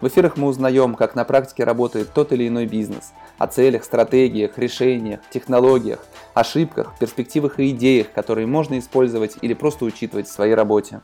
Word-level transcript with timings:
в 0.00 0.06
эфирах 0.06 0.36
мы 0.36 0.48
узнаем, 0.48 0.94
как 0.94 1.14
на 1.14 1.24
практике 1.24 1.64
работает 1.64 2.12
тот 2.14 2.32
или 2.32 2.46
иной 2.46 2.66
бизнес, 2.66 3.12
о 3.38 3.46
целях, 3.46 3.84
стратегиях, 3.84 4.58
решениях, 4.58 5.20
технологиях, 5.30 6.06
ошибках, 6.34 6.94
перспективах 6.98 7.58
и 7.58 7.70
идеях, 7.70 8.12
которые 8.12 8.46
можно 8.46 8.78
использовать 8.78 9.36
или 9.42 9.54
просто 9.54 9.84
учитывать 9.84 10.28
в 10.28 10.32
своей 10.32 10.54
работе. 10.54 11.00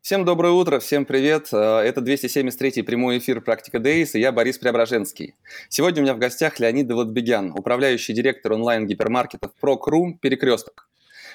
Всем 0.00 0.26
доброе 0.26 0.52
утро, 0.52 0.80
всем 0.80 1.06
привет. 1.06 1.48
Э, 1.50 1.78
это 1.78 2.02
273-й 2.02 2.82
прямой 2.82 3.16
эфир 3.16 3.40
«Практика 3.40 3.78
Дейс» 3.78 4.14
и 4.14 4.20
я 4.20 4.32
Борис 4.32 4.58
Преображенский. 4.58 5.34
Сегодня 5.70 6.02
у 6.02 6.04
меня 6.04 6.14
в 6.14 6.18
гостях 6.18 6.60
Леонид 6.60 6.86
Давлатбегян, 6.86 7.52
управляющий 7.52 8.12
директор 8.12 8.52
онлайн-гипермаркетов 8.52 9.52
ProCrew 9.62 10.18
«Перекресток». 10.20 10.90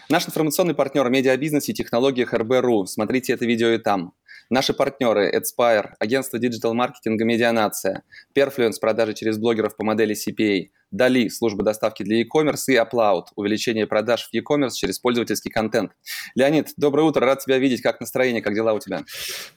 Наш 0.08 0.28
информационный 0.28 0.76
партнер 0.76 1.08
в 1.08 1.12
медиабизнесе 1.12 1.72
и 1.72 1.76
технологиях 1.76 2.34
РБ.ру. 2.34 2.86
Смотрите 2.86 3.34
это 3.34 3.46
видео 3.46 3.70
и 3.70 3.80
там. 3.80 4.14
Наши 4.50 4.74
партнеры 4.74 5.32
Adspire, 5.32 5.92
агентство 6.00 6.40
диджитал-маркетинга 6.40 7.24
«Медианация», 7.24 8.02
Perfluence, 8.36 8.80
продажи 8.82 9.14
через 9.14 9.38
блогеров 9.38 9.76
по 9.76 9.84
модели 9.84 10.16
CPA, 10.16 10.70
Дали, 10.90 11.30
служба 11.30 11.64
доставки 11.64 12.02
для 12.02 12.22
e-commerce 12.22 12.64
и 12.70 12.76
Upload, 12.76 13.26
увеличение 13.36 13.86
продаж 13.86 14.28
в 14.28 14.34
e-commerce 14.34 14.72
через 14.74 14.98
пользовательский 14.98 15.52
контент. 15.52 15.92
Леонид, 16.34 16.70
доброе 16.78 17.04
утро, 17.04 17.28
рад 17.28 17.44
тебя 17.44 17.60
видеть. 17.60 17.84
Как 17.84 18.00
настроение, 18.00 18.42
как 18.42 18.56
дела 18.56 18.74
у 18.74 18.80
тебя? 18.80 19.04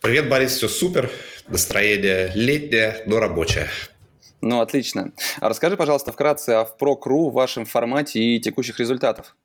Привет, 0.03 0.29
Борис, 0.29 0.57
все 0.57 0.69
супер. 0.69 1.11
Настроение 1.49 2.31
летнее, 2.35 3.03
но 3.07 3.19
рабочее. 3.19 3.69
Ну, 4.43 4.61
отлично. 4.61 5.13
А 5.41 5.49
расскажи, 5.49 5.79
пожалуйста, 5.79 6.13
вкратце 6.13 6.51
о 6.51 6.69
ProCrew, 6.79 7.31
вашем 7.31 7.65
формате 7.65 8.21
и 8.21 8.41
текущих 8.41 8.79
результатах. 8.79 9.37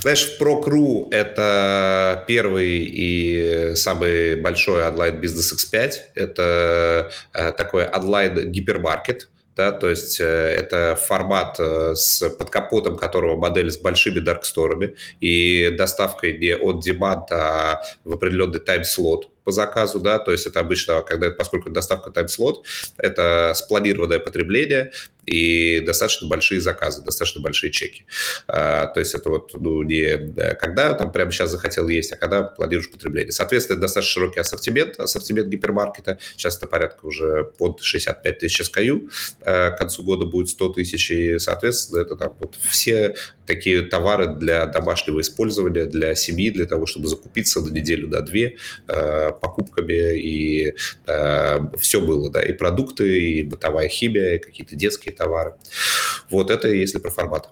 Знаешь, 0.00 0.36
ProCrew– 0.40 1.08
это 1.10 2.24
первый 2.26 2.78
и 2.84 3.74
самый 3.74 4.36
большой 4.36 4.86
онлайн 4.86 5.20
бизнес 5.20 5.52
X5. 5.52 5.92
Это 6.14 7.10
э, 7.34 7.52
такой 7.52 7.86
онлайн 7.86 8.50
гипермаркет, 8.50 9.28
да, 9.56 9.72
то 9.72 9.90
есть 9.90 10.20
э, 10.20 10.24
это 10.24 10.96
формат 10.96 11.56
э, 11.58 11.94
с 11.94 12.28
под 12.30 12.48
капотом 12.48 12.96
которого 12.96 13.36
модель 13.36 13.70
с 13.70 13.76
большими 13.76 14.20
дарксторами 14.20 14.94
и 15.20 15.70
доставкой 15.76 16.38
не 16.38 16.56
от 16.56 16.86
demand, 16.86 17.26
а 17.30 17.82
в 18.04 18.14
определенный 18.14 18.60
тайм-слот 18.60 19.28
по 19.44 19.52
заказу, 19.52 20.00
да, 20.00 20.18
то 20.18 20.32
есть 20.32 20.46
это 20.46 20.60
обычно, 20.60 21.02
когда, 21.02 21.30
поскольку 21.30 21.68
доставка 21.70 22.10
тайм-слот, 22.10 22.64
это 22.96 23.52
спланированное 23.54 24.18
потребление, 24.18 24.92
и 25.30 25.80
достаточно 25.80 26.26
большие 26.26 26.60
заказы, 26.60 27.02
достаточно 27.02 27.40
большие 27.40 27.70
чеки. 27.70 28.04
А, 28.48 28.88
то 28.88 28.98
есть 28.98 29.14
это 29.14 29.30
вот 29.30 29.52
ну, 29.54 29.82
не 29.82 30.34
когда 30.54 30.92
там 30.94 31.12
прямо 31.12 31.30
сейчас 31.30 31.52
захотел 31.52 31.86
есть, 31.88 32.12
а 32.12 32.16
когда 32.16 32.42
планируешь 32.42 32.90
потребление. 32.90 33.30
Соответственно, 33.30 33.76
это 33.76 33.82
достаточно 33.82 34.12
широкий 34.12 34.40
ассортимент, 34.40 34.98
ассортимент 34.98 35.46
гипермаркета. 35.48 36.18
Сейчас 36.36 36.56
это 36.56 36.66
порядка 36.66 37.06
уже 37.06 37.44
под 37.58 37.80
65 37.80 38.38
тысяч 38.38 38.60
SKU. 38.60 39.08
А, 39.42 39.70
к 39.70 39.78
концу 39.78 40.02
года 40.02 40.26
будет 40.26 40.48
100 40.48 40.68
тысяч, 40.70 41.10
и, 41.12 41.38
соответственно, 41.38 42.00
это 42.00 42.16
там 42.16 42.34
вот 42.40 42.56
все 42.68 43.14
такие 43.46 43.82
товары 43.82 44.34
для 44.34 44.66
домашнего 44.66 45.20
использования, 45.20 45.84
для 45.84 46.14
семьи, 46.16 46.50
для 46.50 46.66
того, 46.66 46.86
чтобы 46.86 47.06
закупиться 47.06 47.60
на 47.60 47.70
неделю, 47.70 48.08
на 48.08 48.20
две 48.20 48.56
а, 48.88 49.30
покупками, 49.30 50.18
и 50.18 50.74
все 51.78 52.00
было, 52.00 52.30
да, 52.30 52.42
и 52.42 52.52
продукты, 52.52 53.20
и 53.20 53.42
бытовая 53.42 53.88
химия, 53.88 54.34
и 54.34 54.38
какие-то 54.38 54.74
детские 54.76 55.14
товары. 55.20 55.54
Вот 56.30 56.50
это 56.50 56.68
если 56.68 56.98
про 56.98 57.10
формат. 57.10 57.48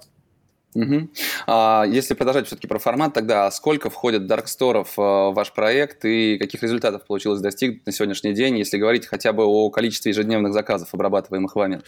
Угу. 0.74 1.08
А 1.46 1.84
если 1.88 2.14
продолжать 2.14 2.46
все-таки 2.46 2.66
про 2.66 2.78
формат, 2.78 3.14
тогда 3.14 3.50
сколько 3.50 3.90
входит 3.90 4.26
дарксторов 4.26 4.98
э, 4.98 5.02
в 5.02 5.32
ваш 5.32 5.52
проект 5.52 6.04
и 6.04 6.38
каких 6.38 6.62
результатов 6.62 7.06
получилось 7.06 7.40
достигнуть 7.40 7.86
на 7.86 7.92
сегодняшний 7.92 8.32
день, 8.32 8.58
если 8.58 8.76
говорить 8.76 9.06
хотя 9.06 9.32
бы 9.32 9.44
о 9.44 9.70
количестве 9.70 10.10
ежедневных 10.10 10.52
заказов, 10.52 10.92
обрабатываемых 10.92 11.56
вами? 11.56 11.80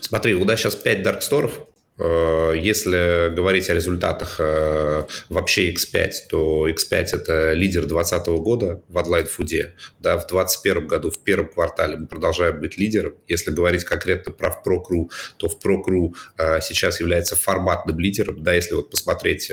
Смотри, 0.00 0.34
у 0.34 0.44
нас 0.44 0.60
сейчас 0.60 0.74
5 0.74 1.02
дарксторов, 1.02 1.52
если 2.00 3.34
говорить 3.34 3.68
о 3.68 3.74
результатах 3.74 4.36
э, 4.38 5.04
вообще 5.28 5.72
X5, 5.72 6.12
то 6.30 6.68
X5– 6.68 7.08
это 7.12 7.52
лидер 7.52 7.84
2020 7.84 8.26
года 8.42 8.82
в 8.88 8.96
онлайн-фуде. 8.96 9.74
Да, 9.98 10.16
в 10.16 10.26
2021 10.26 10.86
году, 10.86 11.10
в 11.10 11.18
первом 11.18 11.48
квартале 11.48 11.96
мы 11.96 12.06
продолжаем 12.06 12.60
быть 12.60 12.78
лидером. 12.78 13.14
Если 13.28 13.50
говорить 13.50 13.84
конкретно 13.84 14.32
про 14.32 14.48
ProCrew, 14.48 15.10
то 15.36 15.48
в 15.48 15.58
ProCrew 15.58 16.14
э, 16.38 16.60
сейчас 16.62 17.00
является 17.00 17.36
форматным 17.36 17.98
лидером. 17.98 18.42
Да, 18.42 18.54
если 18.54 18.74
вот 18.74 18.90
посмотреть 18.90 19.50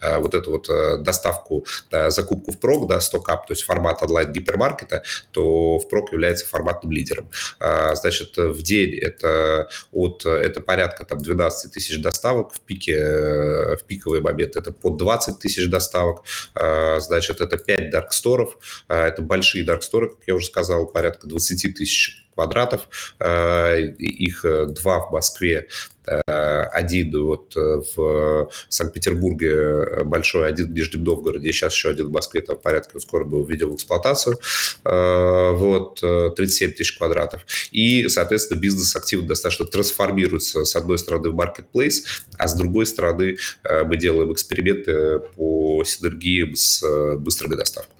вот 0.00 0.34
эту 0.34 0.50
вот 0.50 1.02
доставку, 1.02 1.66
да, 1.90 2.10
закупку 2.10 2.52
в 2.52 2.58
Prog, 2.58 2.86
да, 2.88 3.00
стокап, 3.00 3.46
то 3.46 3.52
есть 3.52 3.64
формат 3.64 4.02
онлайн-гипермаркета, 4.02 5.02
то 5.30 5.78
в 5.78 5.86
Prog 5.92 6.06
является 6.12 6.46
форматным 6.46 6.92
лидером. 6.92 7.30
Значит, 7.58 8.36
в 8.36 8.62
день 8.62 8.98
это, 8.98 9.68
от, 9.92 10.24
это 10.24 10.60
порядка 10.60 11.04
там 11.04 11.18
12 11.18 11.69
15 11.70 11.72
тысяч 11.72 12.02
доставок 12.02 12.52
в 12.52 12.60
пике, 12.60 12.96
э, 12.96 13.76
в 13.76 13.84
пиковый 13.84 14.20
момент. 14.20 14.56
Это 14.56 14.72
под 14.72 14.96
20 14.96 15.38
тысяч 15.38 15.68
доставок, 15.68 16.24
а, 16.54 17.00
значит, 17.00 17.40
это 17.40 17.56
5 17.56 17.90
дарксторов, 17.90 18.58
а, 18.88 19.06
это 19.06 19.22
большие 19.22 19.64
дарксторы, 19.64 20.10
как 20.10 20.18
я 20.26 20.34
уже 20.34 20.46
сказал, 20.46 20.86
порядка 20.86 21.26
20 21.26 21.74
тысяч 21.74 22.26
квадратов, 22.34 23.14
а, 23.18 23.76
их 23.76 24.44
э, 24.44 24.66
два 24.66 25.00
в 25.00 25.12
Москве, 25.12 25.68
Э, 26.10 26.62
один 26.72 27.12
вот 27.24 27.56
э, 27.56 27.82
в 27.94 28.50
Санкт-Петербурге 28.68 29.50
э, 29.50 30.04
большой, 30.04 30.48
один 30.48 30.66
в 30.66 30.70
Нижнем 30.72 31.04
Новгороде, 31.04 31.52
сейчас 31.52 31.72
еще 31.72 31.90
один 31.90 32.08
в 32.08 32.10
Москве, 32.10 32.40
там 32.40 32.58
порядка 32.58 32.98
скоро 32.98 33.24
был 33.24 33.44
введен 33.44 33.70
в 33.70 33.76
эксплуатацию, 33.76 34.38
вот, 34.84 36.00
37 36.00 36.72
тысяч 36.72 36.96
квадратов. 36.98 37.42
И, 37.70 38.08
соответственно, 38.08 38.58
бизнес 38.58 38.94
активно 38.96 39.28
достаточно 39.28 39.66
трансформируется, 39.66 40.64
с 40.64 40.74
одной 40.76 40.98
стороны, 40.98 41.30
в 41.30 41.38
marketplace, 41.38 42.02
а 42.38 42.48
с 42.48 42.54
другой 42.54 42.86
стороны, 42.86 43.36
мы 43.84 43.96
делаем 43.96 44.32
эксперименты 44.32 45.20
по 45.36 45.84
синергиям 45.84 46.54
с 46.54 46.82
быстрыми 47.16 47.54
доставками. 47.54 47.99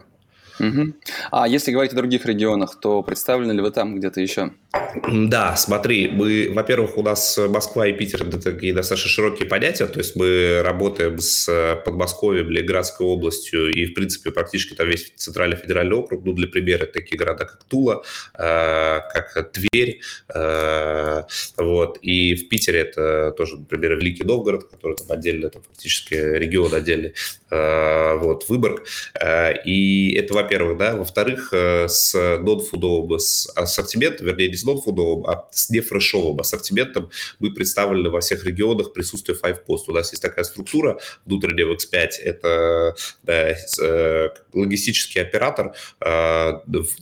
Угу. 0.60 0.92
А 1.30 1.48
если 1.48 1.72
говорить 1.72 1.92
о 1.92 1.96
других 1.96 2.26
регионах, 2.26 2.78
то 2.80 3.02
представлены 3.02 3.52
ли 3.52 3.60
вы 3.60 3.70
там 3.70 3.96
где-то 3.96 4.20
еще? 4.20 4.52
Да, 5.08 5.56
смотри, 5.56 6.08
мы, 6.08 6.52
во-первых, 6.52 6.96
у 6.96 7.02
нас 7.02 7.38
Москва 7.48 7.86
и 7.86 7.92
Питер 7.92 8.26
это 8.26 8.40
такие 8.40 8.72
достаточно 8.72 9.10
широкие 9.10 9.48
понятия, 9.48 9.86
то 9.86 9.98
есть 9.98 10.14
мы 10.16 10.62
работаем 10.62 11.18
с 11.18 11.80
Подмосковьем, 11.84 12.50
Ленинградской 12.50 13.06
областью 13.06 13.72
и, 13.72 13.86
в 13.86 13.94
принципе, 13.94 14.30
практически 14.30 14.74
там 14.74 14.88
весь 14.88 15.12
центральный 15.16 15.56
федеральный 15.56 15.96
округ, 15.96 16.24
ну, 16.24 16.32
для 16.32 16.46
примера, 16.46 16.86
такие 16.86 17.18
города, 17.18 17.46
как 17.46 17.64
Тула, 17.64 18.02
э, 18.34 19.00
как 19.12 19.52
Тверь, 19.52 20.00
э, 20.34 21.22
вот, 21.56 21.98
и 22.02 22.34
в 22.34 22.48
Питере 22.48 22.80
это 22.80 23.32
тоже, 23.36 23.58
например, 23.58 23.96
Великий 23.96 24.24
Новгород, 24.24 24.70
который 24.70 24.96
там 24.96 25.10
отдельно, 25.10 25.46
это 25.46 25.60
фактически 25.60 26.14
регион 26.14 26.74
отдельный, 26.74 27.14
э, 27.50 28.14
вот, 28.16 28.48
Выборг, 28.48 28.84
э, 29.20 29.62
и 29.64 30.14
это, 30.14 30.34
во-первых, 30.50 30.78
да, 30.78 30.96
во-вторых, 30.96 31.50
э, 31.52 31.86
с 31.86 32.12
нон-фудовым 32.40 33.18
ассортиментом, 33.54 34.26
вернее, 34.26 34.48
не 34.48 34.56
с 34.56 34.64
нон-фудовым, 34.64 35.24
а 35.26 35.48
с 35.52 35.70
нефрешовым 35.70 36.40
ассортиментом 36.40 37.08
мы 37.38 37.54
представлены 37.54 38.10
во 38.10 38.20
всех 38.20 38.44
регионах 38.44 38.92
присутствие 38.92 39.38
Five 39.40 39.60
Post. 39.64 39.84
У 39.86 39.92
нас 39.92 40.10
есть 40.10 40.22
такая 40.22 40.44
структура 40.44 40.98
внутренняя 41.24 41.66
в 41.66 41.72
X5, 41.72 42.08
это 42.24 42.96
да, 43.22 43.50
э, 43.80 44.28
логистический 44.52 45.22
оператор 45.22 45.72
э, 46.00 46.52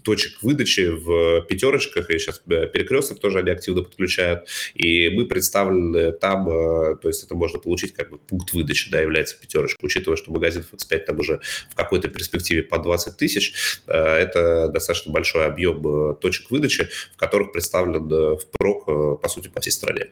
точек 0.03 0.43
выдачи 0.43 0.91
в 0.91 1.47
пятерочках, 1.49 2.11
и 2.11 2.19
сейчас 2.19 2.43
перекресток 2.45 3.19
тоже 3.19 3.39
они 3.39 3.51
активно 3.51 3.83
подключают, 3.83 4.47
и 4.75 5.09
мы 5.09 5.25
представлены 5.25 6.13
там, 6.13 6.45
то 6.45 7.09
есть 7.09 7.25
это 7.25 7.35
можно 7.35 7.59
получить 7.59 7.95
как 7.95 8.11
бы 8.11 8.19
пункт 8.19 8.53
выдачи, 8.53 8.91
да, 8.91 9.01
является 9.01 9.39
пятерочка, 9.41 9.79
учитывая, 9.83 10.19
что 10.19 10.33
магазин 10.33 10.67
X5 10.71 10.99
там 10.99 11.19
уже 11.19 11.41
в 11.71 11.75
какой-то 11.75 12.09
перспективе 12.09 12.63
по 12.63 12.79
20 12.79 13.17
тысяч, 13.17 13.38
тысяч. 13.39 13.81
Э, 13.87 13.93
это 13.93 14.69
достаточно 14.69 15.13
большой 15.13 15.47
объем 15.47 15.87
э, 15.87 16.15
точек 16.15 16.51
выдачи, 16.51 16.89
в 17.15 17.17
которых 17.17 17.53
представлен 17.53 18.11
э, 18.11 18.37
впрок, 18.37 19.21
по 19.21 19.29
сути, 19.29 19.49
по 19.49 19.61
всей 19.61 19.71
стране. 19.71 20.07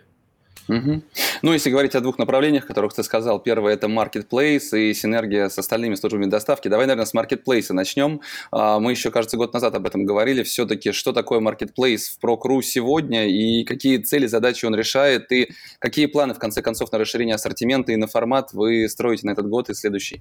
Угу. 0.69 1.03
Ну, 1.43 1.53
если 1.53 1.71
говорить 1.71 1.95
о 1.95 2.01
двух 2.01 2.19
направлениях, 2.19 2.67
которых 2.67 2.93
ты 2.93 3.05
сказал, 3.05 3.39
первое 3.39 3.75
это 3.75 3.87
marketplace 3.87 4.77
и 4.77 4.95
синергия 4.95 5.49
с 5.49 5.57
остальными 5.59 5.95
службами 5.95 6.27
доставки. 6.27 6.67
Давай, 6.67 6.87
наверное, 6.87 7.07
с 7.07 7.15
marketplace 7.15 7.73
начнем. 7.73 8.21
А, 8.51 8.81
мы 8.81 8.91
еще, 8.91 9.13
кажется, 9.13 9.37
год 9.37 9.55
назад 9.55 9.77
об 9.77 9.87
этом 9.87 10.05
говорили. 10.05 10.43
Все-таки, 10.43 10.91
что 10.91 11.13
такое 11.13 11.39
marketplace 11.39 12.17
в 12.19 12.25
ProCru 12.25 12.63
сегодня 12.63 13.29
и 13.29 13.63
какие 13.63 13.99
цели, 13.99 14.27
задачи 14.27 14.65
он 14.65 14.75
решает, 14.75 15.31
и 15.31 15.53
какие 15.79 16.07
планы, 16.07 16.35
в 16.35 16.41
конце 16.41 16.63
концов, 16.63 16.91
на 16.91 16.99
расширение 16.99 17.37
ассортимента 17.37 17.93
и 17.93 17.97
на 17.97 18.09
формат 18.09 18.53
вы 18.53 18.89
строите 18.89 19.25
на 19.25 19.31
этот 19.31 19.49
год 19.49 19.71
и 19.71 19.75
следующий? 19.75 20.21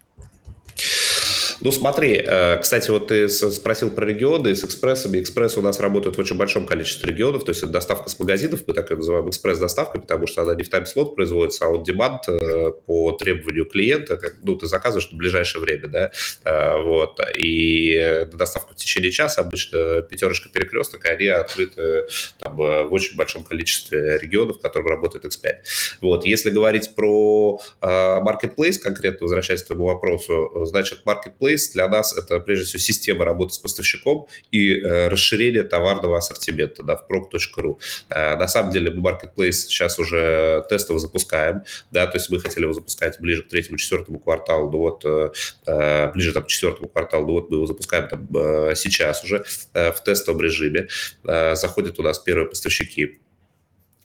Ну, 1.61 1.71
смотри, 1.71 2.21
э, 2.25 2.57
кстати, 2.57 2.89
вот 2.89 3.07
ты 3.07 3.29
спросил 3.29 3.89
про 3.89 4.05
регионы. 4.05 4.55
С 4.55 4.63
экспрессами. 4.63 5.21
Экспресс 5.21 5.57
у 5.57 5.61
нас 5.61 5.79
работает 5.79 6.17
в 6.17 6.19
очень 6.19 6.37
большом 6.37 6.65
количестве 6.65 7.09
регионов, 7.11 7.45
то 7.45 7.51
есть 7.51 7.63
это 7.63 7.71
доставка 7.71 8.09
с 8.09 8.19
магазинов, 8.19 8.61
мы 8.67 8.73
так 8.73 8.89
ее 8.89 8.97
называем 8.97 9.29
экспресс-доставкой, 9.29 10.01
потому 10.01 10.27
что 10.27 10.41
она 10.41 10.55
не 10.55 10.63
в 10.63 10.69
тайм-слот 10.69 11.15
производится, 11.15 11.65
а 11.65 11.69
от 11.69 11.83
демант 11.83 12.27
э, 12.27 12.71
по 12.85 13.11
требованию 13.13 13.65
клиента, 13.65 14.17
как, 14.17 14.35
ну, 14.43 14.55
ты 14.55 14.67
заказываешь 14.67 15.09
в 15.09 15.15
ближайшее 15.15 15.61
время, 15.61 15.87
да, 15.87 16.11
э, 16.43 16.81
вот, 16.81 17.19
и 17.37 18.27
доставка 18.33 18.73
в 18.73 18.75
течение 18.75 19.11
часа, 19.11 19.41
обычно 19.41 20.01
пятерочка 20.01 20.49
перекресток, 20.49 21.05
они 21.05 21.27
открыты 21.27 22.07
там, 22.39 22.55
в 22.55 22.87
очень 22.91 23.15
большом 23.15 23.43
количестве 23.43 24.17
регионов, 24.17 24.57
в 24.57 24.61
котором 24.61 24.87
работает 24.87 25.25
X5. 25.25 25.55
Вот, 26.01 26.25
если 26.25 26.49
говорить 26.49 26.95
про 26.95 27.61
marketplace, 27.81 28.79
конкретно 28.79 29.25
возвращаясь 29.25 29.63
к 29.63 29.67
твоему 29.67 29.85
вопросу, 29.85 30.65
значит, 30.65 31.01
marketplace 31.05 31.44
Marketplace 31.45 31.73
для 31.73 31.87
нас 31.87 32.15
это 32.17 32.39
прежде 32.39 32.65
всего 32.65 32.79
система 32.79 33.25
работы 33.25 33.53
с 33.53 33.57
поставщиком 33.57 34.27
и 34.51 34.79
э, 34.79 35.07
расширение 35.07 35.63
товарного 35.63 36.17
ассортимента 36.17 36.83
да, 36.83 36.95
в 36.95 37.05
proc.ru. 37.09 37.79
Э, 38.09 38.35
на 38.35 38.47
самом 38.47 38.71
деле 38.71 38.91
мы 38.91 39.09
Marketplace 39.09 39.51
сейчас 39.51 39.99
уже 39.99 40.65
тестово 40.69 40.99
запускаем, 40.99 41.63
да, 41.91 42.07
то 42.07 42.17
есть 42.17 42.29
мы 42.29 42.39
хотели 42.39 42.63
его 42.63 42.73
запускать 42.73 43.19
ближе 43.19 43.43
к 43.43 43.49
третьему-четвертому 43.49 44.19
кварталу, 44.19 44.71
ну 44.71 44.77
вот 44.79 45.05
э, 45.05 45.31
э, 45.67 46.11
ближе 46.11 46.33
там, 46.33 46.43
к 46.43 46.47
четвертому 46.47 46.89
кварталу, 46.89 47.27
ну 47.27 47.33
вот 47.33 47.49
мы 47.49 47.57
его 47.57 47.65
запускаем 47.65 48.07
там, 48.07 48.27
э, 48.35 48.73
сейчас 48.75 49.23
уже 49.23 49.45
э, 49.73 49.91
в 49.91 50.03
тестовом 50.03 50.41
режиме. 50.41 50.87
Э, 51.23 51.55
заходят 51.55 51.99
у 51.99 52.03
нас 52.03 52.19
первые 52.19 52.49
поставщики 52.49 53.19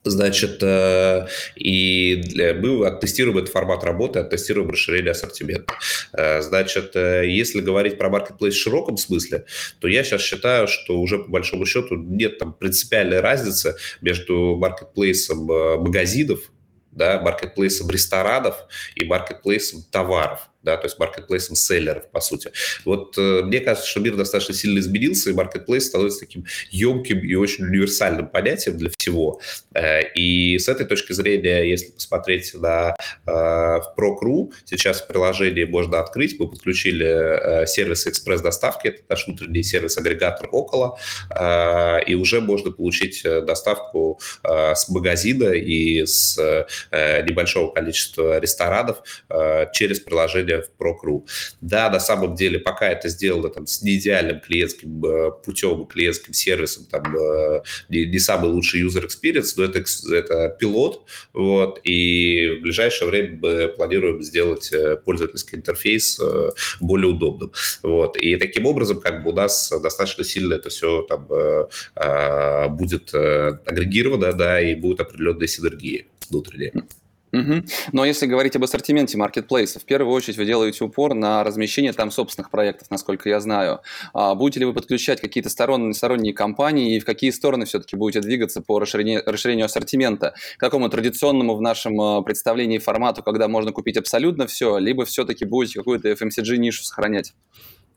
Значит, 0.03 0.63
э, 0.63 1.27
и 1.57 2.23
мы 2.59 2.87
оттестируем 2.87 3.37
этот 3.37 3.51
формат 3.51 3.85
работы, 3.85 4.21
оттестируем 4.21 4.71
расширение 4.71 5.11
ассортимента. 5.11 5.75
Э, 6.15 6.41
значит, 6.41 6.97
э, 6.97 7.29
если 7.29 7.61
говорить 7.61 7.99
про 7.99 8.09
маркетплейс 8.09 8.55
в 8.55 8.63
широком 8.63 8.97
смысле, 8.97 9.45
то 9.79 9.89
я 9.89 10.03
сейчас 10.03 10.23
считаю, 10.23 10.69
что 10.69 10.99
уже 10.99 11.19
по 11.19 11.29
большому 11.29 11.67
счету 11.67 11.97
нет 11.97 12.39
там 12.39 12.55
принципиальной 12.55 13.21
разницы 13.21 13.77
между 14.01 14.57
маркетплейсом 14.57 15.45
магазинов, 15.45 16.51
да, 16.93 17.21
маркетплейсом 17.21 17.91
ресторанов 17.91 18.57
и 18.95 19.05
маркетплейсом 19.05 19.83
товаров 19.91 20.49
да, 20.63 20.77
то 20.77 20.87
есть 20.87 20.99
маркетплейсом 20.99 21.57
селлеров, 21.57 22.11
по 22.11 22.21
сути. 22.21 22.53
Вот 22.85 23.17
э, 23.17 23.43
мне 23.43 23.61
кажется, 23.61 23.89
что 23.89 24.01
мир 24.01 24.17
достаточно 24.17 24.55
сильно 24.55 24.79
изменился, 24.79 25.31
и 25.31 25.33
маркетплейс 25.33 25.87
становится 25.87 26.21
таким 26.21 26.45
емким 26.71 27.21
и 27.21 27.35
очень 27.35 27.65
универсальным 27.65 28.29
понятием 28.29 28.77
для 28.77 28.91
всего. 28.97 29.41
Э, 29.75 30.03
и 30.15 30.59
с 30.59 30.69
этой 30.69 30.87
точки 30.87 31.13
зрения, 31.13 31.63
если 31.69 31.93
посмотреть 31.93 32.53
на 32.55 32.95
э, 33.27 33.31
в 33.31 33.95
Pro.ru, 33.97 34.53
сейчас 34.65 35.01
в 35.01 35.07
приложении 35.07 35.65
можно 35.65 36.01
открыть, 36.01 36.39
мы 36.39 36.49
подключили 36.49 37.07
э, 37.07 37.67
сервис 37.67 38.07
экспресс-доставки, 38.07 38.89
это 38.89 39.03
наш 39.09 39.27
внутренний 39.27 39.63
сервис-агрегатор 39.63 40.49
около, 40.53 40.99
э, 41.35 42.05
и 42.07 42.15
уже 42.15 42.41
можно 42.41 42.71
получить 42.71 43.23
э, 43.25 43.41
доставку 43.41 44.21
э, 44.43 44.75
с 44.75 44.89
магазина 44.89 45.53
и 45.53 46.05
с 46.05 46.39
э, 46.39 47.23
небольшого 47.23 47.73
количества 47.73 48.39
ресторанов 48.39 49.03
э, 49.31 49.67
через 49.73 50.01
приложение 50.01 50.50
приложение 50.51 50.63
в 50.63 50.81
Procru. 50.81 51.27
Да, 51.61 51.91
на 51.91 52.01
самом 52.01 52.35
деле, 52.35 52.59
пока 52.59 52.89
это 52.89 53.09
сделано 53.09 53.49
там, 53.49 53.67
с 53.67 53.83
неидеальным 53.83 54.41
клиентским 54.41 55.05
э, 55.05 55.31
путем, 55.45 55.87
клиентским 55.87 56.33
сервисом, 56.33 56.85
там, 56.91 57.17
э, 57.17 57.63
не, 57.89 58.07
не 58.07 58.19
самый 58.19 58.51
лучший 58.51 58.83
user 58.83 59.07
experience, 59.07 59.55
но 59.57 59.65
это, 59.65 59.85
это 60.15 60.57
пилот, 60.59 61.07
вот, 61.33 61.81
и 61.85 62.59
в 62.59 62.63
ближайшее 62.63 63.09
время 63.11 63.39
мы 63.41 63.69
планируем 63.69 64.23
сделать 64.23 64.73
э, 64.73 64.97
пользовательский 64.97 65.59
интерфейс 65.59 66.21
более 66.81 67.09
удобным. 67.09 67.53
Вот, 67.83 68.17
и 68.17 68.37
таким 68.37 68.67
образом, 68.67 69.01
как 69.01 69.23
бы 69.23 69.31
у 69.31 69.35
нас 69.35 69.73
достаточно 69.83 70.25
сильно 70.25 70.55
это 70.55 70.69
все 70.69 71.03
там 71.03 71.29
будет 72.77 73.15
агрегировано, 73.15 74.33
да, 74.33 74.61
и 74.61 74.75
будут 74.75 75.01
определенные 75.01 75.49
синергии 75.49 76.07
внутренние. 76.29 76.73
Угу. 77.33 77.63
Но 77.93 78.05
если 78.05 78.27
говорить 78.27 78.57
об 78.57 78.65
ассортименте 78.65 79.17
маркетплейса, 79.17 79.79
в 79.79 79.85
первую 79.85 80.13
очередь 80.15 80.37
вы 80.37 80.45
делаете 80.45 80.85
упор 80.85 81.15
на 81.15 81.45
размещение 81.45 81.93
там 81.93 82.11
собственных 82.11 82.51
проектов, 82.51 82.91
насколько 82.91 83.29
я 83.29 83.41
знаю. 83.41 83.81
А 84.13 84.35
будете 84.35 84.61
ли 84.61 84.67
вы 84.67 84.75
подключать 84.75 85.21
какие-то 85.21 85.49
сторонние, 85.49 85.95
сторонние 85.95 86.35
компании 86.35 86.97
и 86.97 87.01
в 87.01 87.05
какие 87.05 87.31
стороны 87.31 87.67
все-таки 87.67 87.97
будете 87.97 88.21
двигаться 88.21 88.61
по 88.61 88.79
расширению, 88.81 89.23
расширению 89.25 89.67
ассортимента? 89.67 90.35
К 90.57 90.61
какому 90.61 90.89
традиционному 90.89 91.55
в 91.55 91.61
нашем 91.61 92.01
а, 92.01 92.23
представлении 92.23 92.79
формату, 92.79 93.23
когда 93.23 93.49
можно 93.49 93.73
купить 93.73 93.97
абсолютно 93.97 94.47
все, 94.47 94.79
либо 94.79 95.05
все-таки 95.05 95.45
будете 95.45 95.79
какую-то 95.79 96.11
FMCG-нишу 96.11 96.83
сохранять? 96.83 97.33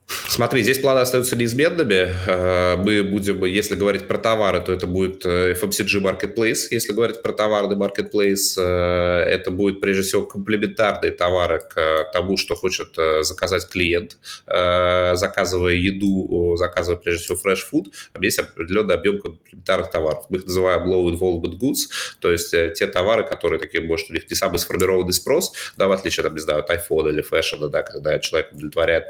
Смотри, 0.08 0.64
здесь 0.64 0.80
планы 0.80 1.00
остаются 1.00 1.36
неизменными. 1.36 2.14
Э, 2.28 2.76
мы 2.78 3.04
будем, 3.04 3.46
если 3.46 3.76
говорить 3.76 4.08
про 4.08 4.18
товары, 4.18 4.62
то 4.62 4.74
это 4.74 4.88
будет 4.88 5.26
э, 5.26 5.54
FMCG 5.54 6.02
Marketplace. 6.02 6.68
Если 6.72 6.92
говорить 6.92 7.22
про 7.22 7.34
товарный 7.34 7.76
Marketplace, 7.76 8.56
э, 8.58 9.24
это 9.30 9.52
будет 9.52 9.80
прежде 9.80 10.04
всего 10.04 10.26
комплементарные 10.26 11.12
товары 11.12 11.62
к 11.70 12.10
тому, 12.14 12.38
что 12.38 12.56
хочет 12.56 12.96
заказать 13.22 13.70
клиент, 13.70 14.18
заказывая 14.48 15.74
еду, 15.74 16.56
заказывая 16.58 17.00
прежде 17.00 17.24
всего 17.24 17.38
fresh 17.38 17.62
food. 17.72 17.92
Есть 18.20 18.40
определенный 18.40 18.96
объем 18.96 19.20
комплементарных 19.20 19.92
товаров. 19.92 20.26
Мы 20.30 20.38
их 20.38 20.46
называем 20.46 20.92
low 20.92 21.12
involvement 21.12 21.58
goods, 21.60 21.90
то 22.20 22.32
есть 22.32 22.52
те 22.52 22.88
товары, 22.88 23.24
которые 23.24 23.60
такие, 23.60 23.84
может, 23.84 24.10
у 24.10 24.14
них 24.14 24.30
не 24.30 24.36
самый 24.36 24.60
сформированный 24.60 25.14
спрос, 25.14 25.54
да, 25.78 25.88
в 25.88 25.92
отличие, 25.92 26.24
там, 26.24 26.34
не 26.34 26.42
знаю, 26.42 26.60
от 26.60 26.70
iPhone 26.70 27.10
или 27.10 27.22
фэшена, 27.22 27.68
да, 27.68 27.84
когда 27.84 28.20
человек 28.20 28.52
удовлетворяет 28.52 29.06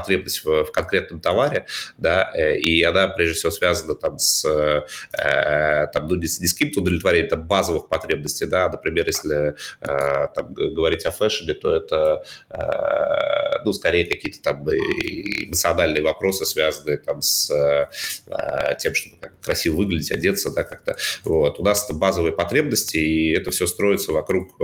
потребность 0.00 0.44
в, 0.44 0.64
в 0.64 0.72
конкретном 0.72 1.20
товаре, 1.20 1.66
да, 1.98 2.32
э, 2.34 2.56
и 2.58 2.82
она 2.82 3.08
прежде 3.08 3.34
всего 3.34 3.52
связана 3.52 3.94
там 3.94 4.18
с, 4.18 4.44
э, 4.44 5.86
там, 5.92 6.08
ну, 6.08 6.14
не, 6.14 6.22
не 6.22 6.46
с 6.46 6.52
каким-то 6.54 6.80
удовлетворением 6.80 7.28
там, 7.28 7.46
базовых 7.46 7.88
потребностей, 7.88 8.46
да, 8.46 8.68
например, 8.68 9.06
если 9.06 9.54
э, 9.80 10.26
там, 10.34 10.54
говорить 10.54 11.04
о 11.04 11.10
фэшне, 11.10 11.54
то 11.54 11.74
это, 11.74 12.24
ну, 13.64 13.72
скорее 13.72 14.06
какие-то 14.06 14.40
там 14.42 14.68
эмоциональные 14.68 16.02
вопросы, 16.02 16.46
связанные 16.46 16.96
там 16.98 17.20
с 17.22 17.48
тем, 18.78 18.94
чтобы 18.94 19.16
красиво 19.42 19.76
выглядеть, 19.76 20.12
одеться, 20.12 20.50
да, 20.50 20.64
как-то, 20.64 20.96
вот. 21.24 21.60
У 21.60 21.62
нас 21.62 21.84
это 21.84 21.94
базовые 21.94 22.32
потребности, 22.32 22.96
и 22.96 23.32
это 23.32 23.50
все 23.50 23.66
строится 23.66 24.12
вокруг, 24.12 24.58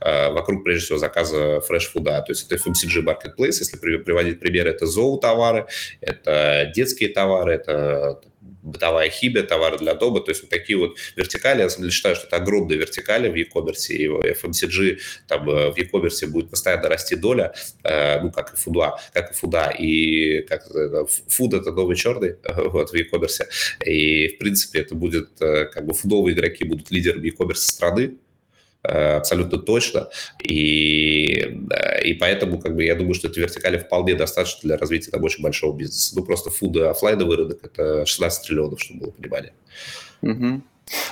вокруг 0.00 0.64
прежде 0.64 0.84
всего, 0.84 0.98
заказа 0.98 1.60
фреш-фуда, 1.60 2.22
то 2.22 2.32
есть 2.32 2.50
это 2.50 2.56
FMCG 2.56 3.02
Marketplace, 3.02 3.58
если 3.60 3.76
приводить 3.76 4.40
пример 4.40 4.65
например, 4.66 4.74
это 4.74 4.86
зоотовары, 4.86 5.66
это 6.00 6.72
детские 6.74 7.08
товары, 7.08 7.54
это 7.54 8.20
бытовая 8.62 9.10
химия, 9.10 9.44
товары 9.44 9.78
для 9.78 9.94
дома, 9.94 10.20
то 10.20 10.30
есть 10.30 10.42
вот 10.42 10.50
такие 10.50 10.76
вот 10.76 10.96
вертикали, 11.14 11.62
я 11.62 11.90
считаю, 11.90 12.16
что 12.16 12.26
это 12.26 12.36
огромные 12.36 12.78
вертикали 12.78 13.28
в 13.28 13.34
e-commerce, 13.34 13.94
и 13.94 14.08
FMCG 14.08 14.98
там 15.28 15.48
э, 15.48 15.70
в 15.70 15.76
e-commerce 15.78 16.26
будет 16.26 16.50
постоянно 16.50 16.88
расти 16.88 17.14
доля, 17.14 17.54
э, 17.84 18.20
ну, 18.20 18.32
как 18.32 18.54
и 18.54 18.56
фуда, 18.56 18.96
как 19.12 19.30
и 19.30 19.34
фуда, 19.34 19.72
и 19.78 20.42
как 20.48 20.66
фуд 21.28 21.54
это 21.54 21.70
новый 21.70 21.94
черный 21.94 22.36
вот, 22.56 22.90
в 22.90 22.94
e-commerce, 22.94 23.46
и, 23.84 24.28
в 24.28 24.38
принципе, 24.38 24.80
это 24.80 24.96
будет, 24.96 25.40
э, 25.40 25.66
как 25.66 25.86
бы, 25.86 25.94
фудовые 25.94 26.34
игроки 26.34 26.64
будут 26.64 26.90
лидерами 26.90 27.28
e-commerce 27.28 27.54
страны, 27.54 28.16
Э, 28.16 28.25
абсолютно 28.86 29.58
точно. 29.58 30.08
И, 30.42 31.58
и 32.04 32.14
поэтому, 32.14 32.58
как 32.58 32.76
бы, 32.76 32.84
я 32.84 32.94
думаю, 32.94 33.14
что 33.14 33.28
этой 33.28 33.40
вертикали 33.40 33.78
вполне 33.78 34.14
достаточно 34.14 34.60
для 34.62 34.76
развития 34.76 35.10
там 35.10 35.22
очень 35.24 35.42
большого 35.42 35.76
бизнеса. 35.76 36.14
Ну, 36.16 36.24
просто 36.24 36.50
фуд 36.50 36.76
офлайновый 36.76 37.36
рынок– 37.36 37.60
это 37.62 38.06
16 38.06 38.46
триллионов, 38.46 38.80
чтобы 38.80 39.00
было 39.00 39.10
понимание. 39.10 39.52
Угу. 40.22 40.62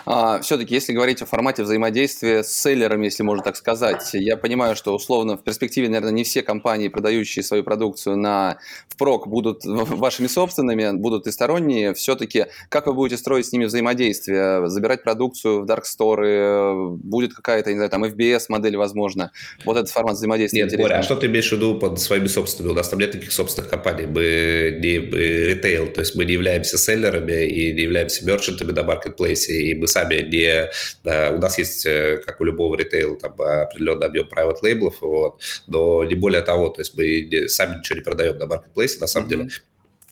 А, 0.06 0.40
все-таки, 0.40 0.74
если 0.74 0.92
говорить 0.92 1.22
о 1.22 1.26
формате 1.26 1.62
взаимодействия 1.62 2.42
с 2.44 2.52
селлерами, 2.52 3.06
если 3.06 3.22
можно 3.22 3.42
так 3.42 3.56
сказать, 3.56 4.10
я 4.12 4.36
понимаю, 4.36 4.76
что 4.76 4.94
условно 4.94 5.36
в 5.36 5.42
перспективе, 5.42 5.88
наверное, 5.88 6.12
не 6.12 6.24
все 6.24 6.42
компании, 6.42 6.88
продающие 6.88 7.42
свою 7.42 7.64
продукцию 7.64 8.16
на 8.16 8.58
впрок, 8.88 9.26
будут 9.26 9.64
вашими 9.64 10.26
собственными, 10.26 10.92
будут 10.96 11.26
и 11.26 11.32
сторонние. 11.32 11.94
Все-таки, 11.94 12.46
как 12.68 12.86
вы 12.86 12.92
будете 12.92 13.16
строить 13.16 13.46
с 13.46 13.52
ними 13.52 13.64
взаимодействие? 13.64 14.68
Забирать 14.68 15.02
продукцию 15.02 15.62
в 15.62 15.66
Dark 15.66 15.82
Store? 15.84 16.96
Будет 16.96 17.34
какая-то, 17.34 17.70
не 17.70 17.76
знаю, 17.76 17.90
там 17.90 18.04
FBS-модель, 18.04 18.76
возможно? 18.76 19.32
Вот 19.64 19.76
этот 19.76 19.90
формат 19.90 20.16
взаимодействия 20.16 20.64
Нет, 20.64 20.76
Боря, 20.78 20.98
а 20.98 21.02
что 21.02 21.16
ты 21.16 21.26
имеешь 21.26 21.48
в 21.48 21.52
виду 21.52 21.78
под 21.78 21.98
своими 22.00 22.26
собственными? 22.26 22.72
У 22.72 22.76
нас 22.76 22.88
там 22.88 22.98
нет 22.98 23.12
таких 23.12 23.32
собственных 23.32 23.70
компаний. 23.70 24.06
Мы 24.06 24.78
не 24.80 24.98
ритейл, 24.98 25.88
то 25.88 26.00
есть 26.00 26.14
мы 26.14 26.24
не 26.24 26.34
являемся 26.34 26.76
селлерами 26.78 27.46
и 27.46 27.72
не 27.72 27.82
являемся 27.82 28.24
мерчантами 28.26 28.72
на 28.72 28.82
маркетплейсе 28.82 29.63
и 29.64 29.74
мы 29.74 29.86
сами 29.88 30.22
не... 30.22 30.70
У 31.04 31.38
нас 31.38 31.58
есть, 31.58 31.84
как 32.24 32.40
у 32.40 32.44
любого 32.44 32.76
ритейла, 32.76 33.16
там 33.16 33.32
определенный 33.40 34.06
объем 34.06 34.28
private 34.28 34.58
лейблов, 34.62 35.00
вот, 35.00 35.40
но 35.66 36.04
не 36.04 36.14
более 36.14 36.42
того, 36.42 36.68
то 36.68 36.80
есть 36.80 36.96
мы 36.96 37.48
сами 37.48 37.78
ничего 37.78 37.98
не 37.98 38.04
продаем 38.04 38.38
на 38.38 38.46
маркетплейсе, 38.46 39.00
на 39.00 39.06
самом 39.06 39.26
mm-hmm. 39.26 39.30
деле 39.30 39.50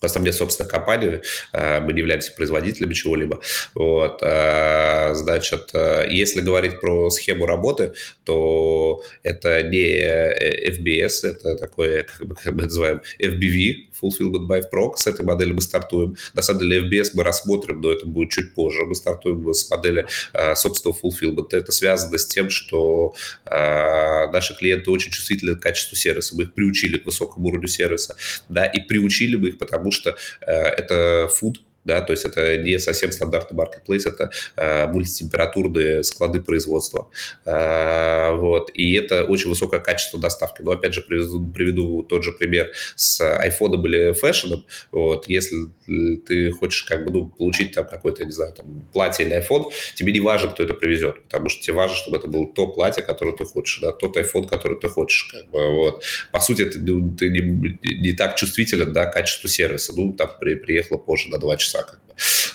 у 0.03 0.05
нас 0.05 0.13
там 0.13 0.25
нет 0.25 0.35
собственных 0.35 0.71
компаний, 0.71 1.21
э, 1.53 1.81
мы 1.81 1.93
не 1.93 2.01
являемся 2.01 2.33
производителями 2.33 2.93
чего-либо. 2.93 3.41
Вот, 3.75 4.19
э, 4.23 5.15
значит, 5.15 5.71
э, 5.75 6.07
если 6.11 6.41
говорить 6.41 6.81
про 6.81 7.09
схему 7.11 7.47
работы, 7.47 7.95
то 8.25 9.03
это 9.23 9.63
не 9.63 10.03
FBS, 10.71 11.25
это 11.25 11.57
такое, 11.57 12.03
как 12.03 12.53
мы 12.53 12.63
называем, 12.63 13.01
FBV, 13.21 13.93
Fulfillment 14.03 14.49
by 14.49 14.63
Proc, 14.73 14.97
с 14.97 15.07
этой 15.07 15.25
модели 15.25 15.53
мы 15.53 15.61
стартуем. 15.61 16.17
На 16.35 16.43
самом 16.43 16.61
деле 16.61 16.81
FBS 16.81 17.11
мы 17.15 17.23
рассмотрим, 17.23 17.81
но 17.81 17.93
это 17.93 18.05
будет 18.05 18.31
чуть 18.31 18.53
позже. 18.53 18.85
Мы 18.85 18.97
стартуем 18.97 19.55
с 19.55 19.71
модели 19.71 20.09
собственного 20.57 20.99
Fulfillment. 20.99 21.47
Это 21.53 21.71
связано 21.71 22.19
с 22.19 22.27
тем, 22.27 22.51
что 22.51 23.15
наши 23.49 24.57
клиенты 24.59 24.91
очень 24.91 25.13
чувствительны 25.13 25.55
к 25.55 25.61
качеству 25.61 25.95
сервиса. 25.95 26.35
Мы 26.35 26.45
их 26.45 26.55
приучили 26.55 26.99
к 26.99 27.07
высокому 27.07 27.47
уровню 27.47 27.69
сервиса, 27.69 28.17
да, 28.49 28.67
и 28.67 28.81
приучили 28.81 29.37
мы 29.37 29.51
их, 29.51 29.59
потому 29.59 29.92
что 29.93 30.17
э, 30.41 30.53
это 30.53 31.29
food, 31.41 31.57
да, 31.85 32.01
то 32.01 32.13
есть 32.13 32.25
это 32.25 32.57
не 32.59 32.79
совсем 32.79 33.13
стандартный 33.13 33.57
маркетплейс, 33.57 34.07
это 34.07 34.31
э, 34.57 34.87
мультитемпературные 34.87 36.05
склады 36.05 36.41
производства, 36.41 37.11
э, 37.45 38.31
вот, 38.35 38.71
и 38.75 38.95
это 38.95 39.25
очень 39.25 39.49
высокое 39.49 39.81
качество 39.81 40.21
доставки. 40.21 40.63
Но 40.63 40.73
опять 40.73 40.95
же 40.95 41.03
приведу, 41.03 41.45
приведу 41.53 42.03
тот 42.03 42.23
же 42.23 42.33
пример 42.33 42.71
с 42.95 43.21
айфоном 43.21 43.85
или 43.87 44.13
фэшеном, 44.13 44.65
вот, 44.91 45.29
если 45.29 45.69
ты 46.27 46.53
хочешь 46.53 46.85
как 46.85 47.05
бы, 47.05 47.11
ну, 47.11 47.27
получить 47.27 47.73
там 47.75 47.87
какой-то, 47.87 48.25
не 48.25 48.33
знаю, 48.33 48.53
там, 48.53 48.89
платье 48.93 49.27
или 49.27 49.37
iPhone, 49.37 49.73
тебе 49.95 50.13
не 50.13 50.21
важно, 50.21 50.51
кто 50.51 50.63
это 50.63 50.75
привезет, 50.75 51.23
потому 51.25 51.49
что 51.49 51.63
тебе 51.63 51.75
важно, 51.75 51.97
чтобы 51.97 52.19
это 52.19 52.29
было 52.29 52.47
то 52.47 52.69
платье, 52.69 53.03
которое 53.03 53.37
ты 53.37 53.45
хочешь, 53.45 53.81
да, 53.81 53.93
тот 53.93 54.17
iPhone, 54.17 54.47
который 54.47 54.79
ты 54.79 54.89
хочешь, 54.89 55.31
как 55.33 55.51
бы, 55.51 55.69
вот. 55.75 56.05
По 56.31 56.41
сути, 56.41 56.65
ты, 56.67 56.79
ты 56.79 57.29
не, 57.29 57.79
не 57.83 58.13
так 58.13 58.37
чувствителен, 58.37 58.93
да, 58.93 59.07
к 59.07 59.15
качеству 59.15 59.49
сервиса, 59.49 59.93
ну, 59.97 60.13
там, 60.13 60.31
при, 60.41 60.55
приехала 60.55 60.99
позже 60.99 61.29
на 61.29 61.39
два 61.39 61.57
часа 61.57 61.72
часа. 61.73 61.87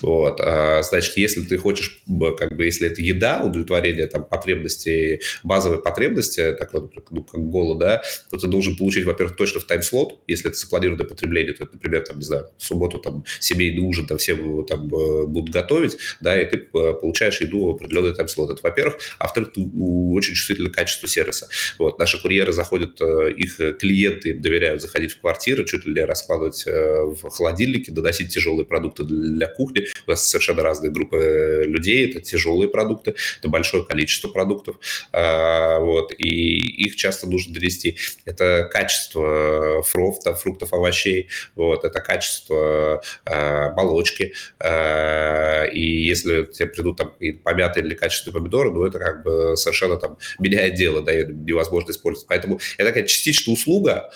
Вот. 0.02 0.40
А, 0.42 0.82
значит, 0.84 1.18
если 1.18 1.42
ты 1.42 1.58
хочешь, 1.58 2.04
как 2.38 2.56
бы, 2.56 2.66
если 2.66 2.88
это 2.88 3.02
еда, 3.02 3.42
удовлетворение 3.44 4.08
там, 4.08 4.24
потребностей, 4.24 5.22
базовой 5.44 5.82
потребности, 5.82 6.56
так 6.58 6.74
вот, 6.74 6.94
ну, 7.10 7.24
как 7.24 7.42
голод, 7.42 7.80
да, 7.80 8.02
то 8.30 8.38
ты 8.38 8.48
должен 8.48 8.76
получить, 8.76 9.06
во-первых, 9.06 9.36
точно 9.36 9.60
в 9.60 9.66
тайм-слот, 9.66 10.22
если 10.28 10.50
это 10.50 10.58
запланированное 10.58 11.06
потребление, 11.06 11.54
то, 11.54 11.68
например, 11.72 12.06
там, 12.06 12.18
не 12.18 12.24
знаю, 12.24 12.48
в 12.58 12.64
субботу 12.64 13.00
там 13.00 13.24
семейный 13.40 13.82
ужин, 13.82 14.06
там 14.06 14.18
все 14.18 14.36
там 14.68 14.88
э, 14.94 15.26
будут 15.26 15.50
готовить, 15.50 15.98
да, 16.22 16.40
и 16.40 16.46
ты 16.46 16.58
э, 16.58 16.94
получаешь 16.94 17.42
еду 17.42 17.66
в 17.66 17.76
определенный 17.76 18.14
тайм-слот. 18.14 18.52
Это, 18.52 18.62
во-первых. 18.64 18.98
А 19.20 19.26
во-вторых, 19.26 19.54
ты 19.54 19.62
очень 19.62 20.34
чувствительно 20.36 20.70
к 20.70 20.74
качеству 20.74 21.08
сервиса. 21.08 21.48
Вот. 21.80 22.00
Наши 22.00 22.22
курьеры 22.22 22.54
заходят, 22.54 23.00
э, 23.02 23.32
их 23.32 23.58
клиенты 23.80 24.30
им 24.30 24.42
доверяют 24.42 24.82
заходить 24.82 25.14
в 25.14 25.22
квартиры, 25.22 25.66
чуть 25.66 25.86
ли 25.86 26.02
раскладывать 26.02 26.66
в 26.66 27.30
холодильнике, 27.30 27.92
доносить 27.92 28.34
тяжелые 28.34 28.66
продукты 28.66 29.04
для 29.04 29.47
кухни, 29.48 29.88
у 30.06 30.12
нас 30.12 30.28
совершенно 30.28 30.64
разные 30.64 30.92
группы 30.92 31.64
людей, 31.66 32.10
это 32.10 32.22
тяжелые 32.22 32.70
продукты, 32.70 33.16
это 33.40 33.50
большое 33.50 33.84
количество 33.84 34.30
продуктов, 34.30 34.78
а, 35.12 35.80
вот, 35.80 36.14
и 36.18 36.58
их 36.86 36.96
часто 36.96 37.28
нужно 37.28 37.54
довести. 37.54 37.98
Это 38.26 38.70
качество 38.72 39.84
фруктов, 39.84 40.42
фруктов, 40.42 40.74
овощей, 40.74 41.30
вот, 41.56 41.84
это 41.84 42.00
качество 42.00 43.02
а, 43.26 43.72
молочки, 43.74 44.34
а, 44.60 45.66
и 45.66 45.82
если 45.82 46.44
тебе 46.46 46.68
придут 46.70 46.98
там 46.98 47.14
помятые 47.44 47.86
или 47.86 47.96
качественные 47.96 48.40
помидоры, 48.40 48.72
ну, 48.72 48.86
это 48.86 49.00
как 49.00 49.24
бы 49.24 49.56
совершенно 49.56 49.98
там 49.98 50.18
меняет 50.40 50.76
дело, 50.76 51.02
да, 51.02 51.14
невозможно 51.14 51.92
использовать. 51.92 52.28
Поэтому 52.28 52.60
это 52.78 52.90
такая 52.90 53.06
частичная 53.06 53.54
услуга, 53.54 54.12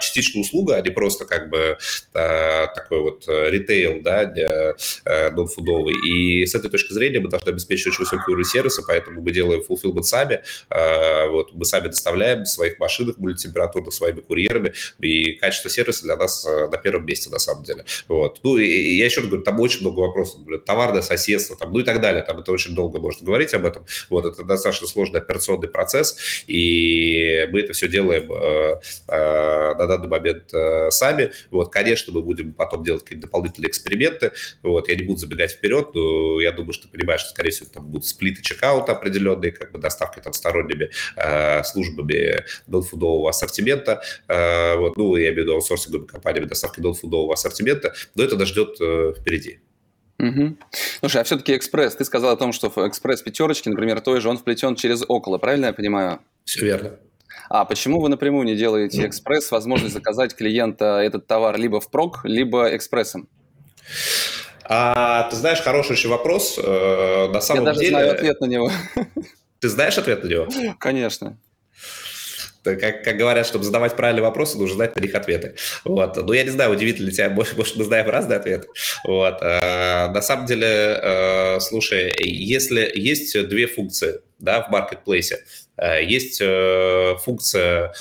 частичная 0.00 0.42
услуга, 0.42 0.76
а 0.76 0.80
не 0.80 0.90
просто 0.90 1.24
как 1.24 1.50
бы 1.50 1.78
такой 2.12 3.00
вот 3.00 3.24
ритейл, 3.28 3.91
да, 4.00 4.24
для 4.24 4.74
э, 5.04 5.30
нонфудовый. 5.30 5.94
И 6.06 6.46
с 6.46 6.54
этой 6.54 6.70
точки 6.70 6.92
зрения 6.92 7.20
мы 7.20 7.28
должны 7.28 7.50
обеспечить 7.50 7.88
очень 7.88 8.00
высокий 8.00 8.30
уровень 8.30 8.44
сервиса, 8.44 8.82
поэтому 8.86 9.20
мы 9.20 9.30
делаем 9.32 9.62
fulfillment 9.68 10.04
сами. 10.04 10.42
Э, 10.70 11.28
вот, 11.28 11.52
мы 11.52 11.64
сами 11.64 11.88
доставляем 11.88 12.44
в 12.44 12.48
своих 12.48 12.78
машинах 12.78 13.18
мультитемпературных 13.18 13.92
своими 13.92 14.20
курьерами, 14.20 14.72
и 15.00 15.32
качество 15.32 15.68
сервиса 15.68 16.04
для 16.04 16.16
нас 16.16 16.46
э, 16.46 16.68
на 16.68 16.78
первом 16.78 17.04
месте, 17.06 17.28
на 17.30 17.38
самом 17.38 17.64
деле. 17.64 17.84
Вот. 18.08 18.40
Ну, 18.42 18.56
и, 18.56 18.64
и 18.64 18.96
я 18.96 19.06
еще 19.06 19.20
раз 19.20 19.28
говорю, 19.28 19.44
там 19.44 19.60
очень 19.60 19.80
много 19.80 20.00
вопросов. 20.00 20.40
Товарное 20.64 21.02
соседство, 21.02 21.56
там, 21.56 21.72
ну 21.72 21.80
и 21.80 21.82
так 21.82 22.00
далее. 22.00 22.22
Там 22.22 22.38
это 22.38 22.52
очень 22.52 22.74
долго 22.74 22.98
можно 23.00 23.26
говорить 23.26 23.52
об 23.54 23.66
этом. 23.66 23.84
Вот, 24.08 24.24
это 24.24 24.44
достаточно 24.44 24.86
сложный 24.86 25.20
операционный 25.20 25.68
процесс, 25.68 26.16
и 26.46 27.48
мы 27.50 27.60
это 27.60 27.72
все 27.72 27.88
делаем 27.88 28.30
э, 28.32 28.80
э, 29.08 29.74
на 29.74 29.86
данный 29.86 30.08
момент 30.08 30.52
э, 30.52 30.90
сами. 30.90 31.32
Вот, 31.50 31.72
конечно, 31.72 32.12
мы 32.12 32.22
будем 32.22 32.52
потом 32.52 32.84
делать 32.84 33.02
какие-то 33.02 33.26
дополнительные 33.26 33.68
эксперименты, 33.70 33.81
вот, 34.62 34.88
я 34.88 34.96
не 34.96 35.02
буду 35.02 35.18
забегать 35.18 35.52
вперед, 35.52 35.90
но 35.94 36.40
я 36.40 36.52
думаю, 36.52 36.72
что 36.72 36.88
ты 36.88 36.96
понимаешь, 36.96 37.20
что, 37.20 37.30
скорее 37.30 37.50
всего, 37.50 37.68
там 37.72 37.86
будут 37.86 38.06
сплиты 38.06 38.42
чекаута 38.42 38.92
определенные, 38.92 39.52
как 39.52 39.72
бы 39.72 39.78
доставка 39.78 40.20
там 40.20 40.32
сторонними 40.32 40.90
э, 41.16 41.62
службами 41.64 42.44
нонфудового 42.66 43.30
ассортимента, 43.30 44.02
э, 44.28 44.76
вот, 44.76 44.96
ну, 44.96 45.16
я 45.16 45.28
имею 45.28 45.34
в 45.34 45.38
виду 45.38 45.54
аутсорсинговыми 45.54 46.06
компаниями 46.06 46.46
доставки 46.46 46.80
нонфудового 46.80 47.34
ассортимента, 47.34 47.94
но 48.14 48.24
это 48.24 48.36
нас 48.36 48.48
ждет 48.48 48.76
э, 48.80 49.14
впереди. 49.18 49.60
Угу. 50.18 50.56
Слушай, 51.00 51.22
а 51.22 51.24
все-таки 51.24 51.56
экспресс, 51.56 51.96
ты 51.96 52.04
сказал 52.04 52.32
о 52.32 52.36
том, 52.36 52.52
что 52.52 52.72
экспресс 52.86 53.22
пятерочки, 53.22 53.68
например, 53.68 54.00
той 54.00 54.20
же, 54.20 54.28
он 54.28 54.38
вплетен 54.38 54.76
через 54.76 55.02
около, 55.06 55.38
правильно 55.38 55.66
я 55.66 55.72
понимаю? 55.72 56.20
Все 56.44 56.64
верно. 56.64 56.98
А 57.48 57.64
почему 57.64 58.00
вы 58.00 58.08
напрямую 58.08 58.46
не 58.46 58.56
делаете 58.56 59.06
экспресс, 59.06 59.50
возможность 59.50 59.94
заказать 59.94 60.34
клиента 60.34 61.00
этот 61.00 61.26
товар 61.26 61.58
либо 61.58 61.80
в 61.80 61.90
прок, 61.90 62.20
либо 62.24 62.74
экспрессом? 62.74 63.28
А, 64.64 65.28
ты 65.30 65.36
знаешь, 65.36 65.60
хороший 65.60 65.92
очень 65.92 66.10
вопрос. 66.10 66.58
Э, 66.62 67.28
на 67.28 67.40
самом 67.40 67.64
Я 67.64 67.66
даже 67.66 67.80
деле... 67.80 67.90
знаю 67.90 68.12
ответ 68.12 68.40
на 68.40 68.46
него. 68.46 68.70
Ты 69.60 69.68
знаешь 69.68 69.96
ответ 69.98 70.24
на 70.24 70.28
него? 70.28 70.48
Конечно. 70.78 71.36
Как, 72.64 73.02
как 73.02 73.16
говорят, 73.16 73.46
чтобы 73.46 73.64
задавать 73.64 73.96
правильные 73.96 74.22
вопросы, 74.22 74.56
нужно 74.56 74.76
знать 74.76 74.96
на 74.96 75.00
них 75.00 75.14
ответы. 75.14 75.56
Вот. 75.84 76.16
Ну, 76.16 76.32
я 76.32 76.44
не 76.44 76.50
знаю, 76.50 76.70
удивительно 76.70 77.06
ли 77.06 77.12
тебя, 77.12 77.28
может, 77.30 77.56
может 77.56 77.76
мы 77.76 77.84
знаем 77.84 78.08
разные 78.08 78.38
ответы. 78.38 78.68
Вот. 79.04 79.38
А, 79.40 80.08
на 80.08 80.22
самом 80.22 80.46
деле, 80.46 80.66
а, 80.68 81.58
слушай, 81.60 82.14
если 82.18 82.90
есть 82.94 83.48
две 83.48 83.66
функции 83.66 84.20
да, 84.38 84.62
в 84.62 84.70
маркетплейсе, 84.70 85.44
есть 86.02 86.42
функция, 87.24 87.92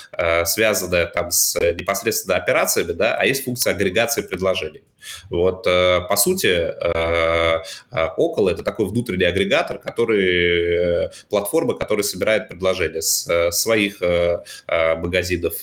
связанная 0.45 1.07
там 1.07 1.31
с 1.31 1.59
непосредственно 1.59 2.35
операциями, 2.35 2.91
да, 2.91 3.15
а 3.15 3.25
есть 3.25 3.43
функция 3.43 3.73
агрегации 3.73 4.21
предложений. 4.21 4.83
Вот, 5.29 5.65
э, 5.67 6.01
по 6.07 6.15
сути, 6.15 6.47
э, 6.47 7.63
э, 7.91 8.07
Около– 8.17 8.49
это 8.51 8.63
такой 8.63 8.87
внутренний 8.87 9.25
агрегатор, 9.25 9.79
который, 9.79 11.09
платформа, 11.29 11.73
которая 11.73 12.03
собирает 12.03 12.49
предложения 12.49 13.01
с 13.01 13.51
своих 13.51 14.01
магазинов, 14.67 15.53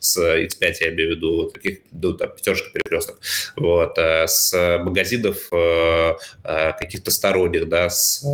с 0.00 0.18
X5, 0.18 0.74
я 0.80 0.90
имею 0.90 1.12
в 1.12 1.16
виду, 1.16 1.50
таких, 1.50 1.78
ну, 1.90 2.12
там, 2.14 2.30
пятерочка 2.30 2.70
перекресток, 2.70 3.18
вот, 3.56 3.98
с 3.98 4.52
магазинов 4.78 5.50
каких-то 6.42 7.10
сторонних, 7.10 7.68
да, 7.68 7.90
с 7.90 8.24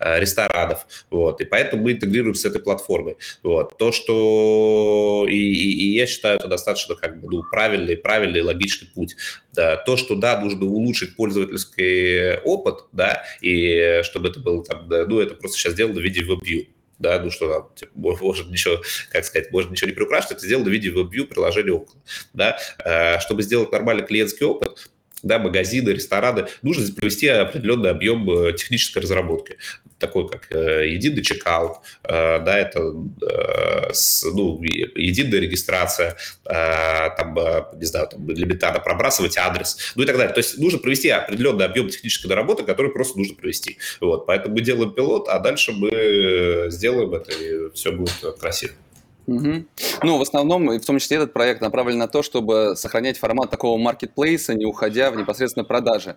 ресторанов, 0.00 0.86
вот, 1.10 1.40
и 1.40 1.44
поэтому 1.44 1.84
мы 1.84 1.92
интегрируем 1.92 2.29
с 2.36 2.44
этой 2.44 2.60
платформой, 2.60 3.16
вот, 3.42 3.76
то, 3.78 3.92
что, 3.92 5.26
и, 5.28 5.36
и, 5.36 5.86
и 5.86 5.94
я 5.94 6.06
считаю, 6.06 6.38
это 6.38 6.48
достаточно, 6.48 6.94
как 6.94 7.20
бы, 7.20 7.28
ну, 7.30 7.42
правильный, 7.50 7.96
правильный, 7.96 8.42
логичный 8.42 8.88
путь, 8.88 9.16
да, 9.52 9.76
то, 9.76 9.96
что, 9.96 10.14
да, 10.14 10.40
нужно 10.40 10.66
улучшить 10.66 11.16
пользовательский 11.16 12.38
опыт, 12.38 12.84
да, 12.92 13.24
и 13.40 14.00
чтобы 14.04 14.28
это 14.28 14.40
было 14.40 14.64
там, 14.64 14.88
да, 14.88 15.06
ну, 15.06 15.20
это 15.20 15.34
просто 15.34 15.58
сейчас 15.58 15.72
сделано 15.74 16.00
в 16.00 16.02
виде 16.02 16.22
WebView, 16.22 16.68
да, 17.00 17.18
ну 17.18 17.30
что 17.30 17.52
там, 17.52 17.70
типа, 17.74 17.92
может 17.94 18.48
ничего, 18.48 18.82
как 19.10 19.24
сказать, 19.24 19.50
может 19.50 19.70
ничего 19.70 19.88
не 19.88 19.96
приукрашивать, 19.96 20.38
это 20.38 20.46
сделано 20.46 20.68
в 20.68 20.72
виде 20.72 20.90
WebView 20.90 21.24
приложения 21.24 21.72
около, 21.72 21.96
да, 22.34 22.58
э, 22.84 23.18
чтобы 23.20 23.42
сделать 23.42 23.72
нормальный 23.72 24.06
клиентский 24.06 24.46
опыт, 24.46 24.90
да, 25.22 25.38
магазины, 25.38 25.90
рестораны, 25.90 26.46
нужно 26.62 26.92
провести 26.94 27.28
определенный 27.28 27.90
объем 27.90 28.30
э, 28.30 28.52
технической 28.52 29.02
разработки, 29.02 29.56
такой 30.00 30.28
как 30.28 30.50
э, 30.50 30.88
единый 30.88 31.22
чекаут, 31.22 31.78
э, 32.04 32.40
да, 32.40 32.58
это 32.58 32.80
ну, 32.80 34.62
единая 34.62 35.40
регистрация, 35.40 36.16
там, 36.44 37.34
не 37.74 37.84
знаю, 37.84 38.08
там, 38.08 38.30
элементарно 38.32 38.80
пробрасывать 38.80 39.36
адрес, 39.36 39.92
ну 39.94 40.02
и 40.02 40.06
так 40.06 40.16
далее. 40.16 40.32
То 40.32 40.38
есть 40.38 40.58
нужно 40.58 40.78
провести 40.78 41.08
определенный 41.10 41.64
объем 41.64 41.88
технической 41.88 42.34
работы, 42.34 42.64
который 42.64 42.90
просто 42.90 43.18
нужно 43.18 43.34
провести. 43.34 43.78
Вот, 44.00 44.26
поэтому 44.26 44.54
мы 44.54 44.62
делаем 44.62 44.92
пилот, 44.92 45.28
а 45.28 45.38
дальше 45.38 45.72
мы 45.72 46.66
сделаем 46.70 47.14
это, 47.14 47.32
и 47.32 47.70
все 47.74 47.92
будет 47.92 48.14
красиво. 48.40 48.72
Угу. 49.30 49.64
Ну, 50.02 50.18
в 50.18 50.22
основном, 50.22 50.66
в 50.66 50.84
том 50.84 50.98
числе 50.98 51.18
этот 51.18 51.32
проект 51.32 51.60
направлен 51.60 51.98
на 51.98 52.08
то, 52.08 52.22
чтобы 52.22 52.74
сохранять 52.74 53.16
формат 53.16 53.48
такого 53.50 53.78
маркетплейса, 53.78 54.54
не 54.54 54.64
уходя 54.64 55.10
в 55.12 55.16
непосредственно 55.16 55.64
продажи. 55.64 56.16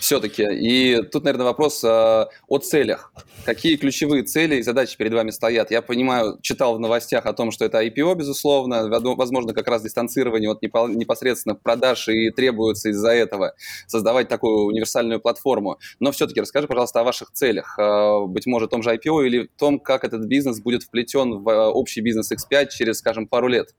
Все-таки. 0.00 0.44
И 0.44 1.02
тут, 1.02 1.24
наверное, 1.24 1.44
вопрос 1.44 1.84
э, 1.84 2.26
о 2.48 2.58
целях. 2.58 3.12
Какие 3.44 3.76
ключевые 3.76 4.22
цели 4.22 4.56
и 4.56 4.62
задачи 4.62 4.96
перед 4.96 5.12
вами 5.12 5.30
стоят? 5.30 5.70
Я 5.70 5.82
понимаю, 5.82 6.38
читал 6.40 6.76
в 6.76 6.80
новостях 6.80 7.26
о 7.26 7.34
том, 7.34 7.50
что 7.50 7.66
это 7.66 7.84
IPO, 7.84 8.14
безусловно, 8.14 8.88
возможно, 8.88 9.52
как 9.52 9.68
раз 9.68 9.82
дистанцирование 9.82 10.50
от 10.50 10.62
непосредственно 10.62 11.54
продаж 11.54 12.08
и 12.08 12.30
требуется 12.30 12.88
из-за 12.88 13.10
этого 13.10 13.54
создавать 13.86 14.28
такую 14.28 14.64
универсальную 14.64 15.20
платформу. 15.20 15.78
Но 16.00 16.12
все-таки 16.12 16.40
расскажи, 16.40 16.66
пожалуйста, 16.66 17.00
о 17.00 17.04
ваших 17.04 17.30
целях. 17.32 17.78
Э, 17.78 18.24
быть 18.26 18.46
может, 18.46 18.68
о 18.68 18.70
том 18.70 18.82
же 18.82 18.94
IPO 18.94 19.26
или 19.26 19.50
в 19.54 19.58
том, 19.58 19.78
как 19.78 20.04
этот 20.04 20.24
бизнес 20.24 20.60
будет 20.60 20.84
вплетен 20.84 21.42
в 21.42 21.48
э, 21.50 21.66
общий 21.66 22.00
бизнес 22.00 22.32
X5 22.54 22.68
через, 22.70 22.98
скажем, 22.98 23.26
пару 23.26 23.48
лет? 23.48 23.74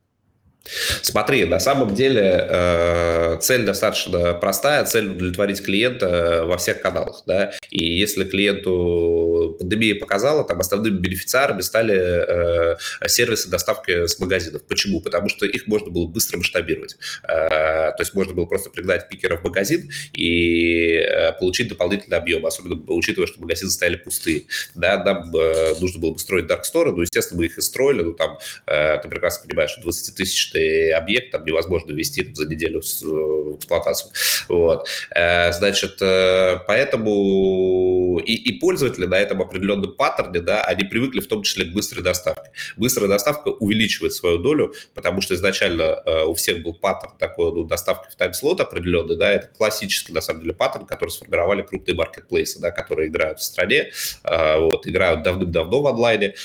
Смотри, 1.01 1.45
на 1.45 1.59
самом 1.59 1.93
деле 1.93 2.47
э, 2.49 3.37
цель 3.41 3.65
достаточно 3.65 4.33
простая, 4.33 4.83
цель 4.85 5.09
удовлетворить 5.09 5.63
клиента 5.63 6.43
во 6.45 6.57
всех 6.57 6.81
каналах, 6.81 7.23
да, 7.27 7.53
и 7.69 7.85
если 7.85 8.23
клиенту 8.23 9.55
пандемия 9.59 9.95
показала, 9.95 10.43
там 10.43 10.59
основными 10.59 10.97
бенефициарами 10.97 11.61
стали 11.61 11.95
э, 11.95 12.77
сервисы 13.07 13.49
доставки 13.49 14.07
с 14.07 14.19
магазинов. 14.19 14.63
Почему? 14.63 15.01
Потому 15.01 15.29
что 15.29 15.45
их 15.45 15.67
можно 15.67 15.91
было 15.91 16.07
быстро 16.07 16.37
масштабировать, 16.37 16.97
э, 17.23 17.27
то 17.27 17.97
есть 17.99 18.13
можно 18.13 18.33
было 18.33 18.45
просто 18.45 18.69
пригнать 18.71 19.07
пикера 19.07 19.37
в 19.37 19.43
магазин 19.43 19.91
и 20.13 20.97
э, 20.97 21.33
получить 21.33 21.69
дополнительный 21.69 22.17
объем, 22.17 22.45
особенно 22.45 22.81
учитывая, 22.87 23.27
что 23.27 23.39
магазины 23.39 23.69
стояли 23.69 23.97
пустые, 23.97 24.45
да, 24.73 25.03
нам 25.03 25.35
э, 25.35 25.75
нужно 25.79 26.01
было 26.01 26.11
бы 26.13 26.19
строить 26.19 26.47
дарксторы, 26.47 26.91
ну, 26.91 27.01
естественно, 27.01 27.39
мы 27.39 27.45
их 27.45 27.57
и 27.57 27.61
строили, 27.61 28.01
ну, 28.01 28.13
там, 28.13 28.39
э, 28.65 28.97
ты 28.97 29.07
прекрасно 29.09 29.47
понимаешь, 29.47 29.71
что 29.71 29.81
20 29.81 30.15
тысяч 30.15 30.54
чистый 30.55 30.91
объект, 30.91 31.31
там 31.31 31.45
невозможно 31.45 31.91
ввести 31.91 32.33
за 32.33 32.47
неделю 32.47 32.81
в 32.81 33.57
эксплуатацию. 33.57 34.11
Вот. 34.49 34.87
Э, 35.15 35.51
значит, 35.51 36.01
э, 36.01 36.59
поэтому 36.67 38.19
и, 38.19 38.33
и 38.33 38.59
пользователи 38.59 39.05
на 39.05 39.15
этом 39.15 39.41
определенном 39.41 39.93
паттерне, 39.93 40.39
да, 40.39 40.61
они 40.63 40.83
привыкли 40.83 41.19
в 41.19 41.27
том 41.27 41.43
числе 41.43 41.65
к 41.65 41.73
быстрой 41.73 42.03
доставке. 42.03 42.51
Быстрая 42.77 43.09
доставка 43.09 43.49
увеличивает 43.49 44.13
свою 44.13 44.37
долю, 44.39 44.73
потому 44.93 45.21
что 45.21 45.35
изначально 45.35 46.01
э, 46.05 46.23
у 46.25 46.33
всех 46.33 46.63
был 46.63 46.73
паттерн 46.73 47.17
такой 47.17 47.51
ну, 47.51 47.63
доставки 47.63 48.11
в 48.11 48.15
тайм-слот 48.15 48.61
определенный, 48.61 49.17
да, 49.17 49.31
это 49.31 49.47
классический, 49.47 50.13
на 50.13 50.21
самом 50.21 50.41
деле, 50.41 50.53
паттерн, 50.53 50.85
который 50.85 51.09
сформировали 51.09 51.61
крупные 51.61 51.95
маркетплейсы, 51.95 52.59
да, 52.59 52.71
которые 52.71 53.09
играют 53.09 53.39
в 53.39 53.43
стране, 53.43 53.91
вот, 54.23 54.87
играют 54.87 55.23
давным-давно 55.23 55.81
в 55.81 55.87
онлайне, 55.87 56.35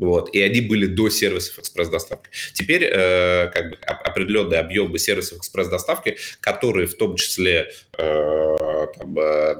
вот, 0.00 0.34
и 0.34 0.40
они 0.40 0.62
были 0.62 0.86
до 0.86 1.10
сервисов 1.10 1.58
экспресс-доставки. 1.58 2.30
Теперь 2.54 2.84
э, 2.84 3.50
как 3.52 3.70
бы 3.70 3.76
определенные 3.76 4.58
объемы 4.58 4.98
сервисов 4.98 5.38
экспресс-доставки, 5.38 6.16
которые 6.40 6.86
в 6.86 6.94
том 6.94 7.16
числе 7.16 7.70
э, 7.98 8.56
там, 8.98 9.18
э, 9.18 9.56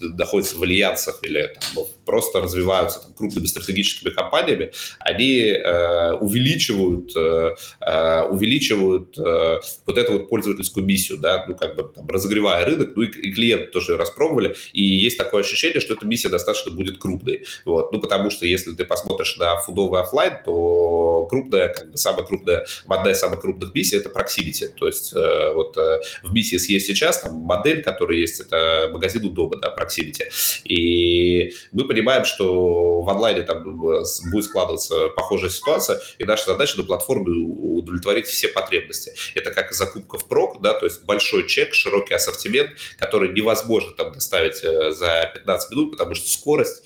находятся 0.00 0.56
в 0.56 0.62
альянсах 0.62 1.18
или 1.22 1.52
там, 1.74 1.86
просто 2.04 2.40
развиваются 2.40 3.00
там, 3.00 3.14
крупными 3.14 3.46
стратегическими 3.46 4.10
компаниями, 4.10 4.70
они 5.00 5.40
э, 5.40 6.12
увеличивают, 6.12 7.10
э, 7.16 7.56
э, 7.80 8.22
увеличивают 8.30 9.18
э, 9.18 9.60
вот 9.86 9.98
эту 9.98 10.12
вот 10.12 10.28
пользовательскую 10.28 10.86
миссию, 10.86 11.18
да, 11.18 11.44
ну, 11.48 11.56
как 11.56 11.74
бы 11.74 11.90
там, 11.92 12.08
разогревая 12.08 12.64
рынок, 12.64 12.92
ну, 12.94 13.02
и, 13.02 13.08
и 13.08 13.32
клиенты 13.32 13.66
тоже 13.66 13.96
распробовали, 13.96 14.54
и 14.72 14.84
есть 14.84 15.18
такое 15.18 15.42
ощущение, 15.42 15.80
что 15.80 15.94
эта 15.94 16.06
миссия 16.06 16.28
достаточно 16.28 16.70
будет 16.70 16.98
крупной, 16.98 17.44
вот, 17.64 17.92
ну, 17.92 18.00
потому 18.00 18.30
что 18.30 18.46
если 18.46 18.72
ты 18.72 18.84
посмотришь 18.84 19.36
на 19.36 19.56
фундамент 19.56 19.79
фудовый 19.80 20.02
офлайн, 20.02 20.38
то 20.44 21.26
крупная, 21.30 21.68
как 21.68 21.90
бы 21.90 21.96
самая 21.96 22.24
крупная, 22.24 22.66
одна 22.86 23.10
из 23.10 23.18
самых 23.18 23.40
крупных 23.40 23.74
миссий– 23.74 23.96
это 23.98 24.08
proximity. 24.08 24.68
То 24.68 24.86
есть 24.86 25.12
э, 25.14 25.52
вот 25.54 25.76
э, 25.76 26.00
в 26.22 26.32
миссии 26.32 26.72
есть 26.72 26.86
сейчас 26.86 27.20
там 27.20 27.34
модель, 27.34 27.82
которая 27.82 28.18
есть, 28.18 28.40
это 28.40 28.90
магазин 28.92 29.24
удобно, 29.24 29.60
да, 29.60 29.74
proximity. 29.74 30.24
И 30.64 31.54
мы 31.72 31.86
понимаем, 31.86 32.24
что 32.24 33.00
в 33.02 33.08
онлайне 33.08 33.42
там 33.42 33.62
будет 33.62 34.44
складываться 34.44 35.08
похожая 35.08 35.50
ситуация, 35.50 36.00
и 36.18 36.24
наша 36.24 36.46
задача 36.46 36.76
на 36.78 36.84
платформе 36.84 37.30
удовлетворить 37.30 38.26
все 38.26 38.48
потребности. 38.48 39.12
Это 39.34 39.50
как 39.50 39.72
закупка 39.72 40.18
в 40.18 40.26
прок, 40.26 40.60
да, 40.60 40.74
то 40.74 40.86
есть 40.86 41.04
большой 41.04 41.46
чек, 41.48 41.74
широкий 41.74 42.14
ассортимент, 42.14 42.70
который 42.98 43.32
невозможно 43.32 43.92
там 43.92 44.12
доставить 44.12 44.62
э, 44.62 44.92
за 44.92 45.30
15 45.34 45.70
минут, 45.70 45.92
потому 45.92 46.14
что 46.14 46.28
скорость 46.28 46.82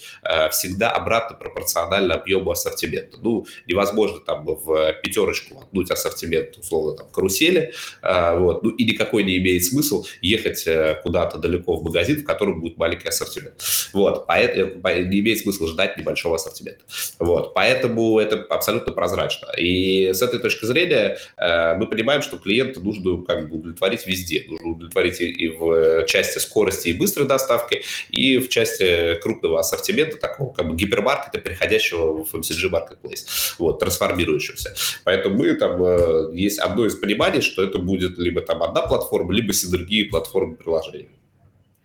всегда 0.50 0.90
обратно 0.90 1.36
пропорциональна 1.36 2.14
объему 2.14 2.50
ассортимента 2.50 2.83
ассортимента. 2.84 3.18
Ну, 3.22 3.46
невозможно 3.66 4.20
там 4.20 4.44
в 4.44 4.92
пятерочку 5.02 5.54
воткнуть 5.54 5.90
ассортимент, 5.90 6.56
условно, 6.58 6.96
там, 6.96 7.08
карусели, 7.10 7.72
а, 8.02 8.36
вот, 8.36 8.62
ну, 8.62 8.70
и 8.70 8.84
никакой 8.84 9.24
не 9.24 9.36
имеет 9.38 9.64
смысл 9.64 10.04
ехать 10.20 10.66
э, 10.66 11.00
куда-то 11.02 11.38
далеко 11.38 11.76
в 11.76 11.84
магазин, 11.84 12.20
в 12.20 12.24
котором 12.24 12.60
будет 12.60 12.76
маленький 12.76 13.08
ассортимент. 13.08 13.54
Вот, 13.92 14.26
поэтому 14.26 14.74
не 14.84 15.20
имеет 15.20 15.40
смысла 15.40 15.68
ждать 15.68 15.96
небольшого 15.96 16.36
ассортимента. 16.36 16.84
Вот, 17.18 17.54
поэтому 17.54 18.18
это 18.18 18.42
абсолютно 18.50 18.92
прозрачно. 18.92 19.48
И 19.56 20.12
с 20.12 20.22
этой 20.22 20.40
точки 20.40 20.66
зрения 20.66 21.18
э, 21.36 21.76
мы 21.76 21.86
понимаем, 21.86 22.22
что 22.22 22.38
клиента 22.38 22.80
нужно 22.80 23.22
как 23.24 23.48
бы 23.48 23.56
удовлетворить 23.56 24.06
везде. 24.06 24.44
Нужно 24.48 24.70
удовлетворить 24.70 25.20
и 25.20 25.48
в 25.48 26.04
части 26.06 26.38
скорости 26.38 26.88
и 26.88 26.92
быстрой 26.92 27.26
доставки, 27.26 27.82
и 28.10 28.38
в 28.38 28.48
части 28.48 29.14
крупного 29.22 29.60
ассортимента, 29.60 30.16
такого 30.16 30.52
как 30.52 30.68
бы 30.68 30.76
гипермаркета, 30.76 31.38
переходящего 31.38 32.24
в 32.24 32.34
MCG 32.34 32.68
marketplace, 32.74 33.54
вот, 33.58 33.78
трансформирующимся. 33.78 34.74
Поэтому 35.04 35.36
мы 35.36 35.54
там, 35.54 35.82
э, 35.82 36.30
есть 36.34 36.58
одно 36.58 36.86
из 36.86 36.94
пониманий, 36.94 37.40
что 37.40 37.62
это 37.62 37.78
будет 37.78 38.18
либо 38.18 38.40
там 38.40 38.62
одна 38.62 38.82
платформа, 38.82 39.32
либо 39.32 39.52
синергия 39.52 40.08
платформы 40.08 40.56
приложений. 40.56 41.08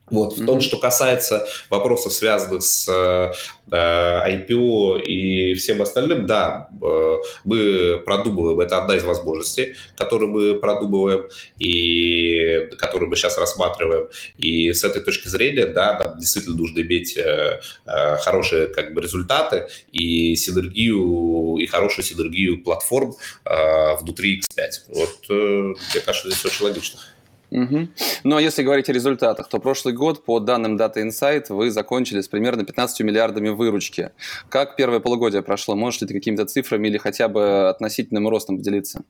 Вот. 0.09 0.37
В 0.37 0.45
том, 0.45 0.61
что 0.61 0.77
касается 0.77 1.47
вопросов, 1.69 2.13
связанных 2.13 2.63
с 2.63 2.87
э, 2.87 3.31
IPO 3.71 5.01
и 5.01 5.53
всем 5.55 5.81
остальным, 5.81 6.25
да, 6.25 6.69
э, 6.81 7.17
мы 7.43 8.01
продумываем, 8.05 8.59
это 8.59 8.81
одна 8.81 8.95
из 8.95 9.03
возможностей, 9.03 9.75
которую 9.95 10.31
мы 10.31 10.55
продумываем 10.55 11.25
и 11.57 12.69
которую 12.77 13.09
мы 13.09 13.15
сейчас 13.15 13.37
рассматриваем. 13.37 14.07
И 14.37 14.73
с 14.73 14.83
этой 14.83 15.01
точки 15.01 15.27
зрения, 15.27 15.65
да, 15.65 15.99
нам 15.99 16.19
действительно 16.19 16.55
нужно 16.55 16.81
иметь 16.81 17.17
э, 17.17 17.61
э, 17.85 18.17
хорошие 18.17 18.67
как 18.67 18.93
бы, 18.93 19.01
результаты 19.01 19.67
и 19.91 20.35
синергию, 20.35 21.57
и 21.57 21.65
хорошую 21.67 22.05
синергию 22.05 22.63
платформ 22.63 23.15
э, 23.45 23.95
внутри 24.01 24.39
X5. 24.39 24.69
Вот, 24.89 25.15
э, 25.29 25.33
мне 25.33 26.01
кажется, 26.05 26.29
здесь 26.29 26.45
очень 26.45 26.65
логично. 26.65 26.99
Угу. 27.51 27.87
Ну 28.23 28.35
а 28.35 28.41
если 28.41 28.63
говорить 28.63 28.89
о 28.89 28.93
результатах, 28.93 29.49
то 29.49 29.59
прошлый 29.59 29.93
год, 29.93 30.23
по 30.23 30.39
данным 30.39 30.77
Data 30.77 30.97
Insight, 30.97 31.45
вы 31.49 31.71
закончили 31.71 32.21
с 32.21 32.27
примерно 32.27 32.63
15 32.63 33.01
миллиардами 33.01 33.49
выручки. 33.49 34.11
Как 34.49 34.75
первое 34.75 34.99
полугодие 34.99 35.41
прошло? 35.41 35.75
Можете 35.75 36.05
ты 36.05 36.13
какими-то 36.13 36.45
цифрами 36.45 36.87
или 36.87 36.97
хотя 36.97 37.27
бы 37.27 37.69
относительным 37.69 38.27
ростом 38.27 38.57
поделиться? 38.57 39.03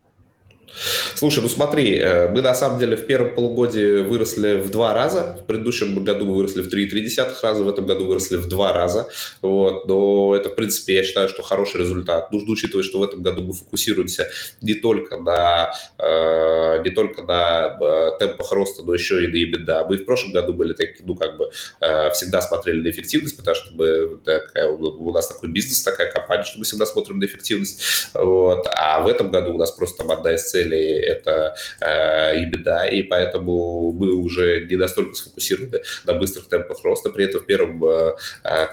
Слушай, 1.16 1.42
ну 1.42 1.50
смотри, 1.50 1.98
э, 1.98 2.30
мы 2.30 2.42
на 2.42 2.56
самом 2.56 2.80
деле 2.80 2.96
в 2.96 3.06
первом 3.06 3.36
полугодии 3.36 4.02
выросли 4.02 4.56
в 4.56 4.70
два 4.70 4.94
раза, 4.94 5.38
в 5.42 5.46
предыдущем 5.46 6.04
году 6.04 6.26
мы 6.26 6.36
выросли 6.36 6.62
в 6.62 6.74
3,3 6.74 7.42
раза, 7.44 7.64
в 7.64 7.70
этом 7.70 7.86
году 7.86 8.06
выросли 8.06 8.38
в 8.38 8.48
два 8.48 8.72
раза, 8.72 9.10
вот, 9.42 9.88
но 9.88 10.36
это, 10.36 10.50
в 10.50 10.56
принципе, 10.56 10.96
я 10.96 11.04
считаю, 11.04 11.28
что 11.28 11.44
хороший 11.44 11.82
результат. 11.82 12.32
Нужно 12.32 12.54
учитывать, 12.54 12.86
что 12.86 13.00
в 13.00 13.04
этом 13.04 13.22
году 13.22 13.44
мы 13.44 13.54
фокусируемся 13.54 14.30
не 14.62 14.76
только 14.76 15.18
на, 15.18 15.74
э, 15.98 16.82
не 16.84 16.92
только 16.92 17.24
на 17.24 17.78
э, 17.82 18.12
темпах 18.20 18.52
роста, 18.52 18.84
но 18.84 18.94
еще 18.94 19.24
и 19.24 19.28
на 19.28 19.36
EBITDA. 19.36 19.88
Мы 19.90 19.98
в 19.98 20.06
прошлом 20.06 20.32
году 20.32 20.54
были 20.54 20.74
такие, 20.74 21.04
ну, 21.06 21.16
как 21.16 21.38
бы, 21.38 21.52
э, 21.82 22.12
всегда 22.12 22.42
смотрели 22.42 22.82
на 22.82 22.90
эффективность, 22.90 23.36
потому 23.36 23.56
что 23.56 23.74
мы, 23.74 24.18
такая, 24.24 24.70
у 24.70 25.12
нас 25.12 25.28
такой 25.28 25.50
бизнес, 25.50 25.82
такая 25.82 26.12
компания, 26.12 26.44
что 26.44 26.60
мы 26.60 26.64
всегда 26.64 26.86
смотрим 26.86 27.20
на 27.20 27.26
эффективность, 27.26 28.10
вот, 28.14 28.68
а 28.74 29.02
в 29.02 29.08
этом 29.08 29.32
году 29.32 29.54
у 29.54 29.58
нас 29.58 29.72
просто 29.72 29.98
там 29.98 30.12
одна 30.12 30.36
из 30.36 30.50
целей 30.50 30.59
целей 30.60 31.00
это 31.00 31.56
э, 31.82 32.42
и 32.42 32.46
беда, 32.46 32.88
и 32.88 33.04
поэтому 33.04 33.92
мы 33.92 34.14
уже 34.14 34.66
не 34.70 34.76
настолько 34.76 35.16
сфокусированы 35.16 35.82
на 36.06 36.14
быстрых 36.14 36.48
темпах 36.50 36.84
роста. 36.84 37.10
При 37.10 37.26
этом 37.26 37.42
в 37.42 37.46
первом 37.46 37.84
э 37.84 38.16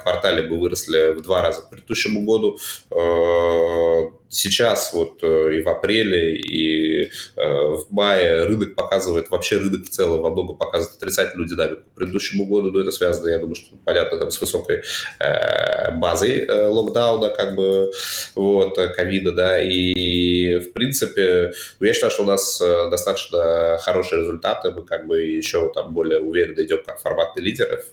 квартале 0.02 0.42
мы 0.42 0.58
выросли 0.58 1.12
в 1.12 1.22
два 1.22 1.42
раза 1.42 1.62
к 1.62 1.70
предыдущему 1.70 2.24
году. 2.24 2.58
Э, 2.90 4.25
сейчас 4.28 4.92
вот 4.92 5.22
э, 5.22 5.58
и 5.58 5.62
в 5.62 5.68
апреле, 5.68 6.36
и 6.36 7.04
э, 7.04 7.08
в 7.36 7.86
мае 7.90 8.44
рынок 8.44 8.74
показывает, 8.74 9.30
вообще 9.30 9.58
рынок 9.58 9.86
в 9.86 9.90
целом 9.90 10.22
во 10.22 10.30
многом 10.30 10.56
показывает 10.56 10.96
отрицательную 10.96 11.48
динамику. 11.48 11.82
К 11.82 11.94
предыдущему 11.94 12.46
году, 12.46 12.72
но 12.72 12.80
это 12.80 12.90
связано, 12.90 13.28
я 13.28 13.38
думаю, 13.38 13.54
что 13.54 13.76
понятно, 13.84 14.18
там, 14.18 14.30
с 14.30 14.40
высокой 14.40 14.82
э, 15.20 15.92
базой 15.92 16.46
локдауна, 16.48 17.30
как 17.30 17.54
бы, 17.54 17.92
вот, 18.34 18.76
ковида, 18.76 19.32
да, 19.32 19.62
и, 19.62 20.58
в 20.58 20.72
принципе, 20.72 21.52
ну, 21.80 21.86
я 21.86 21.94
считаю, 21.94 22.10
что 22.10 22.22
у 22.24 22.26
нас 22.26 22.58
достаточно 22.58 23.78
хорошие 23.80 24.22
результаты, 24.22 24.70
мы 24.72 24.82
как 24.82 25.06
бы 25.06 25.22
еще 25.22 25.70
там 25.72 25.92
более 25.92 26.20
уверенно 26.20 26.62
идем 26.62 26.82
как 26.84 27.00
форматный 27.00 27.42
лидер, 27.42 27.84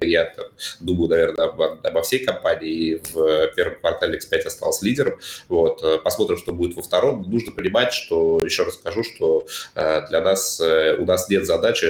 я 0.00 0.24
там, 0.24 0.46
думаю, 0.80 1.10
наверное, 1.10 1.46
обо, 1.46 1.78
обо 1.82 2.02
всей 2.02 2.24
компании, 2.24 2.70
и 2.70 3.02
в 3.12 3.48
первом 3.54 3.80
квартале 3.80 4.18
X5 4.18 4.38
остался 4.46 4.84
лидером, 4.84 5.18
вот, 5.48 5.57
Вот, 5.58 6.02
посмотрим, 6.04 6.38
что 6.38 6.52
будет 6.52 6.76
во 6.76 6.82
втором. 6.82 7.22
Нужно 7.28 7.52
понимать, 7.52 7.92
что, 7.92 8.40
еще 8.44 8.64
раз 8.64 8.74
скажу, 8.74 9.02
что 9.02 9.46
для 9.74 10.20
нас, 10.20 10.60
у 10.60 11.04
нас 11.04 11.28
нет 11.28 11.46
задачи 11.46 11.88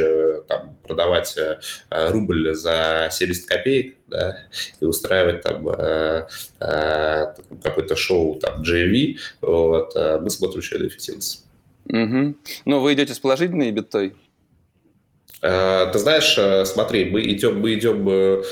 там, 0.48 0.76
продавать 0.86 1.36
рубль 1.90 2.54
за 2.54 3.08
70 3.10 3.46
копеек, 3.46 3.96
да, 4.06 4.38
и 4.80 4.84
устраивать 4.84 5.42
там 5.42 5.68
э, 5.68 6.26
э, 6.60 7.26
какое-то 7.62 7.96
шоу 7.96 8.36
там 8.36 8.62
GMV, 8.62 9.16
вот, 9.42 9.94
мы 9.94 10.30
смотрим 10.30 10.60
еще 10.60 10.78
на 10.78 10.86
эффективность. 10.86 11.44
Угу. 11.86 12.34
Ну, 12.64 12.80
вы 12.80 12.94
идете 12.94 13.14
с 13.14 13.18
положительной 13.18 13.70
битой? 13.70 14.14
Э, 15.40 15.88
ты 15.92 15.98
знаешь, 15.98 16.36
э, 16.36 16.64
смотри, 16.64 17.04
мы 17.04 17.22
идем, 17.22 17.60
мы 17.60 17.74
идем 17.74 18.08
э, 18.08 18.42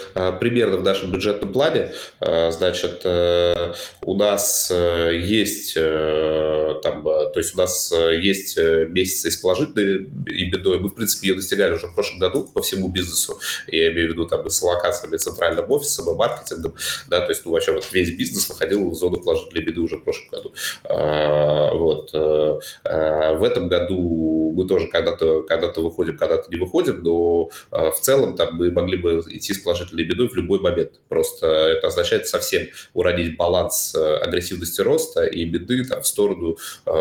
примерно 0.41 0.77
в 0.77 0.83
нашем 0.83 1.11
бюджетном 1.11 1.53
плане. 1.53 1.93
Значит, 2.21 3.05
у 3.05 4.15
нас 4.15 4.71
есть 4.71 5.75
там, 5.75 7.03
то 7.03 7.33
есть 7.37 7.55
у 7.55 7.59
нас 7.59 7.93
есть 7.93 8.59
месяцы 8.59 9.31
с 9.31 9.37
положительной 9.37 10.07
EBITDA, 10.07 10.79
мы, 10.79 10.89
в 10.89 10.95
принципе, 10.95 11.29
ее 11.29 11.35
достигали 11.35 11.75
уже 11.75 11.87
в 11.87 11.95
прошлом 11.95 12.19
году 12.19 12.45
по 12.45 12.63
всему 12.63 12.89
бизнесу. 12.89 13.39
Я 13.67 13.93
имею 13.93 14.09
в 14.09 14.13
виду 14.13 14.27
там 14.27 14.47
и 14.47 14.51
с 14.51 14.63
локациями 14.63 15.17
центральным 15.17 15.71
офисом, 15.71 16.11
и 16.11 16.17
маркетингом, 16.17 16.75
да, 17.09 17.21
то 17.21 17.31
есть, 17.31 17.45
ну, 17.45 17.53
вообще 17.53 17.73
вот 17.73 17.87
весь 17.93 18.11
бизнес 18.11 18.49
выходил 18.49 18.91
в 18.91 18.95
зону 18.95 19.21
положительной 19.21 19.65
беды 19.65 19.81
уже 19.81 19.97
в 19.97 20.05
прошлом 20.05 20.29
году. 20.31 20.55
Вот. 20.85 22.13
В 22.13 23.45
этом 23.45 23.69
году 23.69 24.53
мы 24.57 24.67
тоже 24.67 24.89
когда-то 24.89 25.43
когда 25.43 25.73
выходим, 25.77 26.17
когда-то 26.17 26.51
не 26.51 26.59
выходим, 26.59 26.76
выходим, 26.77 27.03
но 27.03 27.51
а, 27.71 27.91
в 27.91 28.01
целом 28.01 28.37
там 28.37 28.57
мы 28.57 28.71
могли 28.71 28.97
бы 28.97 29.23
идти 29.29 29.55
с 29.55 29.59
положительной 29.59 30.05
бедой 30.05 30.29
в 30.29 30.35
любой 30.35 30.61
момент. 30.61 30.93
Просто 31.09 31.47
это 31.47 31.89
означает 31.89 32.27
совсем 32.27 32.69
уронить 32.95 33.37
баланс 33.37 33.95
э, 33.95 34.17
агрессивности 34.19 34.81
роста 34.81 35.25
и 35.25 35.45
беды 35.45 35.85
там, 35.85 36.03
в, 36.03 36.07
сторону, 36.07 36.57
а, 36.85 36.93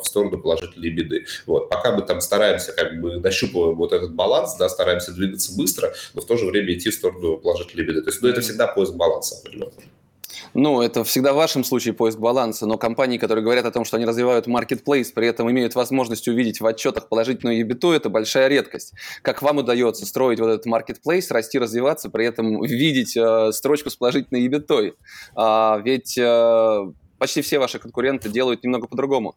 в 0.00 0.04
сторону 0.04 0.38
положительной 0.38 0.90
беды. 0.90 1.26
Вот. 1.46 1.68
Пока 1.68 1.92
мы 1.92 2.02
там 2.02 2.20
стараемся, 2.20 2.72
как 2.72 3.00
бы 3.00 3.18
нащупываем 3.18 3.76
вот 3.76 3.92
этот 3.92 4.14
баланс, 4.14 4.56
да, 4.56 4.68
стараемся 4.68 5.12
двигаться 5.12 5.56
быстро, 5.56 5.94
но 6.14 6.20
в 6.20 6.26
то 6.26 6.36
же 6.36 6.46
время 6.46 6.74
идти 6.74 6.90
в 6.90 6.94
сторону 6.94 7.38
положительной 7.38 7.84
беды. 7.84 8.02
То 8.02 8.10
есть 8.10 8.22
ну, 8.22 8.28
это 8.28 8.40
всегда 8.40 8.66
поиск 8.66 8.92
баланса 8.94 9.36
определенного. 9.38 9.82
Ну, 10.54 10.82
это 10.82 11.04
всегда 11.04 11.32
в 11.32 11.36
вашем 11.36 11.64
случае 11.64 11.94
поиск 11.94 12.18
баланса, 12.18 12.66
но 12.66 12.76
компании, 12.78 13.18
которые 13.18 13.42
говорят 13.42 13.64
о 13.64 13.70
том, 13.70 13.84
что 13.84 13.96
они 13.96 14.06
развивают 14.06 14.46
marketplace, 14.46 15.12
при 15.14 15.26
этом 15.26 15.50
имеют 15.50 15.74
возможность 15.74 16.28
увидеть 16.28 16.60
в 16.60 16.66
отчетах 16.66 17.08
положительную 17.08 17.60
EBITDA, 17.64 17.96
это 17.96 18.08
большая 18.10 18.48
редкость. 18.48 18.92
Как 19.22 19.42
вам 19.42 19.58
удается 19.58 20.06
строить 20.06 20.40
вот 20.40 20.48
этот 20.48 20.66
marketplace, 20.66 21.26
расти, 21.30 21.58
развиваться, 21.58 22.10
при 22.10 22.26
этом 22.26 22.62
видеть 22.62 23.16
э, 23.16 23.52
строчку 23.52 23.90
с 23.90 23.96
положительной 23.96 24.46
EBITDA? 24.46 24.92
А, 25.34 25.80
ведь 25.84 26.18
э, 26.18 26.92
почти 27.18 27.42
все 27.42 27.58
ваши 27.58 27.78
конкуренты 27.78 28.28
делают 28.28 28.62
немного 28.62 28.86
по-другому. 28.86 29.36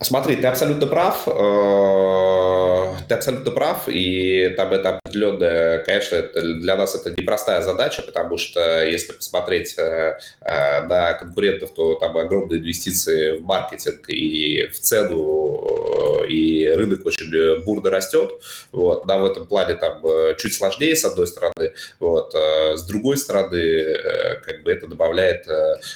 Смотри, 0.00 0.36
ты 0.36 0.46
абсолютно 0.46 0.86
прав. 0.86 1.22
Э, 1.26 2.94
ты 3.08 3.14
абсолютно 3.14 3.50
прав, 3.52 3.88
и 3.88 4.52
там 4.56 4.72
это 4.72 4.98
определенная, 4.98 5.78
конечно, 5.78 6.16
это, 6.16 6.42
для 6.42 6.76
нас 6.76 6.94
это 6.94 7.10
непростая 7.10 7.62
задача, 7.62 8.02
потому 8.02 8.36
что 8.36 8.84
если 8.84 9.12
посмотреть 9.12 9.74
э, 9.78 10.18
э, 10.40 10.82
на 10.86 11.14
конкурентов, 11.14 11.72
то 11.74 11.94
там 11.94 12.16
огромные 12.16 12.60
инвестиции 12.60 13.38
в 13.38 13.42
маркетинг 13.42 14.08
и 14.08 14.68
в 14.72 14.78
цену, 14.78 16.24
и 16.28 16.66
рынок 16.68 17.06
очень 17.06 17.62
бурно 17.64 17.90
растет. 17.90 18.30
Вот. 18.72 19.06
Нам 19.06 19.22
в 19.22 19.26
этом 19.26 19.46
плане 19.46 19.74
там 19.74 20.02
чуть 20.38 20.54
сложнее, 20.54 20.96
с 20.96 21.04
одной 21.04 21.26
стороны. 21.26 21.74
Вот. 22.00 22.34
С 22.34 22.82
другой 22.84 23.18
стороны, 23.18 23.98
как 24.44 24.62
бы 24.62 24.72
это 24.72 24.86
добавляет 24.86 25.46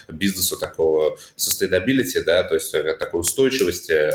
бизнесу 0.09 0.59
такого 0.59 1.17
sustainability, 1.37 2.23
да, 2.23 2.43
то 2.45 2.55
есть 2.55 2.73
такой 2.99 3.18
устойчивости 3.19 4.11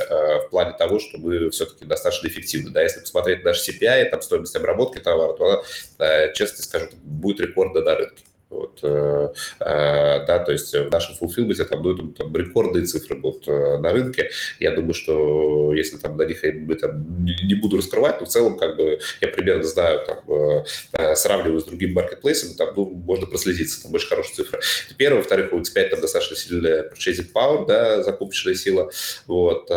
в 0.45 0.49
плане 0.49 0.73
того, 0.77 0.99
что 0.99 1.17
мы 1.17 1.49
все-таки 1.49 1.85
достаточно 1.85 2.27
эффективны. 2.27 2.71
Да, 2.71 2.81
если 2.81 2.99
посмотреть 3.01 3.43
наш 3.43 3.67
CPI, 3.67 4.09
там 4.09 4.21
стоимость 4.21 4.55
обработки 4.55 4.99
товара, 4.99 5.33
то 5.33 5.63
э, 5.99 6.33
честно 6.33 6.63
скажу, 6.63 6.87
будет 7.03 7.39
рекордно 7.39 7.81
на 7.81 7.95
рынке. 7.95 8.23
Вот, 8.53 8.79
э, 8.83 9.33
э, 9.61 10.25
да, 10.27 10.39
то 10.39 10.51
есть 10.51 10.73
в 10.73 10.91
нашем 10.91 11.15
фулфилменте 11.15 11.65
там, 11.65 11.81
ну, 11.81 12.09
там 12.09 12.35
рекордные 12.35 12.85
цифры 12.85 13.15
будут 13.15 13.47
э, 13.47 13.77
на 13.79 13.91
рынке. 13.91 14.29
Я 14.59 14.75
думаю, 14.75 14.93
что 14.93 15.73
если 15.73 15.97
там 15.97 16.17
на 16.17 16.23
них 16.23 16.43
я 16.43 16.51
там, 16.75 17.25
не 17.25 17.55
буду 17.55 17.77
раскрывать, 17.77 18.19
но 18.19 18.27
в 18.27 18.29
целом 18.29 18.59
как 18.59 18.77
бы 18.77 18.99
я 19.21 19.27
примерно 19.27 19.63
знаю, 19.63 20.05
там, 20.05 21.15
сравниваю 21.15 21.61
с 21.61 21.65
другими 21.65 21.93
маркетплейсами, 21.93 22.53
там 22.53 22.73
ну, 22.75 22.85
можно 22.89 23.25
проследиться, 23.25 23.81
там 23.81 23.93
очень 23.93 24.07
хорошие 24.07 24.35
цифры. 24.35 24.59
Это 24.59 24.95
первое. 24.95 25.19
Во-вторых, 25.19 25.51
у 25.51 25.59
X5 25.59 25.89
там 25.89 26.01
достаточно 26.01 26.35
сильная 26.35 26.89
purchasing 26.89 27.31
power, 27.33 27.65
да, 27.65 28.03
закупочная 28.03 28.53
сила. 28.53 28.91
Вот, 29.25 29.71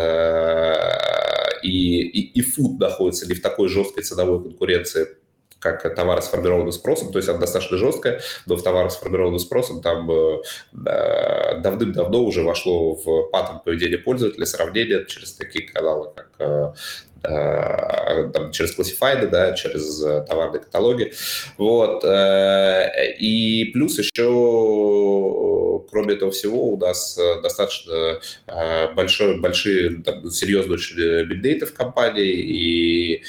и, 1.62 2.02
и, 2.02 2.40
и 2.40 2.42
food 2.42 2.78
находится 2.78 3.26
не 3.26 3.34
в 3.34 3.40
такой 3.40 3.68
жесткой 3.68 4.02
ценовой 4.02 4.42
конкуренции 4.42 5.08
как 5.58 5.94
товары 5.94 6.22
сформированным 6.22 6.72
спросом, 6.72 7.12
то 7.12 7.18
есть 7.18 7.28
она 7.28 7.38
достаточно 7.38 7.76
жесткая, 7.76 8.20
но 8.46 8.56
в 8.56 8.62
товарах 8.62 8.92
сформированным 8.92 9.38
спросом 9.38 9.80
там 9.80 10.10
э, 10.10 10.42
давным-давно 10.72 12.22
уже 12.22 12.42
вошло 12.42 12.94
в 12.94 13.30
паттерн 13.30 13.60
поведения 13.60 13.98
пользователя 13.98 14.46
сравнение 14.46 15.04
через 15.06 15.32
такие 15.32 15.66
каналы, 15.68 16.10
как 16.14 16.28
э, 16.38 16.72
там, 17.26 18.52
через 18.52 18.72
классифайды, 18.72 19.28
да, 19.28 19.52
через 19.52 19.98
товарные 20.26 20.60
каталоги. 20.60 21.12
Вот. 21.58 22.04
И 22.04 23.70
плюс 23.72 23.98
еще, 23.98 25.82
кроме 25.90 26.14
этого 26.14 26.30
всего, 26.30 26.68
у 26.72 26.76
нас 26.76 27.18
достаточно 27.42 28.20
большой, 28.94 29.40
большие, 29.40 30.02
там, 30.02 30.30
серьезные 30.30 31.24
бигдейты 31.24 31.66
в 31.66 31.74
компании 31.74 32.32
и 32.32 33.22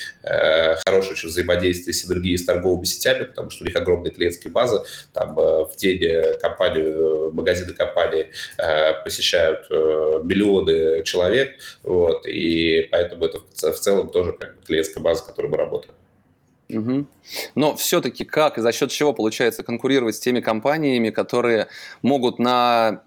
хорошее 0.86 1.14
очень 1.14 1.30
взаимодействие, 1.30 1.94
синергии 1.94 2.36
с 2.36 2.46
торговыми 2.46 2.86
сетями, 2.86 3.26
потому 3.26 3.50
что 3.50 3.64
у 3.64 3.68
них 3.68 3.76
огромная 3.76 4.12
клиентская 4.12 4.52
база. 4.52 4.86
Там 5.14 5.38
э, 5.38 5.66
в 5.66 5.76
день 5.78 6.04
э, 6.04 6.38
компанию, 6.40 7.30
э, 7.30 7.32
магазины 7.32 7.74
компании 7.74 8.28
посещают 9.04 9.70
миллионы 9.70 11.04
человек, 11.04 11.56
вот, 11.84 12.26
и 12.26 12.88
поэтому 12.92 13.26
это 13.26 13.40
в 13.40 13.80
целом 13.88 14.10
тоже 14.10 14.34
как 14.34 14.62
клиентская 14.66 15.02
база, 15.02 15.24
с 15.24 15.26
которой 15.26 15.48
мы 15.48 15.58
работаем. 15.58 15.94
Угу. 16.70 17.06
Но 17.56 17.76
все-таки 17.78 18.26
как 18.26 18.58
и 18.58 18.62
за 18.62 18.74
счет 18.74 18.92
чего 18.92 19.14
получается 19.14 19.64
конкурировать 19.64 20.16
с 20.16 20.20
теми 20.20 20.42
компаниями, 20.42 21.12
которые 21.12 21.68
могут 22.02 22.40
на 22.40 23.04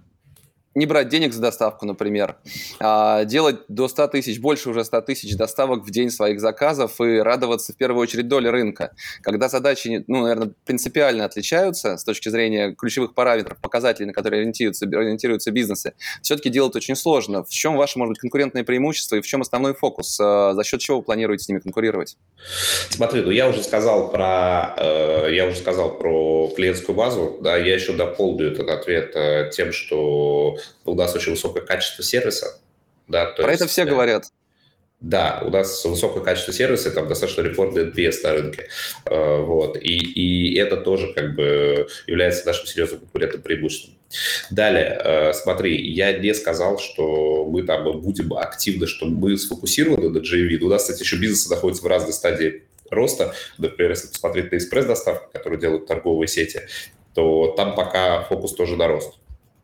не 0.74 0.86
брать 0.86 1.08
денег 1.08 1.32
за 1.32 1.40
доставку, 1.40 1.84
например, 1.84 2.36
а 2.78 3.24
делать 3.24 3.60
до 3.68 3.88
100 3.88 4.08
тысяч, 4.08 4.40
больше 4.40 4.70
уже 4.70 4.84
100 4.84 5.00
тысяч 5.02 5.36
доставок 5.36 5.84
в 5.84 5.90
день 5.90 6.10
своих 6.10 6.40
заказов 6.40 7.00
и 7.00 7.18
радоваться 7.18 7.72
в 7.72 7.76
первую 7.76 8.02
очередь 8.02 8.28
доле 8.28 8.50
рынка. 8.50 8.92
Когда 9.22 9.48
задачи, 9.48 10.04
ну, 10.06 10.22
наверное, 10.22 10.52
принципиально 10.64 11.24
отличаются 11.24 11.96
с 11.96 12.04
точки 12.04 12.28
зрения 12.28 12.74
ключевых 12.76 13.14
параметров, 13.14 13.58
показателей, 13.60 14.06
на 14.06 14.12
которые 14.12 14.42
ориентируются, 14.42 14.86
ориентируются 14.86 15.50
бизнесы, 15.50 15.94
все-таки 16.22 16.50
делать 16.50 16.76
очень 16.76 16.94
сложно. 16.94 17.42
В 17.42 17.50
чем 17.50 17.76
ваше, 17.76 17.98
может 17.98 18.10
быть, 18.12 18.20
конкурентное 18.20 18.62
преимущество 18.62 19.16
и 19.16 19.20
в 19.20 19.26
чем 19.26 19.42
основной 19.42 19.74
фокус? 19.74 20.18
А 20.20 20.54
за 20.54 20.62
счет 20.62 20.80
чего 20.80 20.98
вы 20.98 21.02
планируете 21.02 21.44
с 21.44 21.48
ними 21.48 21.58
конкурировать? 21.58 22.16
Смотри, 22.90 23.22
ну 23.22 23.30
я 23.30 23.48
уже 23.48 23.62
сказал 23.64 24.10
про, 24.12 24.74
э, 24.76 25.30
я 25.32 25.46
уже 25.46 25.56
сказал 25.56 25.98
про 25.98 26.48
клиентскую 26.54 26.94
базу, 26.94 27.38
да, 27.40 27.56
я 27.56 27.74
еще 27.74 27.92
дополню 27.92 28.52
этот 28.52 28.68
ответ 28.68 29.12
э, 29.16 29.50
тем, 29.52 29.72
что 29.72 30.58
у 30.84 30.94
нас 30.94 31.14
очень 31.14 31.32
высокое 31.32 31.62
качество 31.62 32.02
сервиса. 32.02 32.60
Да, 33.08 33.26
то 33.26 33.42
Про 33.42 33.50
есть, 33.50 33.62
это 33.62 33.70
все 33.70 33.84
да, 33.84 33.90
говорят. 33.90 34.24
Да, 35.00 35.42
у 35.44 35.50
нас 35.50 35.82
высокое 35.86 36.22
качество 36.22 36.52
сервиса, 36.52 36.90
там 36.90 37.08
достаточно 37.08 37.40
рекордный 37.40 37.86
NPS 37.86 38.16
на 38.22 38.32
рынке. 38.32 38.68
Э, 39.06 39.40
вот. 39.40 39.78
И, 39.78 39.96
и 39.96 40.58
это 40.58 40.76
тоже 40.76 41.12
как 41.14 41.34
бы 41.34 41.88
является 42.06 42.46
нашим 42.46 42.66
серьезным 42.66 43.00
конкурентным 43.00 43.40
преимуществом. 43.40 43.94
Далее, 44.50 45.00
э, 45.02 45.32
смотри, 45.32 45.90
я 45.90 46.12
не 46.12 46.34
сказал, 46.34 46.78
что 46.78 47.46
мы 47.46 47.62
там 47.62 48.00
будем 48.00 48.34
активны, 48.34 48.86
что 48.86 49.06
мы 49.06 49.38
сфокусированы 49.38 50.10
на 50.10 50.18
GMV. 50.18 50.58
У 50.58 50.68
нас, 50.68 50.82
кстати, 50.82 51.02
еще 51.02 51.16
бизнес 51.16 51.48
находится 51.48 51.82
в 51.82 51.86
разной 51.86 52.12
стадии 52.12 52.64
роста. 52.90 53.34
Например, 53.56 53.92
если 53.92 54.08
посмотреть 54.08 54.52
на 54.52 54.56
экспресс-доставку, 54.56 55.30
которую 55.32 55.60
делают 55.60 55.86
торговые 55.86 56.28
сети, 56.28 56.60
то 57.14 57.54
там 57.56 57.74
пока 57.74 58.24
фокус 58.24 58.52
тоже 58.52 58.76
на 58.76 58.86
рост. 58.86 59.14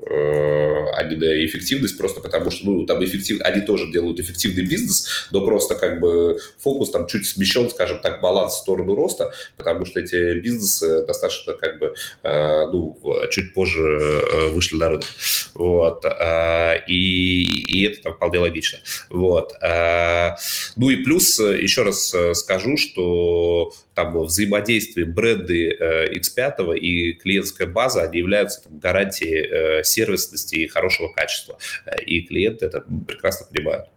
Э, 0.09 0.91
а 0.93 1.03
не 1.03 1.17
на 1.17 1.45
эффективность, 1.45 1.99
просто 1.99 2.21
потому 2.21 2.51
что, 2.51 2.67
ну, 2.67 2.87
там 2.87 3.05
эффектив... 3.05 3.41
они 3.43 3.61
тоже 3.61 3.91
делают 3.91 4.21
эффективный 4.21 4.65
бизнес, 4.65 5.29
но 5.33 5.45
просто 5.45 5.75
как 5.75 6.01
бы 6.01 6.39
фокус 6.59 6.91
там 6.91 7.07
чуть 7.07 7.27
смещен, 7.27 7.69
скажем 7.71 7.99
так, 8.01 8.21
баланс 8.21 8.55
в 8.55 8.59
сторону 8.59 8.95
роста, 8.95 9.33
потому 9.57 9.85
что 9.85 10.01
эти 10.01 10.39
бизнесы 10.39 11.05
достаточно 11.07 11.55
как 11.55 11.79
бы, 11.79 11.95
э, 12.23 12.67
ну, 12.73 12.99
чуть 13.31 13.53
позже 13.53 13.83
э, 13.83 14.49
вышли 14.51 14.77
на 14.77 14.91
рынок. 14.91 15.07
Вот. 15.55 16.05
Э, 16.05 16.85
и, 16.87 17.43
и 17.43 17.87
это 17.87 18.03
там 18.03 18.15
вполне 18.15 18.39
логично. 18.39 18.79
Вот. 19.11 19.55
Э, 19.61 20.37
ну 20.77 20.91
и 20.91 20.97
плюс, 20.97 21.39
еще 21.41 21.83
раз 21.83 22.15
скажу, 22.35 22.77
что 22.77 23.73
там 23.95 24.19
взаимодействие 24.23 25.07
бренды 25.07 25.71
X5 26.15 26.79
и 26.79 27.15
клиентская 27.15 27.67
база, 27.67 28.03
они 28.03 28.19
являются 28.19 28.63
там, 28.63 28.79
гарантией 28.79 29.83
сервисности 29.97 30.57
и 30.57 30.69
хорошего 30.69 31.09
качества. 31.09 31.59
И 32.07 32.23
клиенты 32.23 32.67
это 32.67 32.85
прекрасно 33.07 33.47
понимают. 33.47 33.89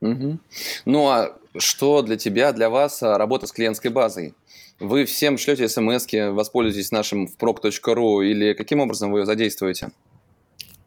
Угу. 0.00 0.38
Ну 0.84 1.08
а 1.08 1.38
что 1.56 2.02
для 2.02 2.16
тебя, 2.16 2.52
для 2.52 2.68
вас 2.68 3.02
работа 3.02 3.46
с 3.46 3.52
клиентской 3.52 3.90
базой? 3.90 4.34
Вы 4.80 5.04
всем 5.04 5.38
шлете 5.38 5.68
смс 5.68 6.06
воспользуйтесь 6.12 6.90
нашим 6.90 7.28
впрок.ру 7.28 8.22
или 8.22 8.52
каким 8.54 8.80
образом 8.80 9.12
вы 9.12 9.20
ее 9.20 9.26
задействуете? 9.26 9.90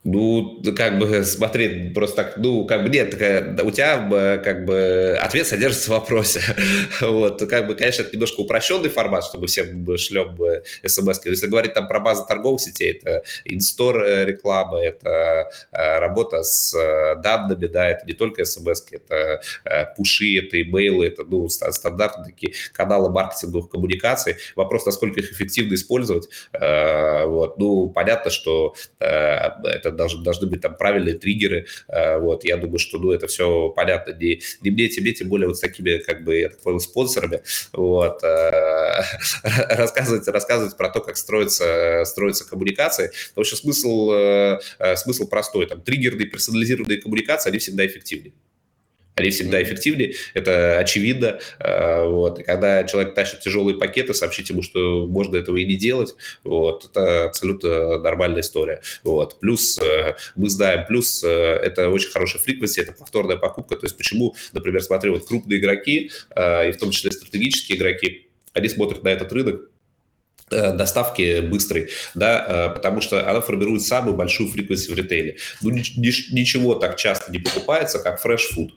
Ну, 0.08 0.62
как 0.78 1.00
бы 1.00 1.24
смотри, 1.24 1.90
просто 1.90 2.18
так, 2.18 2.38
ну, 2.38 2.66
как 2.66 2.84
бы 2.84 2.90
нет, 2.90 3.10
такая, 3.10 3.58
у 3.64 3.72
тебя 3.72 4.38
как 4.38 4.64
бы 4.64 5.18
ответ 5.20 5.48
содержится 5.48 5.88
в 5.88 5.94
вопросе. 5.94 6.42
вот, 7.02 7.44
как 7.50 7.66
бы, 7.66 7.74
конечно, 7.74 8.04
это 8.04 8.14
немножко 8.14 8.42
упрощенный 8.42 8.90
формат, 8.90 9.24
чтобы 9.26 9.48
всем 9.48 9.98
шлем 9.98 10.38
смс 10.86 11.20
-ки. 11.20 11.30
Если 11.30 11.48
говорить 11.48 11.74
там 11.74 11.88
про 11.88 12.00
базу 12.00 12.24
торговых 12.28 12.62
сетей, 12.62 12.92
это 12.92 13.24
инстор 13.46 14.04
э, 14.04 14.26
реклама, 14.26 14.78
это 14.78 15.50
э, 15.72 16.00
работа 16.00 16.44
с 16.44 16.76
э, 16.76 17.16
данными, 17.24 17.66
да, 17.66 17.90
это 17.90 18.06
не 18.06 18.14
только 18.14 18.46
смс 18.46 18.84
это 18.92 19.42
пуши, 19.98 20.38
это 20.38 20.62
имейлы, 20.62 21.08
это, 21.08 21.24
ну, 21.24 21.50
стандартные 21.50 22.26
такие 22.26 22.54
каналы 22.74 23.10
маркетинговых 23.10 23.72
коммуникаций. 23.72 24.36
Вопрос, 24.56 24.86
насколько 24.86 25.20
их 25.20 25.32
эффективно 25.32 25.74
использовать. 25.74 26.30
вот, 26.54 27.58
ну, 27.58 27.90
понятно, 27.90 28.30
что 28.30 28.76
это 29.00 29.95
должны, 29.96 30.24
должны 30.24 30.48
быть 30.48 30.62
там 30.62 30.76
правильные 30.76 31.16
триггеры. 31.16 31.68
Э, 31.88 32.18
вот, 32.20 32.44
я 32.44 32.58
думаю, 32.58 32.80
что, 32.80 32.98
ну, 32.98 33.12
это 33.12 33.28
все 33.28 33.70
понятно 33.70 34.14
не, 34.14 34.42
не 34.62 34.72
мне, 34.72 34.88
тебе, 34.88 35.14
тем 35.14 35.30
более 35.30 35.48
вот 35.48 35.58
с 35.58 35.60
такими, 35.60 35.98
как 35.98 36.24
бы, 36.24 36.40
я 36.40 36.50
так 36.50 36.60
понял, 36.60 36.80
спонсорами. 36.80 37.42
Вот, 37.74 38.24
э, 38.24 39.02
рассказывать, 39.76 40.28
рассказывать 40.28 40.78
про 40.78 40.90
то, 40.90 41.02
как 41.02 41.18
строится, 41.18 42.04
строится 42.06 42.48
коммуникация. 42.48 43.12
В 43.36 43.40
общем, 43.40 43.58
смысл, 43.58 44.12
э, 44.12 44.60
смысл 44.96 45.28
простой. 45.28 45.68
Там, 45.68 45.82
триггерные, 45.82 46.28
персонализированные 46.28 47.02
коммуникации, 47.02 47.50
они 47.50 47.60
всегда 47.60 47.86
эффективнее 47.86 48.34
они 49.16 49.30
всегда 49.30 49.64
эффективнее, 49.64 50.16
это 50.34 50.78
очевидно. 50.80 51.40
А, 51.60 52.06
вот. 52.06 52.40
И 52.40 52.44
когда 52.44 52.84
человек 52.84 53.16
тащит 53.16 53.40
тяжелые 53.40 53.78
пакеты, 53.78 54.14
сообщить 54.14 54.50
ему, 54.50 54.62
что 54.62 55.08
можно 55.08 55.38
этого 55.38 55.58
и 55.58 55.66
не 55.66 55.76
делать, 55.76 56.16
вот, 56.44 56.86
это 56.86 57.26
абсолютно 57.26 57.98
нормальная 58.00 58.42
история. 58.42 58.82
Вот. 59.04 59.40
Плюс 59.40 59.80
э, 59.82 60.16
мы 60.36 60.50
знаем, 60.50 60.86
плюс 60.86 61.24
э, 61.24 61.28
это 61.28 61.90
очень 61.90 62.10
хорошая 62.10 62.42
фриквенция, 62.42 62.84
это 62.84 62.92
повторная 62.92 63.38
покупка. 63.38 63.78
То 63.78 63.86
есть 63.86 63.98
почему, 63.98 64.36
например, 64.52 64.84
смотри, 64.84 65.10
вот 65.10 65.26
крупные 65.26 65.60
игроки, 65.60 66.12
э, 66.36 66.70
и 66.70 66.72
в 66.74 66.78
том 66.78 66.92
числе 66.92 67.12
стратегические 67.12 67.78
игроки, 67.78 68.28
они 68.54 68.68
смотрят 68.70 69.04
на 69.04 69.10
этот 69.10 69.32
рынок 69.32 69.70
доставки 70.50 71.42
быстрой, 71.42 71.90
да, 72.14 72.72
потому 72.76 73.02
что 73.02 73.28
она 73.28 73.42
формирует 73.42 73.82
самую 73.82 74.16
большую 74.16 74.48
фриквенцию 74.48 74.94
в 74.94 74.98
ритейле. 75.00 75.38
Ну, 75.62 75.72
ничего 75.72 76.76
так 76.76 76.98
часто 76.98 77.32
не 77.32 77.40
покупается, 77.40 77.98
как 77.98 78.22
фреш-фуд. 78.22 78.76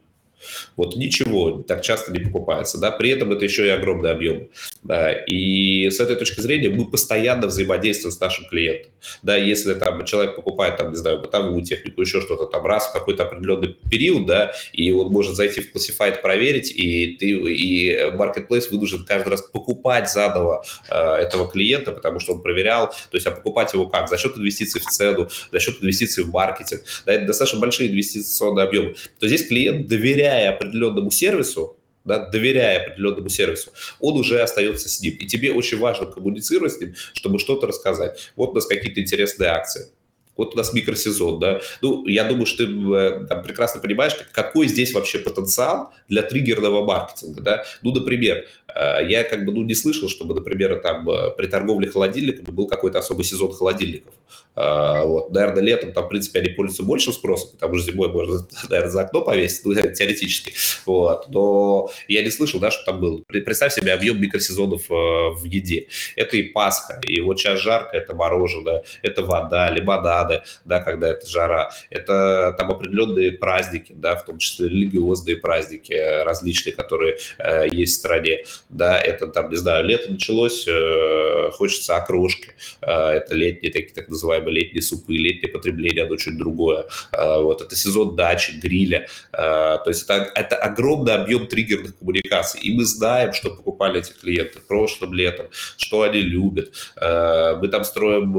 Вот 0.76 0.96
ничего 0.96 1.62
так 1.62 1.82
часто 1.82 2.12
не 2.12 2.20
покупается, 2.20 2.78
да, 2.78 2.90
при 2.90 3.10
этом 3.10 3.32
это 3.32 3.44
еще 3.44 3.66
и 3.66 3.70
огромный 3.70 4.10
объем. 4.10 4.48
Да, 4.82 5.12
и 5.12 5.90
с 5.90 6.00
этой 6.00 6.16
точки 6.16 6.40
зрения 6.40 6.68
мы 6.68 6.90
постоянно 6.90 7.46
взаимодействуем 7.46 8.12
с 8.12 8.20
нашим 8.20 8.46
клиентом. 8.46 8.92
Да, 9.22 9.36
если 9.36 9.74
там 9.74 10.04
человек 10.04 10.36
покупает, 10.36 10.76
там, 10.76 10.90
не 10.90 10.96
знаю, 10.96 11.20
бытовую 11.20 11.62
технику, 11.62 12.00
еще 12.00 12.20
что-то 12.20 12.46
там 12.46 12.64
раз 12.66 12.88
в 12.88 12.92
какой-то 12.92 13.24
определенный 13.24 13.76
период, 13.90 14.26
да, 14.26 14.52
и 14.72 14.90
он 14.92 15.12
может 15.12 15.34
зайти 15.34 15.60
в 15.60 15.74
Classified, 15.74 16.20
проверить, 16.20 16.70
и 16.70 17.16
ты, 17.16 17.30
и 17.30 17.92
Marketplace 18.10 18.70
вынужден 18.70 19.04
каждый 19.04 19.30
раз 19.30 19.42
покупать 19.42 20.10
заново 20.10 20.64
э, 20.88 20.96
этого 20.96 21.48
клиента, 21.48 21.92
потому 21.92 22.20
что 22.20 22.34
он 22.34 22.42
проверял, 22.42 22.88
то 22.88 23.16
есть, 23.16 23.26
а 23.26 23.30
покупать 23.30 23.72
его 23.72 23.86
как? 23.86 24.08
За 24.08 24.18
счет 24.18 24.36
инвестиций 24.36 24.80
в 24.80 24.84
цену, 24.84 25.28
за 25.52 25.60
счет 25.60 25.82
инвестиций 25.82 26.24
в 26.24 26.30
маркетинг, 26.30 26.82
да, 27.06 27.12
это 27.12 27.26
достаточно 27.26 27.60
большие 27.60 27.90
инвестиционные 27.90 28.64
объемы. 28.64 28.94
То 29.18 29.28
здесь 29.28 29.46
клиент 29.46 29.86
доверяет 29.86 30.27
доверяя 30.28 30.50
определенному 30.50 31.10
сервису, 31.10 31.76
да, 32.04 32.26
доверяя 32.30 32.86
определенному 32.86 33.28
сервису, 33.28 33.70
он 34.00 34.18
уже 34.18 34.40
остается 34.40 34.88
с 34.88 35.00
ним. 35.00 35.14
И 35.14 35.26
тебе 35.26 35.52
очень 35.52 35.78
важно 35.78 36.06
коммуницировать 36.06 36.72
с 36.72 36.80
ним, 36.80 36.94
чтобы 37.12 37.38
что-то 37.38 37.66
рассказать. 37.66 38.30
Вот 38.36 38.50
у 38.50 38.54
нас 38.54 38.66
какие-то 38.66 39.00
интересные 39.00 39.50
акции. 39.50 39.88
Вот 40.36 40.54
у 40.54 40.56
нас 40.56 40.72
микросезон, 40.72 41.40
да. 41.40 41.60
Ну, 41.82 42.06
я 42.06 42.22
думаю, 42.22 42.46
что 42.46 42.64
ты 42.64 42.72
э, 42.72 43.26
там, 43.28 43.42
прекрасно 43.42 43.80
понимаешь, 43.80 44.12
какой 44.30 44.68
здесь 44.68 44.94
вообще 44.94 45.18
потенциал 45.18 45.92
для 46.08 46.22
триггерного 46.22 46.84
маркетинга, 46.84 47.40
да. 47.40 47.64
Ну, 47.82 47.92
например, 47.92 48.46
я 48.74 49.24
как 49.24 49.44
бы 49.44 49.52
ну, 49.52 49.62
не 49.62 49.74
слышал, 49.74 50.08
чтобы, 50.08 50.34
например, 50.34 50.80
там 50.80 51.08
э, 51.08 51.30
при 51.36 51.46
торговле 51.46 51.88
холодильниками 51.88 52.50
был 52.50 52.66
какой-то 52.66 52.98
особый 52.98 53.24
сезон 53.24 53.52
холодильников. 53.52 54.14
А, 54.60 55.04
вот. 55.04 55.30
Наверное, 55.30 55.62
летом 55.62 55.92
там, 55.92 56.06
в 56.06 56.08
принципе, 56.08 56.40
они 56.40 56.48
пользуются 56.48 56.82
большим 56.82 57.12
спросом, 57.12 57.50
потому 57.52 57.76
что 57.76 57.92
зимой 57.92 58.08
можно, 58.08 58.46
наверное, 58.68 58.90
за 58.90 59.02
окно 59.02 59.22
повесить, 59.22 59.64
ну, 59.64 59.74
теоретически. 59.94 60.52
Вот. 60.84 61.28
Но 61.28 61.90
я 62.08 62.22
не 62.22 62.30
слышал, 62.30 62.58
да, 62.58 62.70
что 62.70 62.84
там 62.84 63.00
был. 63.00 63.24
Представь 63.28 63.72
себе 63.72 63.92
объем 63.92 64.20
микросезонов 64.20 64.90
э, 64.90 64.94
в 64.94 65.44
еде. 65.44 65.86
Это 66.16 66.36
и 66.36 66.42
Пасха, 66.42 67.00
и 67.06 67.20
вот 67.20 67.38
сейчас 67.38 67.60
жарко, 67.60 67.96
это 67.96 68.16
мороженое, 68.16 68.82
это 69.02 69.24
вода, 69.24 69.70
лимонады, 69.70 70.42
да, 70.64 70.80
когда 70.80 71.08
это 71.10 71.26
жара. 71.26 71.70
Это 71.90 72.54
там 72.58 72.70
определенные 72.70 73.32
праздники, 73.32 73.92
да, 73.96 74.16
в 74.16 74.24
том 74.24 74.38
числе 74.38 74.68
религиозные 74.68 75.36
праздники 75.36 75.92
различные, 76.24 76.74
которые 76.74 77.18
э, 77.38 77.68
есть 77.70 77.94
в 77.94 77.98
стране. 77.98 78.44
Да, 78.68 78.98
это 78.98 79.26
там, 79.28 79.50
не 79.50 79.56
знаю, 79.56 79.84
лето 79.84 80.12
началось, 80.12 80.66
э, 80.68 81.50
хочется 81.52 81.96
окрошки. 81.96 82.54
Э, 82.82 83.10
это 83.10 83.34
летние 83.34 83.72
такие 83.72 83.94
так 83.94 84.08
называемые 84.08 84.54
летние 84.54 84.82
супы, 84.82 85.14
летнее 85.14 85.50
потребление, 85.50 86.04
оно 86.04 86.16
чуть 86.16 86.36
другое. 86.36 86.86
А, 87.12 87.40
вот, 87.40 87.62
это 87.62 87.76
сезон 87.76 88.16
дачи, 88.16 88.52
гриля. 88.52 89.08
А, 89.32 89.78
то 89.78 89.90
есть 89.90 90.04
это, 90.04 90.30
это 90.34 90.56
огромный 90.56 91.14
объем 91.14 91.46
триггерных 91.46 91.98
коммуникаций. 91.98 92.60
И 92.60 92.74
мы 92.74 92.84
знаем, 92.84 93.32
что 93.32 93.50
покупали 93.50 94.00
эти 94.00 94.12
клиенты 94.12 94.60
прошлым 94.60 95.14
летом, 95.14 95.46
что 95.76 96.02
они 96.02 96.20
любят. 96.20 96.72
А, 96.96 97.56
мы 97.56 97.68
там 97.68 97.84
строим 97.84 98.36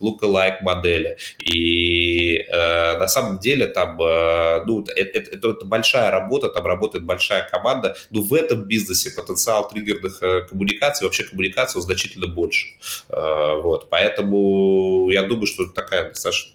look-alike 0.00 0.62
модели. 0.62 1.18
И 1.44 2.44
на 2.50 3.08
самом 3.08 3.38
деле 3.38 3.66
там, 3.66 3.96
ну, 3.96 4.84
это, 4.94 5.18
это, 5.18 5.50
это 5.50 5.64
большая 5.64 6.10
работа, 6.10 6.48
там 6.48 6.66
работает 6.66 7.04
большая 7.04 7.48
команда, 7.48 7.96
но 8.10 8.22
в 8.22 8.32
этом 8.34 8.45
бизнесе 8.54 9.10
потенциал 9.10 9.68
триггерных 9.68 10.22
э, 10.22 10.42
коммуникаций, 10.42 11.06
вообще 11.06 11.24
коммуникации 11.24 11.80
значительно 11.80 12.26
больше. 12.26 12.66
Вот, 13.08 13.88
поэтому 13.90 15.08
я 15.10 15.22
думаю, 15.24 15.46
что 15.46 15.64
это 15.64 15.72
такая 15.72 16.10
достаточно 16.10 16.54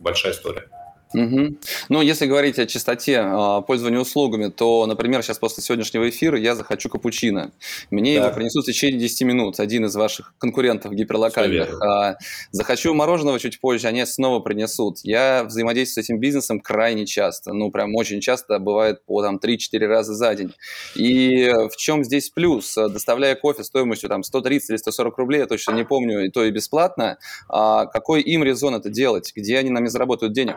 большая 0.00 0.32
история. 0.32 0.68
Угу. 1.14 1.56
Ну, 1.88 2.00
если 2.00 2.26
говорить 2.26 2.58
о 2.58 2.66
частоте 2.66 3.24
э, 3.24 3.62
пользования 3.66 3.98
услугами, 3.98 4.48
то, 4.48 4.86
например, 4.86 5.22
сейчас 5.22 5.38
после 5.38 5.62
сегодняшнего 5.62 6.08
эфира 6.08 6.38
я 6.38 6.54
захочу 6.54 6.88
капучино. 6.88 7.52
Мне 7.90 8.18
да. 8.18 8.26
его 8.26 8.34
принесут 8.34 8.64
в 8.64 8.66
течение 8.66 8.98
10 9.00 9.22
минут, 9.22 9.60
один 9.60 9.84
из 9.84 9.94
ваших 9.94 10.34
конкурентов 10.38 10.92
гиперлокальных. 10.92 11.80
А, 11.82 12.16
захочу 12.50 12.94
мороженого 12.94 13.38
чуть 13.38 13.60
позже, 13.60 13.88
они 13.88 14.04
снова 14.06 14.40
принесут. 14.40 14.98
Я 15.02 15.44
взаимодействую 15.44 16.04
с 16.04 16.06
этим 16.06 16.18
бизнесом 16.18 16.60
крайне 16.60 17.06
часто, 17.06 17.52
ну, 17.52 17.70
прям 17.70 17.94
очень 17.94 18.20
часто, 18.20 18.58
бывает 18.58 19.04
по 19.04 19.22
там 19.22 19.38
3-4 19.42 19.86
раза 19.86 20.14
за 20.14 20.34
день. 20.34 20.54
И 20.94 21.50
в 21.70 21.76
чем 21.76 22.04
здесь 22.04 22.30
плюс? 22.30 22.74
Доставляя 22.74 23.34
кофе 23.34 23.64
стоимостью 23.64 24.08
там 24.08 24.22
130 24.22 24.70
или 24.70 24.76
140 24.76 25.18
рублей, 25.18 25.40
я 25.40 25.46
точно 25.46 25.72
не 25.72 25.84
помню, 25.84 26.24
и 26.24 26.30
то 26.30 26.44
и 26.44 26.50
бесплатно, 26.50 27.18
а 27.48 27.86
какой 27.86 28.22
им 28.22 28.42
резон 28.44 28.74
это 28.74 28.90
делать? 28.90 29.32
Где 29.34 29.58
они 29.58 29.70
нами 29.70 29.88
заработают 29.88 30.32
денег? 30.32 30.56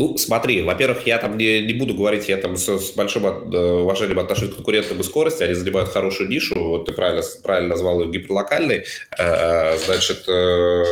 Ну, 0.00 0.16
смотри, 0.16 0.62
во-первых, 0.62 1.06
я 1.06 1.18
там 1.18 1.36
не, 1.36 1.60
не 1.60 1.74
буду 1.74 1.92
говорить, 1.92 2.26
я 2.30 2.38
там 2.38 2.56
с, 2.56 2.66
с 2.66 2.92
большим 2.92 3.26
от, 3.26 3.52
э, 3.52 3.58
уважением 3.58 4.18
отношусь 4.18 4.48
к 4.48 4.54
конкурентам 4.54 4.98
и 4.98 5.02
скорости, 5.02 5.42
они 5.42 5.52
занимают 5.52 5.90
хорошую 5.90 6.30
нишу, 6.30 6.58
вот 6.58 6.86
ты 6.86 6.92
правильно, 6.94 7.22
правильно 7.42 7.68
назвал 7.68 8.00
ее 8.00 8.10
гиперлокальной, 8.10 8.86
э, 9.18 9.78
значит, 9.84 10.26
э, 10.26 10.84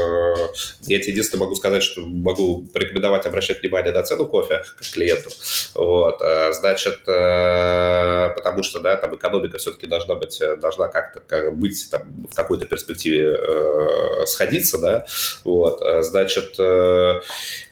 я 0.83 0.99
тебе 0.99 1.13
единственное 1.13 1.45
могу 1.45 1.55
сказать, 1.55 1.83
что 1.83 2.03
могу 2.03 2.67
порекомендовать 2.71 3.25
обращать 3.25 3.63
внимание 3.63 3.95
на 3.95 4.03
цену 4.03 4.27
кофе 4.27 4.63
клиенту, 4.93 5.31
вот, 5.75 6.21
э, 6.21 6.53
значит, 6.53 7.01
э, 7.07 8.29
потому 8.37 8.63
что, 8.63 8.81
да, 8.81 8.97
там 8.97 9.17
экономика 9.17 9.57
все-таки 9.57 9.87
должна 9.87 10.17
быть, 10.17 10.39
должна 10.61 10.89
как-то 10.89 11.21
как, 11.27 11.57
быть 11.57 11.89
там 11.91 12.27
в 12.31 12.35
какой-то 12.35 12.67
перспективе 12.67 13.39
э, 13.41 14.27
сходиться, 14.27 14.77
да, 14.77 15.07
вот, 15.45 15.81
э, 15.81 16.03
значит, 16.03 16.57
э, 16.59 17.21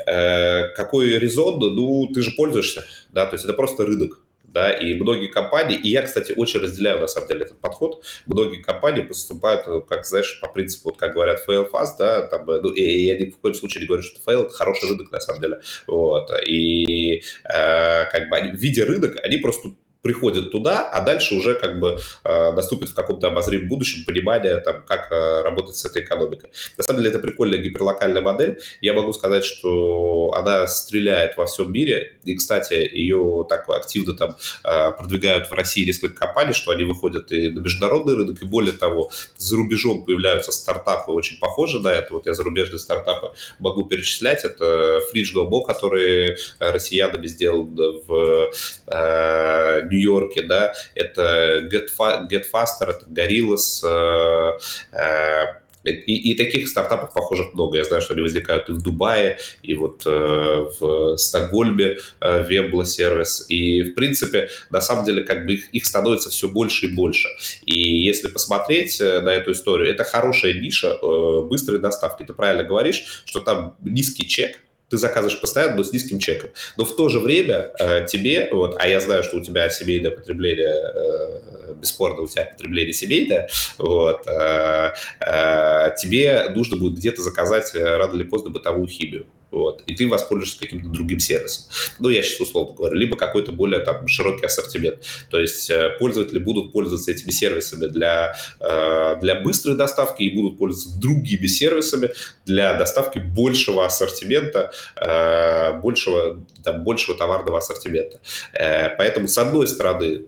э, 0.07 0.69
какой 0.69 1.26
резон, 1.27 1.59
ну, 1.59 2.09
ты 2.15 2.23
же 2.23 2.31
пользуешься, 2.31 2.85
да, 3.11 3.27
то 3.27 3.35
есть 3.35 3.45
это 3.45 3.55
просто 3.55 3.85
рынок, 3.85 4.21
да, 4.45 4.73
и 4.73 4.95
многие 4.95 5.27
компании, 5.27 5.77
и 5.77 5.91
я, 5.91 6.03
кстати, 6.03 6.33
очень 6.37 6.61
разделяю, 6.61 7.01
на 7.01 7.09
самом 7.09 7.29
деле, 7.29 7.43
этот 7.45 7.61
подход, 7.61 8.03
многие 8.27 8.63
компании 8.63 9.03
поступают, 9.03 9.67
ну, 9.67 9.83
как, 9.83 10.07
знаешь, 10.07 10.41
по 10.41 10.49
принципу, 10.49 10.91
вот, 10.91 10.99
как 10.99 11.13
говорят, 11.13 11.45
fail 11.47 11.71
fast, 11.71 11.97
да, 11.99 12.27
там, 12.27 12.47
ну, 12.47 12.71
и, 12.71 12.83
я 12.83 13.19
ни 13.19 13.31
в 13.31 13.39
коем 13.39 13.55
случае 13.55 13.83
не 13.83 13.87
говорю, 13.87 14.03
что 14.03 14.19
fail– 14.25 14.45
это 14.47 14.55
хороший 14.55 14.89
рынок, 14.89 15.13
на 15.13 15.21
самом 15.21 15.43
деле, 15.43 15.61
вот, 15.87 16.31
и 16.47 17.23
э, 17.45 18.11
как 18.11 18.31
бы 18.31 18.37
они, 18.37 18.53
видя 18.53 18.87
рынок, 18.87 19.17
они 19.23 19.37
просто 19.37 19.73
приходят 20.07 20.53
туда, 20.53 20.89
а 20.89 21.01
дальше 21.01 21.35
уже 21.35 21.55
как 21.55 21.81
бы 21.81 21.99
э, 22.23 22.53
наступит 22.53 22.91
в 22.91 22.95
каком-то 22.95 23.27
обозримом 23.27 23.69
будущем 23.69 24.05
понимание, 24.05 24.59
там, 24.59 24.85
как 24.87 25.11
э, 25.11 25.43
работать 25.43 25.75
с 25.75 25.85
этой 25.85 26.03
экономикой. 26.03 26.51
На 26.79 26.85
самом 26.85 27.01
деле 27.01 27.11
это 27.11 27.19
прикольная 27.19 27.59
гиперлокальная 27.59 28.23
модель. 28.23 28.61
Я 28.81 28.93
могу 28.93 29.13
сказать, 29.13 29.45
что 29.45 30.33
она 30.37 30.69
стреляет 30.69 31.37
во 31.37 31.47
всем 31.47 31.73
мире. 31.73 32.13
И, 32.25 32.37
кстати, 32.37 32.75
ее 32.75 33.45
так 33.49 33.69
активно 33.69 34.15
там 34.15 34.37
э, 34.63 34.93
продвигают 34.93 35.51
в 35.51 35.53
России 35.53 35.85
несколько 35.85 36.15
компаний, 36.15 36.53
что 36.53 36.71
они 36.71 36.85
выходят 36.85 37.33
и 37.33 37.49
на 37.49 37.59
международный 37.59 38.15
рынок, 38.15 38.41
и 38.41 38.45
более 38.45 38.75
того, 38.75 39.11
за 39.39 39.57
рубежом 39.57 40.05
появляются 40.05 40.53
стартапы 40.53 41.11
очень 41.11 41.39
похожие 41.41 41.83
на 41.83 41.89
это. 41.89 42.15
Вот 42.15 42.27
я 42.27 42.35
зарубежные 42.35 42.79
стартапы 42.79 43.33
могу 43.59 43.85
перечислять. 43.85 44.45
Это 44.45 45.01
Fridge 45.13 45.35
Go 45.35 45.65
который 45.67 46.37
россиянами 46.61 47.27
сделан 47.27 47.75
в 48.07 48.53
э, 48.87 49.83
Нью-Йорке, 49.97 50.43
да, 50.43 50.75
это 50.95 51.69
Get, 51.73 51.89
Get 52.31 52.45
Faster, 52.53 52.91
это 52.91 53.07
Gorillas, 53.09 53.83
э, 53.83 54.59
э, 54.93 55.67
и, 55.87 56.33
и 56.33 56.35
таких 56.35 56.69
стартапов 56.69 57.13
похожих 57.13 57.55
много. 57.55 57.79
Я 57.79 57.85
знаю, 57.85 58.03
что 58.03 58.15
они 58.15 58.23
возникают 58.23 58.69
и 58.69 58.73
в 58.73 58.83
Дубае, 58.83 59.39
и 59.63 59.75
вот 59.75 60.03
э, 60.07 60.67
в 60.81 61.17
Стокгольме 61.17 61.99
э, 62.21 62.43
Вебла 62.49 62.85
сервис. 62.85 63.47
И, 63.49 63.83
в 63.83 63.95
принципе, 63.95 64.51
на 64.71 64.81
самом 64.81 65.05
деле, 65.05 65.23
как 65.23 65.47
бы 65.47 65.55
их, 65.55 65.71
их 65.71 65.87
становится 65.87 66.31
все 66.31 66.49
больше 66.49 66.87
и 66.87 66.95
больше. 66.95 67.29
И 67.65 67.79
если 68.05 68.29
посмотреть 68.29 69.01
э, 69.01 69.21
на 69.21 69.31
эту 69.31 69.53
историю, 69.53 69.89
это 69.89 70.05
хорошая 70.05 70.55
ниша 70.55 70.99
э, 71.01 71.41
быстрой 71.43 71.79
доставки. 71.79 72.25
Ты 72.25 72.33
правильно 72.33 72.65
говоришь, 72.65 73.23
что 73.25 73.41
там 73.41 73.77
низкий 73.81 74.27
чек, 74.27 74.59
ты 74.89 74.99
заказываешь 74.99 75.41
постоянно, 75.41 75.77
но 75.77 75.85
с 75.85 75.93
низким 75.93 76.19
чеком. 76.19 76.51
Но 76.77 76.85
в 76.85 76.95
то 76.95 77.09
же 77.09 77.19
время 77.19 77.73
э, 77.79 78.07
тебе, 78.07 78.49
вот, 78.53 78.77
а 78.79 78.89
я 78.89 79.01
знаю, 79.01 79.23
что 79.23 79.39
у 79.39 79.41
тебя 79.41 79.69
семейное 79.69 80.11
потребление, 80.11 80.75
э, 80.95 81.75
бесспорно 81.75 82.23
у 82.23 82.27
тебя 82.29 82.45
потребление 82.45 82.93
семейное, 82.93 83.49
вот, 83.79 84.27
э, 84.27 84.93
э, 85.21 85.95
тебе 85.99 86.49
нужно 86.51 86.77
будет 86.77 86.99
где-то 86.99 87.23
заказать 87.23 87.75
э, 87.75 87.97
рано 87.97 88.15
или 88.15 88.25
поздно 88.25 88.51
бытовую 88.51 88.89
химию 88.89 89.27
вот, 89.51 89.83
и 89.87 89.95
ты 89.95 90.09
воспользуешься 90.09 90.59
каким-то 90.59 90.89
другим 90.89 91.21
сервисом. 91.21 91.67
Ну, 91.99 92.09
я 92.09 92.23
сейчас 92.23 92.41
условно 92.41 92.75
говорю, 92.75 92.97
либо 92.97 93.17
какой-то 93.17 93.53
более 93.53 93.81
там 93.81 94.07
широкий 94.09 94.45
ассортимент. 94.45 94.99
То 95.31 95.39
есть 95.39 95.71
э, 95.71 95.97
пользователи 95.99 96.39
будут 96.39 96.73
пользоваться 96.73 97.13
этими 97.13 97.31
сервисами 97.31 97.87
для, 97.87 98.37
э, 98.61 99.17
для 99.21 99.37
быстрой 99.37 99.77
доставки 99.77 100.23
и 100.25 100.35
будут 100.35 100.59
пользоваться 100.59 101.01
другими 101.01 101.47
сервисами 101.47 102.11
для 102.45 102.75
доставки 102.75 103.19
большего 103.19 103.87
ассортимента, 103.87 104.73
э, 104.97 105.79
большего, 105.81 106.43
там, 106.65 106.83
большего 106.83 107.17
товарного 107.17 107.59
ассортимента. 107.59 108.21
Поэтому, 108.53 109.29
с 109.29 109.39
одной 109.39 109.69
стороны, 109.69 110.25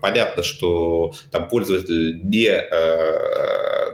понятно, 0.00 0.42
что 0.42 1.14
там 1.30 1.48
пользователь 1.48 2.20
не 2.24 2.50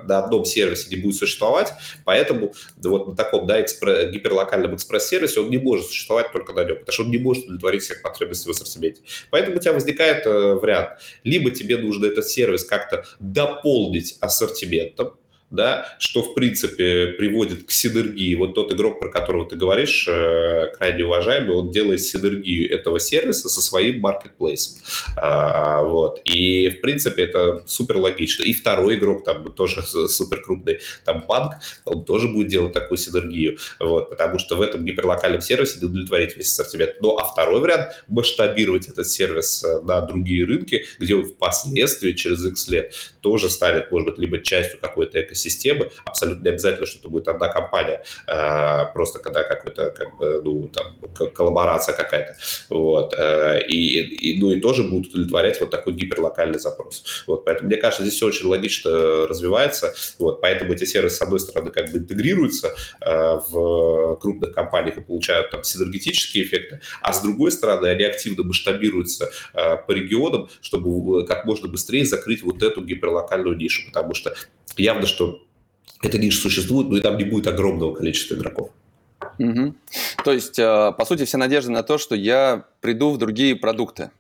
на 0.08 0.18
одном 0.18 0.44
сервисе 0.44 0.94
не 0.94 1.02
будет 1.02 1.16
существовать, 1.16 1.72
поэтому 2.04 2.54
вот 2.82 3.08
на 3.08 3.16
таком 3.16 3.46
да, 3.46 3.60
экспресс, 3.60 4.10
гиперлокальном 4.68 4.76
экспресс-сервисе 4.76 5.40
он 5.40 5.50
не 5.50 5.59
может 5.59 5.87
существовать 5.87 6.33
только 6.33 6.52
на 6.52 6.64
нем, 6.64 6.78
потому 6.78 6.92
что 6.92 7.02
он 7.04 7.11
не 7.11 7.18
может 7.18 7.44
удовлетворить 7.44 7.83
всех 7.83 8.02
потребностей 8.02 8.48
в 8.48 8.50
ассортименте. 8.50 9.02
Поэтому 9.31 9.57
у 9.57 9.61
тебя 9.61 9.72
возникает 9.72 10.26
э, 10.26 10.54
вариант. 10.54 11.00
Либо 11.24 11.50
тебе 11.50 11.78
нужно 11.78 12.07
этот 12.07 12.26
сервис 12.28 12.64
как-то 12.64 13.04
дополнить 13.20 14.16
ассортиментом, 14.20 15.14
да, 15.50 15.96
что, 15.98 16.22
в 16.22 16.34
принципе, 16.34 17.08
приводит 17.18 17.64
к 17.64 17.70
синергии. 17.70 18.34
Вот 18.34 18.54
тот 18.54 18.72
игрок, 18.72 19.00
про 19.00 19.08
которого 19.08 19.48
ты 19.48 19.56
говоришь, 19.56 20.06
э, 20.08 20.72
крайне 20.76 21.04
уважаемый, 21.04 21.56
он 21.56 21.70
делает 21.70 22.02
синергию 22.02 22.70
этого 22.70 23.00
сервиса 23.00 23.48
со 23.48 23.62
своим 23.62 24.00
маркетплейсом. 24.00 24.78
А, 25.16 25.82
вот. 25.82 26.20
И, 26.24 26.68
в 26.68 26.80
принципе, 26.80 27.24
это 27.24 27.62
супер 27.66 27.96
логично. 27.98 28.42
И 28.42 28.52
второй 28.52 28.96
игрок, 28.96 29.24
там 29.24 29.50
тоже 29.52 29.82
супер 29.82 30.42
крупный, 30.42 30.80
там 31.04 31.24
банк, 31.26 31.54
он 31.84 32.04
тоже 32.04 32.28
будет 32.28 32.48
делать 32.48 32.72
такую 32.72 32.98
синергию, 32.98 33.58
вот, 33.80 34.11
потому 34.11 34.38
что 34.38 34.56
в 34.56 34.62
этом 34.62 34.84
гиперлокальном 34.84 35.40
сервисе 35.40 35.78
удовлетворить 35.78 36.37
весь 36.37 36.52
ассортимент. 36.52 36.96
Ну, 37.00 37.16
а 37.16 37.24
второй 37.24 37.61
вариант– 37.61 38.04
масштабировать 38.08 38.88
этот 38.88 39.08
сервис 39.08 39.64
э, 39.64 39.80
на 39.80 40.00
другие 40.00 40.44
рынки, 40.44 40.84
где 40.98 41.14
он 41.14 41.24
впоследствии, 41.24 42.12
через 42.12 42.44
X 42.44 42.68
лет, 42.68 42.94
тоже 43.20 43.50
станет, 43.50 43.90
может 43.90 44.08
быть, 44.08 44.18
либо 44.18 44.40
частью 44.40 44.78
какой-то 44.80 45.20
экосистемы, 45.20 45.38
системы. 45.38 45.90
Абсолютно 46.05 46.44
не 46.44 46.51
обязательно, 46.51 46.87
что 46.87 46.98
это 46.98 47.09
будет 47.09 47.29
одна 47.29 47.48
компания, 47.48 48.03
а, 48.27 48.87
просто 48.87 49.18
когда 49.18 49.42
какой-то, 49.42 49.90
как 49.90 50.16
бы, 50.18 50.40
ну, 50.44 50.68
там, 50.68 51.31
коллаборация 51.31 51.94
какая-то. 51.94 52.37
Вот. 52.68 53.14
Э, 53.16 53.61
и, 53.66 54.01
и, 54.01 54.40
ну, 54.40 54.53
и 54.53 54.61
тоже 54.61 54.83
будут 54.85 55.12
удовлетворять 55.12 55.61
вот 55.61 55.70
такой 55.70 55.92
гиперлокальный 55.94 56.59
запрос. 56.59 57.24
Вот. 57.27 57.44
Поэтому, 57.44 57.68
мне 57.68 57.77
кажется, 57.77 58.03
здесь 58.03 58.14
все 58.14 58.27
очень 58.27 58.46
логично 58.46 59.27
развивается. 59.27 59.94
Вот. 60.18 60.40
Поэтому 60.40 60.72
эти 60.72 60.85
сервисы, 60.85 61.16
с 61.16 61.22
одной 61.22 61.40
стороны, 61.40 61.70
как 61.70 61.90
бы 61.90 61.98
интегрируются 61.98 62.74
э, 63.01 63.38
в 63.48 64.16
крупных 64.20 64.55
компаниях 64.55 64.98
и 64.98 65.01
получают 65.01 65.51
там 65.51 65.64
синергетические 65.64 66.44
эффекты, 66.44 66.81
а 67.01 67.12
с 67.12 67.22
другой 67.22 67.53
стороны, 67.53 67.87
они 67.87 68.05
активно 68.05 68.44
масштабируются 68.44 69.31
э, 69.55 69.77
по 69.77 69.92
регионам, 69.92 70.48
чтобы 70.61 71.27
как 71.27 71.44
можно 71.44 71.68
быстрее 71.68 72.05
закрыть 72.05 72.42
вот 72.42 72.62
эту 72.62 72.83
гиперлокальную 72.83 73.57
нишу, 73.57 73.83
потому 73.87 74.14
что 74.14 74.35
явно, 74.76 75.07
что 75.07 75.42
эта 76.02 76.18
ниша 76.18 76.40
существует, 76.40 76.88
но 76.88 76.96
и 76.96 77.00
там 77.00 77.16
не 77.16 77.24
будет 77.24 77.46
огромного 77.46 77.94
количества 77.94 78.35
игроков. 78.35 78.70
Угу. 79.38 79.74
То 80.24 80.33
есть, 80.33 80.59
э, 80.59 80.92
по 80.96 81.04
сути, 81.04 81.24
все 81.24 81.37
надежды 81.38 81.70
на 81.70 81.83
то, 81.83 81.98
что 81.98 82.14
я 82.14 82.64
приду 82.81 83.11
в 83.11 83.18
другие 83.18 83.57
продукты, 83.57 84.11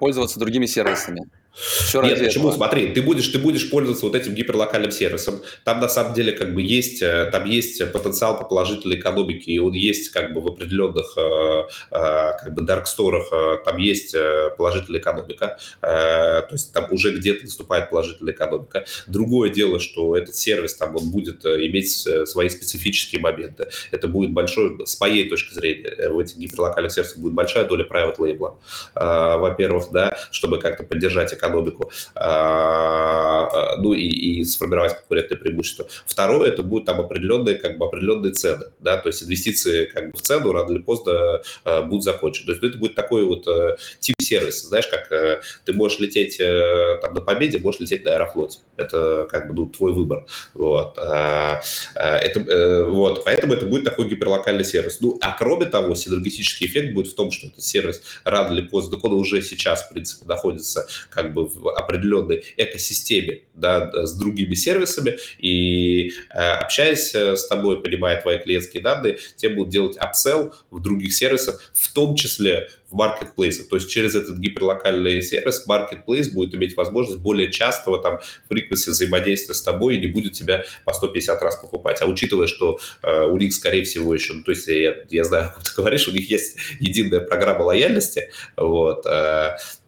пользоваться 0.00 0.38
другими 0.38 0.66
сервисами. 0.66 1.28
Все 1.58 2.00
Нет, 2.02 2.18
почему? 2.20 2.48
Этого. 2.48 2.56
Смотри, 2.56 2.92
ты 2.92 3.02
будешь, 3.02 3.26
ты 3.28 3.38
будешь 3.38 3.68
пользоваться 3.68 4.06
вот 4.06 4.14
этим 4.14 4.34
гиперлокальным 4.34 4.92
сервисом. 4.92 5.42
Там 5.64 5.80
на 5.80 5.88
самом 5.88 6.14
деле 6.14 6.32
как 6.32 6.54
бы 6.54 6.62
есть, 6.62 7.02
э, 7.02 7.28
там 7.32 7.46
есть 7.46 7.92
потенциал 7.92 8.38
по 8.38 8.44
положительной 8.44 8.96
экономике, 8.96 9.50
и 9.50 9.58
он 9.58 9.72
есть 9.72 10.10
как 10.10 10.32
бы 10.32 10.40
в 10.40 10.46
определенных 10.46 11.14
э, 11.16 11.64
э, 11.90 12.32
как 12.40 12.54
бы 12.54 12.62
дарксторах, 12.62 13.30
там 13.64 13.78
есть 13.78 14.14
положительная 14.56 15.00
экономика, 15.00 15.58
то 15.80 16.48
есть 16.52 16.72
там 16.72 16.86
уже 16.90 17.14
где-то 17.16 17.44
наступает 17.44 17.90
положительная 17.90 18.32
экономика. 18.32 18.84
Другое 19.06 19.50
дело, 19.50 19.80
что 19.80 20.16
этот 20.16 20.36
сервис 20.36 20.74
там 20.74 20.96
он 20.96 21.10
будет 21.10 21.44
иметь 21.44 22.06
свои 22.28 22.48
специфические 22.48 23.20
моменты. 23.20 23.68
Это 23.90 24.08
будет 24.08 24.32
большой, 24.32 24.86
с 24.86 25.00
моей 25.00 25.28
точки 25.28 25.54
зрения, 25.54 26.08
в 26.08 26.18
этих 26.18 26.36
гиперлокальных 26.36 26.92
сервисах 26.92 27.18
будет 27.18 27.32
большая 27.32 27.64
доля 27.64 27.84
private 27.84 28.16
label, 28.18 28.58
во-первых, 28.94 29.86
да, 29.90 30.16
чтобы 30.30 30.58
как-то 30.58 30.84
поддержать 30.84 31.32
экономику 31.32 31.47
экономику, 31.48 31.90
а, 32.14 33.48
а, 33.52 33.76
ну 33.78 33.92
и, 33.92 34.06
и 34.06 34.44
сформировать 34.44 34.96
конкурентное 34.96 35.38
преимущество. 35.38 35.88
Второе, 36.06 36.50
это 36.50 36.62
будут 36.62 36.86
там 36.86 37.00
определенные, 37.00 37.56
как 37.56 37.78
бы 37.78 37.86
определенные 37.86 38.32
цены, 38.32 38.66
да, 38.80 38.96
то 38.98 39.08
есть 39.08 39.22
инвестиции 39.22 39.86
как 39.86 40.10
бы 40.10 40.18
в 40.18 40.22
цену 40.22 40.52
рано 40.52 40.72
или 40.72 40.82
поздно 40.82 41.42
а, 41.64 41.82
будут 41.82 42.04
закончены. 42.04 42.46
То 42.46 42.52
есть 42.52 42.64
это 42.64 42.78
будет 42.78 42.94
такой 42.94 43.24
вот 43.24 43.46
э, 43.46 43.76
тип 44.00 44.16
сервиса, 44.20 44.68
знаешь, 44.68 44.86
как 44.86 45.10
э, 45.12 45.40
ты 45.64 45.72
можешь 45.72 45.98
лететь 45.98 46.38
э, 46.40 46.98
там 47.02 47.14
на 47.14 47.20
Победе, 47.20 47.58
можешь 47.58 47.80
лететь 47.80 48.04
на 48.04 48.12
Аэрофлоте. 48.12 48.58
Это 48.76 49.26
как 49.30 49.48
бы 49.48 49.54
ну, 49.54 49.66
твой 49.66 49.92
выбор. 49.92 50.26
Вот. 50.54 50.98
Это, 50.98 52.84
вот. 52.88 53.24
Поэтому 53.24 53.54
это 53.54 53.66
будет 53.66 53.84
такой 53.84 54.08
гиперлокальный 54.08 54.64
сервис. 54.64 54.98
Ну, 55.00 55.18
а 55.20 55.36
кроме 55.36 55.66
того, 55.66 55.94
синергетический 55.94 56.66
эффект 56.66 56.94
будет 56.94 57.08
в 57.08 57.14
том, 57.14 57.30
что 57.30 57.48
этот 57.48 57.62
сервис 57.62 58.02
рано 58.24 58.54
или 58.54 58.62
поздно, 58.62 58.98
он 59.02 59.14
уже 59.14 59.42
сейчас, 59.42 59.84
в 59.84 59.90
принципе, 59.90 60.26
находится 60.26 60.86
как 61.10 61.32
бы 61.32 61.37
бы 61.38 61.46
в 61.46 61.68
определенной 61.68 62.44
экосистеме, 62.56 63.42
да, 63.54 64.06
с 64.06 64.14
другими 64.14 64.54
сервисами, 64.54 65.18
и 65.38 66.12
э, 66.30 66.38
общаясь 66.38 67.14
э, 67.14 67.36
с 67.36 67.46
тобой, 67.46 67.82
понимая 67.82 68.20
твои 68.20 68.38
клиентские 68.38 68.82
данные, 68.82 69.18
тебе 69.36 69.54
будут 69.54 69.72
делать 69.72 69.96
апсел 69.96 70.54
в 70.70 70.80
других 70.80 71.14
сервисах, 71.14 71.72
в 71.74 71.92
том 71.92 72.16
числе 72.16 72.68
в 72.90 72.94
маркетплейсе. 72.94 73.64
То 73.64 73.76
есть 73.76 73.90
через 73.90 74.14
этот 74.14 74.38
гиперлокальный 74.38 75.22
сервис 75.22 75.66
маркетплейс 75.66 76.30
будет 76.30 76.54
иметь 76.54 76.76
возможность 76.76 77.20
более 77.20 77.50
частого 77.52 78.00
там 78.02 78.20
фриквенции 78.48 78.90
взаимодействия 78.90 79.54
с 79.54 79.62
тобой 79.62 79.96
и 79.96 80.00
не 80.00 80.06
будет 80.06 80.32
тебя 80.32 80.64
по 80.84 80.92
150 80.92 81.42
раз 81.42 81.56
покупать. 81.56 82.00
А 82.00 82.06
учитывая, 82.06 82.46
что 82.46 82.80
э, 83.02 83.24
у 83.24 83.36
них, 83.36 83.52
скорее 83.52 83.84
всего, 83.84 84.14
еще, 84.14 84.32
ну, 84.32 84.42
то 84.42 84.52
есть 84.52 84.66
я, 84.68 84.96
я 85.10 85.24
знаю, 85.24 85.52
как 85.54 85.64
ты 85.64 85.70
говоришь, 85.76 86.08
у 86.08 86.12
них 86.12 86.30
есть 86.30 86.56
единая 86.80 87.20
программа 87.20 87.62
лояльности, 87.62 88.30
вот, 88.56 89.04
э, 89.04 89.56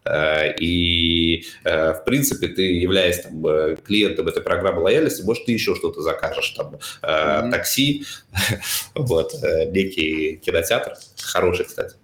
и, 0.59 1.45
э, 1.63 1.93
в 1.93 2.03
принципе, 2.05 2.47
ты, 2.47 2.63
являясь 2.63 3.21
там, 3.21 3.45
э, 3.45 3.75
клиентом 3.75 4.27
этой 4.27 4.41
программы 4.41 4.81
лояльности, 4.81 5.21
может, 5.21 5.45
ты 5.45 5.51
еще 5.51 5.75
что-то 5.75 6.01
закажешь, 6.01 6.49
там, 6.51 6.79
mm-hmm. 7.03 7.51
такси, 7.51 8.05
вот, 8.95 9.33
некий 9.71 10.37
кинотеатр, 10.37 10.95
хороший, 11.21 11.65
кстати. 11.65 11.95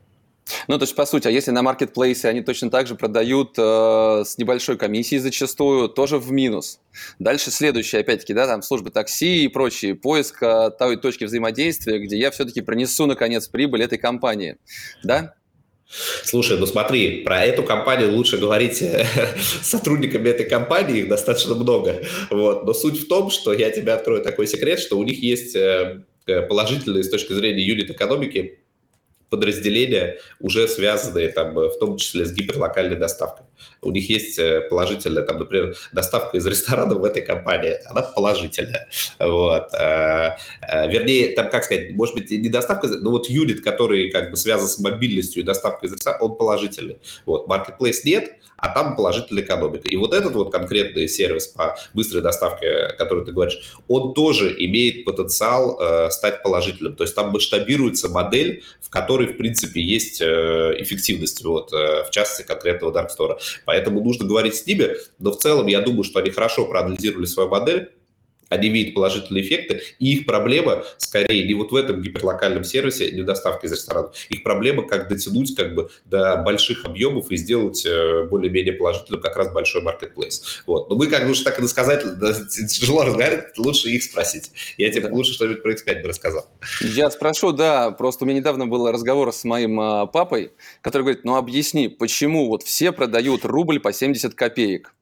Ну, 0.68 0.78
то 0.78 0.84
есть, 0.84 0.96
по 0.96 1.06
сути, 1.06 1.28
а 1.28 1.32
если 1.32 1.52
на 1.52 1.62
маркетплейсе 1.62 2.30
они 2.30 2.42
точно 2.42 2.70
так 2.70 2.88
же 2.88 2.96
продают 2.96 3.56
э, 3.58 4.24
с 4.26 4.38
небольшой 4.38 4.78
комиссией 4.78 5.19
зачастую, 5.19 5.90
тоже 5.90 6.17
в 6.17 6.32
минус. 6.32 6.80
Дальше 7.19 7.52
следующее, 7.52 8.02
опять-таки, 8.02 8.34
да, 8.34 8.48
там 8.48 8.62
службы 8.62 8.90
такси 8.90 9.44
и 9.44 9.48
прочие, 9.48 9.96
поиск 9.96 10.42
э, 10.42 10.71
той 10.78 10.98
точки 10.98 11.26
взаимодействия, 11.26 12.00
где 12.00 12.17
я 12.17 12.32
все-таки 12.32 12.62
принесу, 12.62 13.06
наконец, 13.06 13.48
прибыль 13.48 13.84
этой 13.84 13.98
компании, 13.98 14.58
да? 15.04 15.34
Слушай, 16.23 16.58
ну 16.58 16.65
смотри, 16.65 17.23
про 17.23 17.46
эту 17.46 17.63
компанию 17.63 18.12
лучше 18.13 18.38
говорить 18.38 18.77
с 19.62 19.67
сотрудниками 19.67 20.29
этой 20.29 20.46
компании, 20.46 21.00
их 21.00 21.08
достаточно 21.08 21.56
много. 21.56 22.04
Вот. 22.29 22.65
Но 22.65 22.73
суть 22.73 23.00
в 23.00 23.08
том, 23.08 23.29
что 23.29 23.54
я 23.54 23.71
тебе 23.71 23.94
открою 23.94 24.21
такой 24.21 24.48
секрет, 24.48 24.79
что 24.79 24.98
у 24.98 25.04
них 25.04 25.21
есть 25.23 25.56
э, 25.56 26.04
положительные 26.25 27.04
с 27.04 27.10
точки 27.10 27.33
зрения 27.33 27.63
юнит-экономики 27.63 28.60
подразделения, 29.29 30.19
уже 30.40 30.67
связанные 30.67 31.29
там, 31.29 31.58
э, 31.58 31.69
в 31.69 31.79
том 31.79 31.98
числе 31.98 32.25
с 32.25 32.33
гиперлокальной 32.33 32.98
доставкой. 32.98 33.46
У 33.82 33.92
них 33.92 34.10
есть 34.10 34.40
э, 34.40 34.62
положительная, 34.70 35.24
там, 35.24 35.40
например, 35.40 35.76
доставка 35.92 36.38
из 36.38 36.46
ресторана 36.46 36.96
в 36.96 37.04
этой 37.04 37.22
компании, 37.22 37.78
она 37.86 38.02
положительная. 38.02 38.88
Вот. 39.20 39.74
Э, 39.74 40.38
вернее, 40.88 41.36
там, 41.36 41.50
как 41.50 41.64
сказать, 41.64 41.92
может 41.92 42.16
быть, 42.16 42.32
не 42.32 42.50
доставка, 42.50 42.88
но 42.88 43.12
вот 43.12 43.30
юнит, 43.30 43.64
который 43.64 44.10
как 44.12 44.32
бы 44.32 44.38
связан 44.38 44.68
с 44.68 44.80
мобильностью 44.80 45.42
и 45.42 45.46
доставкой 45.46 45.90
из 45.90 45.94
ресторана, 45.94 46.24
он 46.24 46.38
положительный. 46.38 47.00
Вот. 47.26 47.48
Marketplace 47.48 48.02
нет, 48.04 48.38
а 48.58 48.70
там 48.70 48.96
положительная 48.96 49.44
экономика. 49.44 49.88
И 49.88 49.96
вот 49.96 50.14
этот 50.14 50.34
вот 50.34 50.52
конкретный 50.52 51.08
сервис 51.08 51.48
по 51.48 51.78
быстрой 51.94 52.22
доставке, 52.22 52.90
который 52.98 53.24
ты 53.24 53.32
говоришь, 53.32 53.60
он 53.88 54.14
тоже 54.14 54.54
имеет 54.66 55.06
потенциал 55.06 55.80
э, 55.80 56.10
стать 56.10 56.42
положительным. 56.44 56.96
То 56.96 57.04
есть 57.04 57.16
там 57.16 57.30
масштабируется 57.30 58.10
модель, 58.10 58.64
в 58.82 58.90
которой, 58.90 59.28
в 59.28 59.38
принципе, 59.38 59.82
есть 59.82 60.22
э, 60.22 60.76
эффективность, 60.80 61.44
вот, 61.44 61.72
э, 61.72 62.04
в 62.04 62.10
частности, 62.10 62.48
конкретного 62.48 62.92
Dark 62.92 63.10
Store. 63.16 63.38
Поэтому 63.65 64.02
нужно 64.02 64.25
говорить 64.25 64.56
с 64.56 64.65
ними, 64.65 64.95
но 65.19 65.31
в 65.31 65.37
целом 65.37 65.67
я 65.67 65.81
думаю, 65.81 66.04
что 66.04 66.19
они 66.19 66.31
хорошо 66.31 66.65
проанализировали 66.65 67.25
свою 67.25 67.50
модель, 67.50 67.91
они 68.50 68.69
видят 68.69 68.93
положительные 68.93 69.43
эффекты, 69.43 69.81
и 70.00 70.13
их 70.13 70.25
проблема 70.25 70.83
скорее 70.98 71.45
не 71.45 71.54
вот 71.54 71.71
в 71.71 71.75
этом 71.75 72.02
гиперлокальном 72.02 72.63
сервисе, 72.63 73.12
не 73.12 73.23
доставки 73.23 73.65
из 73.65 73.71
ресторана. 73.73 74.12
Их 74.29 74.43
проблема, 74.43 74.83
как 74.87 75.10
дотянуть 75.10 75.56
как 75.56 75.75
бы 75.75 75.89
до 76.06 76.37
больших 76.37 76.85
объемов 76.85 77.31
и 77.31 77.37
сделать 77.37 77.85
э, 77.85 78.23
более-менее 78.23 78.73
положительным 78.73 79.21
как 79.21 79.35
раз 79.37 79.52
большой 79.54 79.81
маркетплейс. 79.81 80.63
Вот. 80.65 80.89
Но 80.89 80.95
мы, 80.95 81.08
как 81.08 81.27
лучше 81.27 81.43
так 81.43 81.60
и 81.60 81.67
сказать, 81.67 82.04
тяжело 82.69 83.04
разговаривать, 83.04 83.58
лучше 83.58 83.89
их 83.89 84.04
спросить. 84.04 84.52
Я 84.77 84.91
тебе 84.91 85.08
лучше 85.10 85.33
что-нибудь 85.33 85.63
про 85.63 85.73
X5 85.73 86.02
бы 86.02 86.08
рассказал. 86.10 86.48
Я 86.81 87.10
спрошу, 87.12 87.52
да, 87.52 87.91
просто 87.91 88.23
у 88.23 88.27
меня 88.27 88.39
недавно 88.39 88.67
был 88.67 88.89
разговор 88.91 89.33
с 89.33 89.43
моим 89.43 89.79
а, 89.79 90.06
папой, 90.06 90.52
который 90.81 91.04
говорит, 91.04 91.23
ну 91.25 91.35
объясни, 91.35 91.87
почему 91.87 92.48
вот 92.48 92.63
все 92.63 92.91
продают 92.91 93.45
рубль 93.45 93.79
по 93.79 93.91
70 93.91 94.33
копеек? 94.33 94.93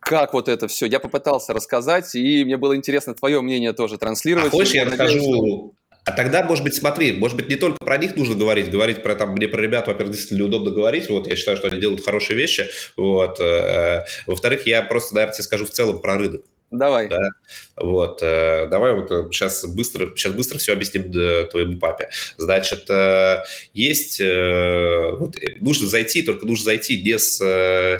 Как 0.00 0.34
вот 0.34 0.48
это 0.48 0.68
все. 0.68 0.86
Я 0.86 1.00
попытался 1.00 1.52
рассказать, 1.52 2.14
и 2.14 2.44
мне 2.44 2.56
было 2.56 2.76
интересно 2.76 3.14
твое 3.14 3.40
мнение 3.40 3.72
тоже 3.72 3.98
транслировать. 3.98 4.48
А 4.48 4.50
хочешь, 4.50 4.74
я 4.74 4.84
расскажу 4.84 5.74
а 6.04 6.12
тогда, 6.12 6.42
может 6.42 6.62
быть, 6.64 6.74
смотри, 6.74 7.12
может 7.12 7.36
быть, 7.36 7.48
не 7.48 7.56
только 7.56 7.78
про 7.82 7.96
них 7.96 8.14
нужно 8.14 8.34
говорить, 8.34 8.70
говорить 8.70 9.02
про 9.02 9.14
там, 9.14 9.30
мне 9.30 9.48
про 9.48 9.62
ребят, 9.62 9.86
во-первых, 9.86 10.14
действительно 10.14 10.46
удобно 10.48 10.70
говорить, 10.70 11.08
вот, 11.08 11.26
я 11.26 11.34
считаю, 11.34 11.56
что 11.56 11.68
они 11.68 11.80
делают 11.80 12.04
хорошие 12.04 12.36
вещи, 12.36 12.66
вот, 12.96 13.40
э, 13.40 14.04
во-вторых, 14.26 14.66
я 14.66 14.82
просто, 14.82 15.14
наверное, 15.14 15.34
тебе 15.34 15.44
скажу 15.44 15.64
в 15.64 15.70
целом 15.70 16.00
про 16.00 16.18
рынок. 16.18 16.42
Давай. 16.78 17.08
Да? 17.08 17.30
Вот, 17.76 18.20
э, 18.22 18.66
давай 18.68 18.94
вот 18.94 19.08
сейчас 19.32 19.64
быстро, 19.64 20.10
сейчас 20.16 20.32
быстро 20.32 20.58
все 20.58 20.72
объясним 20.72 21.10
твоему 21.50 21.78
папе. 21.78 22.08
Значит, 22.36 22.88
э, 22.88 23.44
есть, 23.72 24.20
э, 24.20 25.10
вот, 25.12 25.36
нужно 25.60 25.86
зайти, 25.86 26.22
только 26.22 26.46
нужно 26.46 26.64
зайти 26.64 27.00
не 27.02 27.18
с 27.18 27.38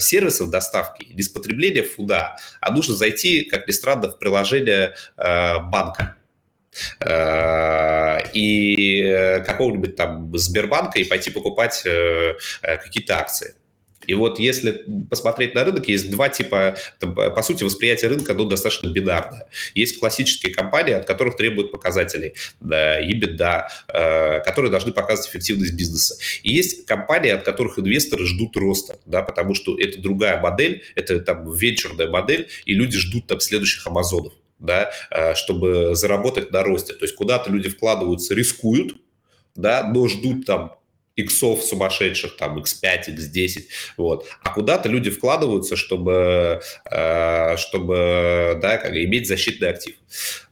сервисов 0.00 0.50
доставки, 0.50 1.06
с 1.20 1.28
потребления 1.28 1.82
фуда, 1.82 2.36
а 2.60 2.72
нужно 2.72 2.94
зайти, 2.94 3.42
как 3.42 3.66
ни 3.68 3.72
странно, 3.72 4.10
в 4.10 4.18
приложение 4.18 4.94
банка 5.16 6.16
и 8.32 9.42
какого-нибудь 9.46 9.96
там 9.96 10.36
Сбербанка 10.36 10.98
и 10.98 11.04
пойти 11.04 11.30
покупать 11.30 11.84
какие-то 12.62 13.18
акции. 13.18 13.54
И 14.06 14.14
вот 14.14 14.38
если 14.38 14.84
посмотреть 15.08 15.54
на 15.54 15.64
рынок, 15.64 15.88
есть 15.88 16.10
два 16.10 16.28
типа, 16.28 16.76
по 17.00 17.42
сути, 17.42 17.64
восприятие 17.64 18.10
рынка, 18.10 18.32
оно 18.32 18.44
достаточно 18.44 18.88
бинарное. 18.88 19.46
Есть 19.74 19.98
классические 19.98 20.52
компании, 20.54 20.94
от 20.94 21.06
которых 21.06 21.36
требуют 21.36 21.72
показателей, 21.72 22.34
да, 22.60 23.00
EBITDA, 23.00 23.64
э, 23.88 24.40
которые 24.40 24.70
должны 24.70 24.92
показывать 24.92 25.30
эффективность 25.30 25.74
бизнеса. 25.74 26.16
И 26.42 26.52
есть 26.52 26.86
компании, 26.86 27.30
от 27.30 27.44
которых 27.44 27.78
инвесторы 27.78 28.26
ждут 28.26 28.56
роста, 28.56 28.98
да, 29.06 29.22
потому 29.22 29.54
что 29.54 29.78
это 29.78 30.00
другая 30.00 30.40
модель, 30.40 30.82
это 30.94 31.20
там 31.20 31.50
венчурная 31.52 32.08
модель, 32.08 32.48
и 32.64 32.74
люди 32.74 32.98
ждут 32.98 33.26
там 33.26 33.40
следующих 33.40 33.86
Амазонов 33.86 34.32
да, 34.58 34.90
э, 35.10 35.34
чтобы 35.34 35.94
заработать 35.94 36.50
на 36.50 36.62
росте. 36.62 36.94
То 36.94 37.04
есть 37.04 37.14
куда-то 37.14 37.50
люди 37.50 37.68
вкладываются, 37.68 38.34
рискуют, 38.34 38.96
да, 39.54 39.90
но 39.92 40.08
ждут 40.08 40.46
там 40.46 40.76
иксов 41.16 41.62
сумасшедших, 41.62 42.36
там, 42.36 42.58
x5, 42.58 43.08
x10, 43.08 43.62
вот. 43.96 44.26
А 44.42 44.52
куда-то 44.52 44.88
люди 44.88 45.10
вкладываются, 45.10 45.76
чтобы, 45.76 46.60
э, 46.90 47.56
чтобы, 47.56 48.58
да, 48.60 48.78
как, 48.78 48.96
иметь 48.96 49.28
защитный 49.28 49.70
актив. 49.70 49.94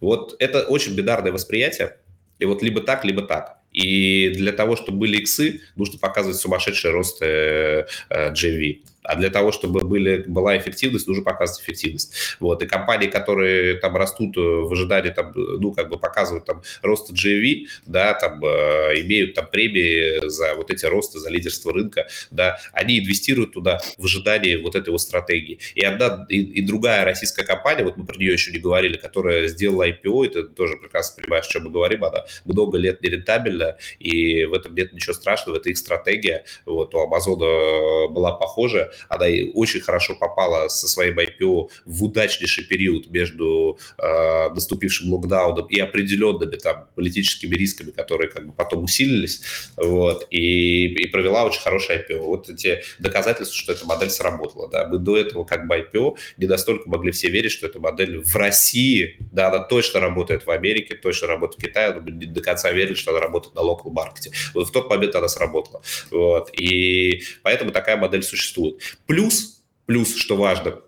Вот 0.01 0.37
это 0.39 0.63
очень 0.63 0.95
бинарное 0.95 1.33
восприятие, 1.33 1.97
и 2.39 2.45
вот 2.45 2.63
либо 2.63 2.81
так, 2.81 3.05
либо 3.05 3.23
так. 3.23 3.59
И 3.73 4.31
для 4.31 4.53
того, 4.53 4.77
чтобы 4.77 4.99
были 4.99 5.19
иксы, 5.19 5.63
нужно 5.77 5.99
показывать 5.99 6.37
сумасшедший 6.37 6.91
рост 6.91 7.23
э, 7.23 7.87
э, 8.11 8.33
GV. 8.33 8.83
А 9.03 9.16
для 9.16 9.30
того, 9.30 9.50
чтобы 9.53 9.80
были, 9.80 10.24
была 10.26 10.57
эффективность, 10.57 11.09
нужно 11.09 11.24
показывать 11.24 11.62
эффективность. 11.62 12.14
Вот. 12.38 12.62
И 12.62 12.66
компании, 12.66 13.09
которые 13.09 13.74
там 13.74 13.96
растут 13.96 14.36
э, 14.36 14.40
в 14.40 14.72
ожидании, 14.72 15.11
там, 15.11 15.32
ну, 15.34 15.72
как 15.72 15.88
бы 15.88 15.98
показывают 15.98 16.44
там 16.44 16.62
рост 16.82 17.11
GV, 17.12 17.66
да, 17.86 18.14
там, 18.14 18.44
э, 18.44 19.00
имеют 19.00 19.34
там 19.34 19.48
премии 19.48 20.28
за 20.28 20.55
вот 20.55 20.70
эти 20.70 20.86
росты, 20.86 21.18
за 21.18 21.30
лидерство 21.30 21.72
рынка, 21.72 22.07
да, 22.30 22.59
они 22.72 23.00
инвестируют 23.00 23.53
туда 23.53 23.80
в 23.98 24.05
ожидании 24.05 24.57
вот 24.57 24.76
этой 24.76 24.90
вот 24.90 25.00
стратегии. 25.00 25.59
И 25.74 25.84
одна, 25.84 26.24
и, 26.28 26.40
и 26.40 26.62
другая 26.62 27.05
российская 27.05 27.44
компания, 27.44 27.82
вот 27.84 27.96
мы 27.96 28.07
про 28.07 28.16
нее 28.16 28.32
еще 28.32 28.53
не 28.53 28.59
говорили, 28.59 28.96
которая 28.96 29.48
сделала 29.48 29.88
IPO, 29.88 30.26
это 30.26 30.44
тоже 30.44 30.76
прекрасно 30.76 31.22
понимаешь, 31.22 31.46
о 31.46 31.50
чем 31.50 31.64
мы 31.64 31.70
говорим, 31.70 32.05
она 32.05 32.24
много 32.44 32.78
лет 32.78 33.03
нерентабельна, 33.03 33.76
и 33.98 34.44
в 34.44 34.55
этом 34.55 34.74
нет 34.74 34.92
ничего 34.92 35.12
страшного, 35.12 35.57
это 35.57 35.70
их 35.70 35.78
стратегия. 35.78 36.44
Вот, 36.66 36.94
у 36.94 37.00
Амазона 37.00 38.09
была 38.09 38.32
похожая, 38.32 38.91
она 39.09 39.26
очень 39.55 39.80
хорошо 39.80 40.14
попала 40.14 40.68
со 40.68 40.88
своим 40.88 41.18
IPO 41.18 41.70
в 41.84 42.05
удачнейший 42.05 42.64
период 42.64 43.11
между 43.11 43.78
э, 43.99 44.49
наступившим 44.51 45.12
локдауном 45.12 45.66
и 45.66 45.78
определенными 45.78 46.57
там 46.57 46.88
политическими 46.95 47.55
рисками, 47.55 47.90
которые 47.90 48.30
как 48.30 48.47
бы 48.47 48.53
потом 48.53 48.84
усилились, 48.84 49.43
вот, 49.76 50.26
и, 50.30 50.86
и 50.86 51.07
провела 51.09 51.45
очень 51.45 51.61
хорошее 51.61 52.05
IPO. 52.09 52.18
Вот 52.18 52.49
эти 52.49 52.82
доказательства, 52.99 53.57
что 53.57 53.72
эта 53.72 53.86
модель 53.86 54.11
сработала, 54.11 54.68
да, 54.68 54.86
мы 54.86 54.99
до 54.99 55.16
этого 55.16 55.45
как 55.45 55.66
бы 55.66 55.76
IPO 55.76 56.16
не 56.36 56.47
настолько 56.47 56.88
могли 56.88 57.12
все 57.12 57.28
верить, 57.28 57.53
что 57.53 57.66
эта 57.66 57.80
модель 57.80 58.18
в 58.18 58.36
России, 58.36 59.16
да, 59.32 59.49
она 59.49 59.61
точно 59.61 60.01
работает 60.01 60.47
в 60.47 60.51
Америке, 60.51 60.95
точно 60.95 61.28
работает 61.28 61.61
в 61.61 61.66
Китае, 61.66 61.95
но 61.95 62.01
мы 62.01 62.11
не 62.11 62.26
до 62.26 62.40
конца 62.40 62.70
верили, 62.70 62.95
что 62.95 63.11
она 63.11 63.20
работает 63.20 63.55
на 63.55 63.61
local 63.61 63.90
маркете. 63.90 64.32
Вот 64.55 64.68
в 64.68 64.72
тот 64.72 64.88
момент 64.90 65.14
она 65.14 65.28
сработала. 65.28 65.82
Вот. 66.11 66.51
И 66.59 67.22
поэтому 67.43 67.70
такая 67.70 67.97
модель 67.97 68.22
существует. 68.22 68.80
Плюс, 69.07 69.62
плюс, 69.87 70.14
что 70.16 70.37
важно, 70.37 70.80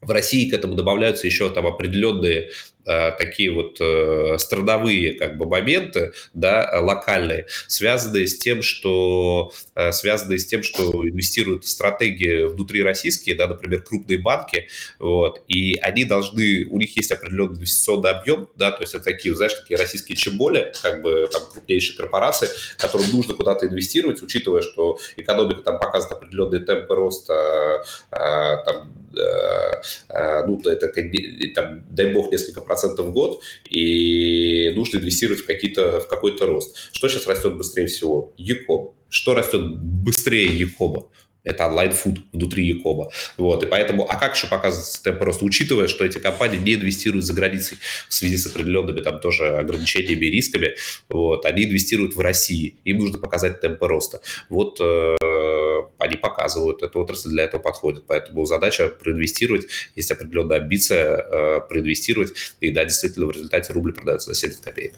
в 0.00 0.10
России 0.10 0.48
к 0.48 0.54
этому 0.54 0.74
добавляются 0.74 1.26
еще 1.26 1.50
там 1.50 1.66
определенные 1.66 2.50
такие 2.84 3.52
вот 3.52 3.76
э, 3.80 4.36
страновые 4.38 5.14
как 5.14 5.36
бы 5.36 5.46
моменты, 5.46 6.12
да, 6.34 6.80
локальные, 6.80 7.46
связанные 7.68 8.26
с 8.26 8.38
тем, 8.38 8.62
что 8.62 9.52
э, 9.74 9.92
связанные 9.92 10.38
с 10.38 10.46
тем, 10.46 10.62
что 10.62 11.06
инвестируют 11.06 11.64
в 11.64 11.68
стратегии 11.68 12.44
внутри 12.44 12.82
российские, 12.82 13.36
да, 13.36 13.46
например, 13.46 13.82
крупные 13.82 14.18
банки, 14.18 14.68
вот, 14.98 15.42
и 15.46 15.76
они 15.82 16.04
должны, 16.04 16.66
у 16.70 16.78
них 16.78 16.96
есть 16.96 17.12
определенный 17.12 17.56
инвестиционный 17.56 18.10
объем, 18.10 18.48
да, 18.56 18.70
то 18.70 18.82
есть 18.82 18.94
это 18.94 19.04
такие, 19.04 19.34
знаешь, 19.34 19.54
такие 19.54 19.78
российские 19.78 20.16
чеболи, 20.16 20.72
как 20.82 21.02
бы 21.02 21.28
там 21.30 21.42
крупнейшие 21.52 21.96
корпорации, 21.96 22.48
которым 22.78 23.10
нужно 23.12 23.34
куда-то 23.34 23.66
инвестировать, 23.66 24.22
учитывая, 24.22 24.62
что 24.62 24.98
экономика 25.16 25.62
там 25.62 25.78
показывает 25.78 26.18
определенные 26.18 26.60
темпы 26.60 26.94
роста, 26.94 27.84
там, 28.10 28.94
ну, 30.46 30.60
это, 30.64 30.88
там, 31.54 31.84
дай 31.90 32.12
бог, 32.12 32.30
несколько 32.30 32.60
процентов 32.70 33.06
в 33.06 33.12
год, 33.12 33.42
и 33.68 34.72
нужно 34.76 34.98
инвестировать 34.98 35.40
в, 35.40 35.46
какие-то, 35.46 36.00
в 36.00 36.06
какой-то 36.06 36.46
рост. 36.46 36.76
Что 36.92 37.08
сейчас 37.08 37.26
растет 37.26 37.56
быстрее 37.56 37.86
всего? 37.86 38.32
Яком. 38.36 38.94
Что 39.08 39.34
растет 39.34 39.76
быстрее 39.76 40.46
Якома? 40.46 41.08
Это 41.42 41.66
онлайн-фуд 41.66 42.20
внутри 42.32 42.66
Якома. 42.66 43.08
Вот. 43.38 43.64
И 43.64 43.66
поэтому, 43.66 44.06
а 44.08 44.16
как 44.16 44.36
еще 44.36 44.46
показывается 44.46 45.02
темп 45.02 45.22
роста, 45.22 45.44
учитывая, 45.44 45.88
что 45.88 46.04
эти 46.04 46.18
компании 46.18 46.58
не 46.58 46.74
инвестируют 46.74 47.24
за 47.24 47.32
границей 47.32 47.78
в 48.08 48.14
связи 48.14 48.36
с 48.36 48.46
определенными 48.46 49.00
там 49.00 49.20
тоже 49.20 49.48
ограничениями 49.56 50.26
и 50.26 50.30
рисками, 50.30 50.76
вот, 51.08 51.46
они 51.46 51.64
инвестируют 51.64 52.14
в 52.14 52.20
России, 52.20 52.76
им 52.84 52.98
нужно 52.98 53.18
показать 53.18 53.60
темпы 53.60 53.88
роста. 53.88 54.20
Вот 54.48 54.78
э, 54.80 55.16
они 56.00 56.16
показывают, 56.16 56.82
эта 56.82 56.98
отрасль 56.98 57.30
для 57.30 57.44
этого 57.44 57.60
подходит. 57.60 58.04
Поэтому 58.06 58.44
задача 58.46 58.88
проинвестировать, 58.88 59.66
есть 59.94 60.10
определенная 60.10 60.58
амбиция 60.58 61.16
э, 61.16 61.60
проинвестировать, 61.68 62.32
и 62.60 62.70
да, 62.70 62.84
действительно 62.84 63.26
в 63.26 63.30
результате 63.30 63.72
рубль 63.72 63.92
продается 63.92 64.30
за 64.30 64.34
70 64.34 64.64
копеек. 64.64 64.94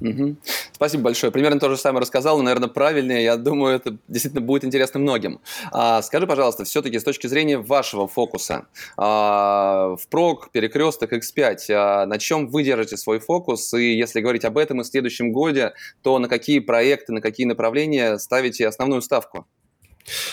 Угу. 0.00 0.36
Спасибо 0.72 1.04
большое. 1.04 1.32
Примерно 1.32 1.58
то 1.58 1.70
же 1.70 1.76
самое 1.76 2.02
рассказал, 2.02 2.36
но, 2.36 2.44
наверное, 2.44 2.68
правильнее. 2.68 3.24
Я 3.24 3.36
думаю, 3.36 3.76
это 3.76 3.96
действительно 4.08 4.42
будет 4.42 4.64
интересно 4.64 5.00
многим. 5.00 5.40
А, 5.72 6.02
скажи, 6.02 6.26
пожалуйста, 6.26 6.64
все-таки 6.64 6.98
с 6.98 7.04
точки 7.04 7.26
зрения 7.26 7.58
вашего 7.58 8.06
фокуса, 8.06 8.66
а, 8.96 9.96
в 9.96 10.06
ПРОК, 10.08 10.50
Перекресток, 10.52 11.12
X5, 11.12 11.56
а, 11.70 12.06
на 12.06 12.18
чем 12.18 12.48
вы 12.48 12.62
держите 12.62 12.96
свой 12.96 13.20
фокус? 13.20 13.72
И 13.72 13.96
если 13.96 14.20
говорить 14.20 14.44
об 14.44 14.58
этом 14.58 14.80
и 14.80 14.84
в 14.84 14.86
следующем 14.86 15.32
годе, 15.32 15.72
то 16.02 16.18
на 16.18 16.28
какие 16.28 16.58
проекты, 16.58 17.12
на 17.12 17.22
какие 17.22 17.46
направления 17.46 18.18
ставите 18.18 18.68
основную 18.68 19.00
ставку? 19.00 19.46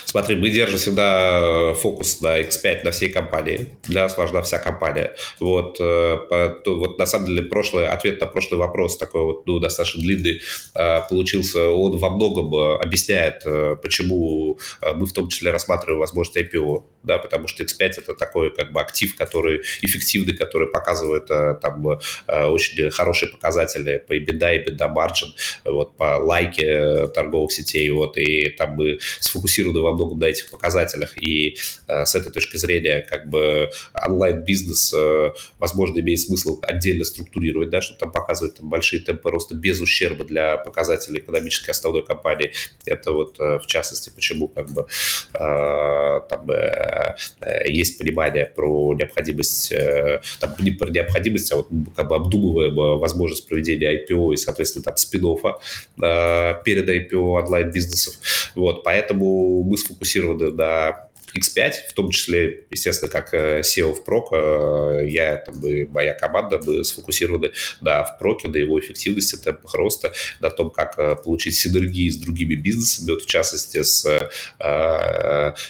Смотри, 0.05 0.36
мы 0.36 0.49
держим 0.49 0.78
всегда 0.78 1.71
э, 1.71 1.74
фокус 1.74 2.21
на 2.21 2.39
X5 2.41 2.84
на 2.84 2.91
всей 2.91 3.09
компании. 3.09 3.69
Для 3.84 4.03
нас 4.03 4.17
важна 4.17 4.41
вся 4.41 4.59
компания. 4.59 5.15
Вот, 5.39 5.78
э, 5.80 6.59
вот 6.65 6.99
на 6.99 7.05
самом 7.05 7.28
деле 7.28 7.43
прошлый, 7.43 7.88
ответ 7.88 8.21
на 8.21 8.28
прошлый 8.28 8.59
вопрос 8.59 8.97
такой 8.97 9.24
вот 9.24 9.47
ну, 9.47 9.59
достаточно 9.59 10.01
длинный 10.01 10.41
э, 10.76 11.01
получился. 11.09 11.69
Он 11.69 11.97
во 11.97 12.09
многом 12.09 12.53
объясняет, 12.53 13.43
почему 13.82 14.59
мы 14.95 15.05
в 15.05 15.13
том 15.13 15.30
числе 15.30 15.51
рассматриваем 15.51 15.99
возможность 15.99 16.38
IPO. 16.38 16.84
Да, 17.03 17.17
потому 17.17 17.47
что 17.47 17.63
X5 17.63 17.93
это 17.97 18.13
такой 18.13 18.51
как 18.51 18.71
бы 18.71 18.80
актив, 18.80 19.15
который 19.15 19.61
эффективный, 19.82 20.38
который 20.38 20.67
показывает 20.67 21.28
там 21.61 21.99
очень 22.28 22.89
хорошие 22.91 23.30
показатели 23.30 24.03
по 24.07 24.13
EBITDA, 24.13 24.65
EBITDA 24.65 24.93
margin, 24.93 25.32
вот, 25.65 25.97
по 25.97 26.17
лайке 26.17 27.07
торговых 27.07 27.51
сетей. 27.51 27.89
Вот, 27.89 28.17
и 28.17 28.49
там 28.51 28.76
мы 28.76 28.99
сфокусированы 29.19 29.62
сфокусированы 29.64 29.82
во 29.82 29.93
многом 29.93 30.20
на 30.20 30.26
этих 30.26 30.49
показателях, 30.49 31.18
и 31.22 31.57
э, 31.88 32.05
с 32.05 32.16
этой 32.16 32.32
точки 32.32 32.57
зрения 32.57 33.05
как 33.09 33.30
бы 33.30 33.70
онлайн-бизнес, 33.93 34.93
э, 34.93 35.32
возможно, 35.59 35.99
имеет 35.99 36.20
смысл 36.20 36.59
отдельно 36.61 37.03
структурировать, 37.05 37.70
да, 37.70 37.82
чтобы 37.82 37.99
там 37.99 38.11
показывать 38.11 38.55
там, 38.55 38.70
большие 38.70 39.01
темпы 39.01 39.32
роста 39.32 39.55
без 39.55 39.82
ущерба 39.82 40.24
для 40.26 40.57
показателей 40.57 41.20
экономической 41.20 41.72
основной 41.72 42.03
компании. 42.05 42.51
Это 42.86 43.11
вот 43.11 43.39
э, 43.39 43.59
в 43.59 43.66
частности, 43.66 44.11
почему 44.14 44.47
как 44.47 44.70
бы 44.72 44.88
там 45.34 46.47
есть 47.66 47.97
понимание 47.97 48.45
про 48.45 48.93
необходимость, 48.93 49.74
там, 50.39 50.55
не 50.59 50.72
про 50.72 50.89
необходимость, 50.89 51.51
а 51.51 51.57
вот 51.57 51.68
как 51.95 52.07
бы 52.07 52.16
обдумываем 52.16 52.76
возможность 52.99 53.47
проведения 53.47 53.91
IPO 53.93 54.34
и, 54.34 54.38
соответственно, 54.38 54.84
там 54.84 54.97
спин 54.97 55.24
перед 56.64 56.89
IPO 56.89 57.43
онлайн-бизнесов. 57.43 58.16
Вот, 58.55 58.84
поэтому 58.84 59.53
мы 59.62 59.78
сфокусированы 59.78 60.51
на 60.51 61.10
X5, 61.36 61.73
в 61.89 61.93
том 61.93 62.11
числе, 62.11 62.65
естественно, 62.69 63.11
как 63.11 63.34
э, 63.34 63.61
SEO 63.61 63.93
в 63.93 64.03
прок, 64.03 64.29
э, 64.31 65.05
я 65.07 65.38
там, 65.38 65.65
и 65.65 65.86
моя 65.86 66.13
команда 66.13 66.59
мы 66.63 66.84
сфокусированы 66.84 67.51
да, 67.81 68.03
в 68.03 68.19
проке, 68.19 68.47
на 68.47 68.57
его 68.57 68.79
эффективности, 68.79 69.36
темпах 69.36 69.73
роста, 69.73 70.13
на 70.39 70.49
том, 70.49 70.69
как 70.69 70.97
э, 70.97 71.15
получить 71.15 71.55
синергии 71.55 72.09
с 72.09 72.17
другими 72.17 72.55
бизнесами, 72.55 73.11
вот, 73.11 73.23
в 73.23 73.25
частности, 73.25 73.81
с 73.84 74.03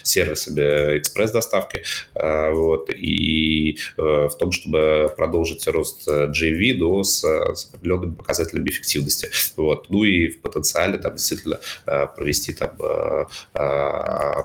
сервисами 0.02 0.98
экспресс-доставки, 0.98 1.82
вот, 2.14 2.90
и 2.90 3.78
в 3.96 4.30
том, 4.38 4.52
чтобы 4.52 5.12
продолжить 5.16 5.66
рост 5.66 6.06
JV, 6.06 6.74
но 6.74 7.02
с, 7.02 7.22
с 7.22 7.70
определенными 7.72 8.14
показателями 8.14 8.68
эффективности. 8.68 9.30
Вот. 9.56 9.90
Ну 9.90 10.04
и 10.04 10.28
в 10.28 10.40
потенциале 10.40 10.98
там 10.98 11.16
действительно 11.16 11.60
провести 11.84 12.52
там 12.52 12.76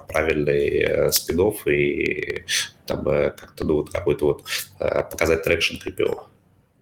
правильный 0.08 1.09
spin-off 1.12 1.68
и 1.68 2.46
там 2.86 3.04
как-то 3.06 3.66
ну, 3.66 3.76
вот 3.76 3.92
какой-то 3.92 4.26
вот 4.26 4.44
э, 4.80 5.04
показать 5.04 5.44
traction 5.44 5.78
к 5.78 5.88
IPO. 5.88 6.26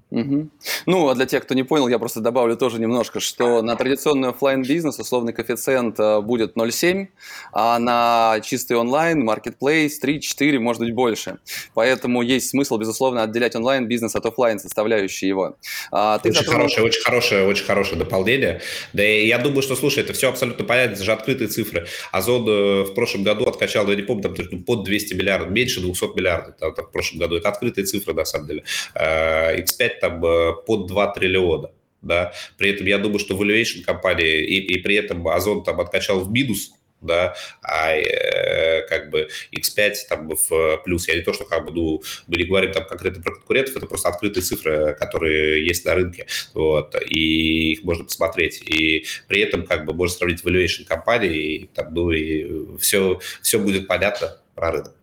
Угу. 0.10 0.50
Ну, 0.86 1.10
а 1.10 1.16
для 1.16 1.26
тех, 1.26 1.44
кто 1.44 1.54
не 1.54 1.64
понял, 1.64 1.90
я 1.90 2.00
просто 2.00 2.22
добавлю 2.22 2.56
тоже 2.56 2.80
немножко, 2.80 3.20
что 3.20 3.62
на 3.62 3.76
традиционный 3.76 4.30
офлайн 4.30 4.64
бизнес 4.64 5.00
условный 5.00 5.34
коэффициент 5.34 6.00
э, 6.00 6.22
будет 6.22 6.56
0,7, 6.56 7.08
а 7.52 7.78
на 7.78 8.40
чистый 8.42 8.78
онлайн, 8.78 9.30
marketplace 9.30 9.92
3-4, 10.02 10.60
может 10.60 10.82
быть 10.82 10.94
больше. 10.94 11.40
Поэтому 11.74 12.22
есть 12.22 12.50
смысл, 12.50 12.78
безусловно, 12.78 13.24
отделять 13.24 13.56
онлайн 13.58 13.88
бизнес 13.88 14.16
от 14.16 14.26
офлайн 14.26 14.60
составляющей 14.60 15.28
его. 15.28 15.58
А, 15.92 16.20
ты 16.20 16.30
очень 16.30 16.40
затронул... 16.40 16.62
хорошее, 16.62 16.86
очень 16.88 17.02
хорошее, 17.02 17.48
очень 17.48 17.66
хорошее 17.66 17.98
дополнение. 17.98 18.62
Да 18.94 19.06
и 19.06 19.28
я 19.28 19.40
думаю, 19.40 19.62
что, 19.62 19.76
слушай, 19.76 20.04
это 20.04 20.14
все 20.14 20.30
абсолютно 20.30 20.64
понятно, 20.64 20.94
это 20.94 21.04
же 21.04 21.12
открытые 21.12 21.50
цифры. 21.50 21.86
Озон 22.14 22.48
э, 22.48 22.84
в 22.84 22.94
прошлом 22.94 23.24
году 23.24 23.44
откачал, 23.44 23.90
я 23.90 23.96
не 23.96 24.04
помню, 24.04 24.24
там 24.24 24.64
под 24.64 24.86
200 24.86 25.16
миллиардов, 25.16 25.50
меньше 25.50 25.82
200 25.82 26.16
миллиардов 26.16 26.56
там, 26.58 26.74
в 26.74 26.92
прошлом 26.92 27.20
году. 27.20 27.36
Это 27.36 27.50
открытые 27.50 27.84
цифры, 27.84 28.14
на 28.14 28.24
самом 28.24 28.48
деле. 28.48 28.64
X5 28.96 29.97
э, 29.98 30.02
там 30.02 30.24
э, 30.26 30.54
под 30.66 30.88
2 30.88 31.14
триллиона. 31.14 31.72
Да? 32.02 32.34
При 32.58 32.72
этом 32.72 32.86
я 32.86 32.98
думаю, 32.98 33.20
что 33.20 33.36
valuation 33.36 33.84
компании 33.84 34.44
и, 34.44 34.76
и 34.76 34.80
при 34.80 34.96
этом 34.96 35.28
Озон 35.28 35.64
там 35.64 35.80
откачал 35.82 36.20
в 36.20 36.32
минус, 36.32 36.72
да, 37.02 37.36
а 37.62 37.94
э, 37.94 38.88
как 38.88 39.10
бы 39.10 39.30
X5 39.52 39.94
там 40.10 40.30
в 40.30 40.78
плюс. 40.84 41.08
Я 41.08 41.16
не 41.16 41.22
то, 41.22 41.34
что 41.34 41.46
как 41.46 41.66
бы, 41.66 41.72
ну, 41.72 42.02
мы 42.28 42.38
не 42.38 42.46
говорим 42.46 42.72
там 42.72 42.86
конкретно 42.86 43.22
про 43.22 43.34
конкурентов, 43.34 43.78
это 43.78 43.86
просто 43.86 44.10
открытые 44.10 44.44
цифры, 44.44 44.96
которые 44.96 45.66
есть 45.66 45.86
на 45.86 45.96
рынке, 45.96 46.28
вот, 46.54 46.96
и 47.08 47.74
их 47.74 47.84
можно 47.84 48.06
посмотреть. 48.06 48.62
И 48.68 49.06
при 49.28 49.42
этом 49.42 49.66
как 49.66 49.86
бы 49.86 49.94
можно 49.94 50.18
сравнить 50.18 50.44
valuation 50.44 50.86
компании, 50.86 51.56
и, 51.56 51.68
там, 51.68 51.94
ну, 51.94 52.12
и 52.12 52.78
все, 52.80 53.20
все 53.42 53.60
будет 53.60 53.88
понятно 53.88 54.38
про 54.56 54.72
рынок. 54.72 54.97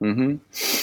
Угу. 0.00 0.40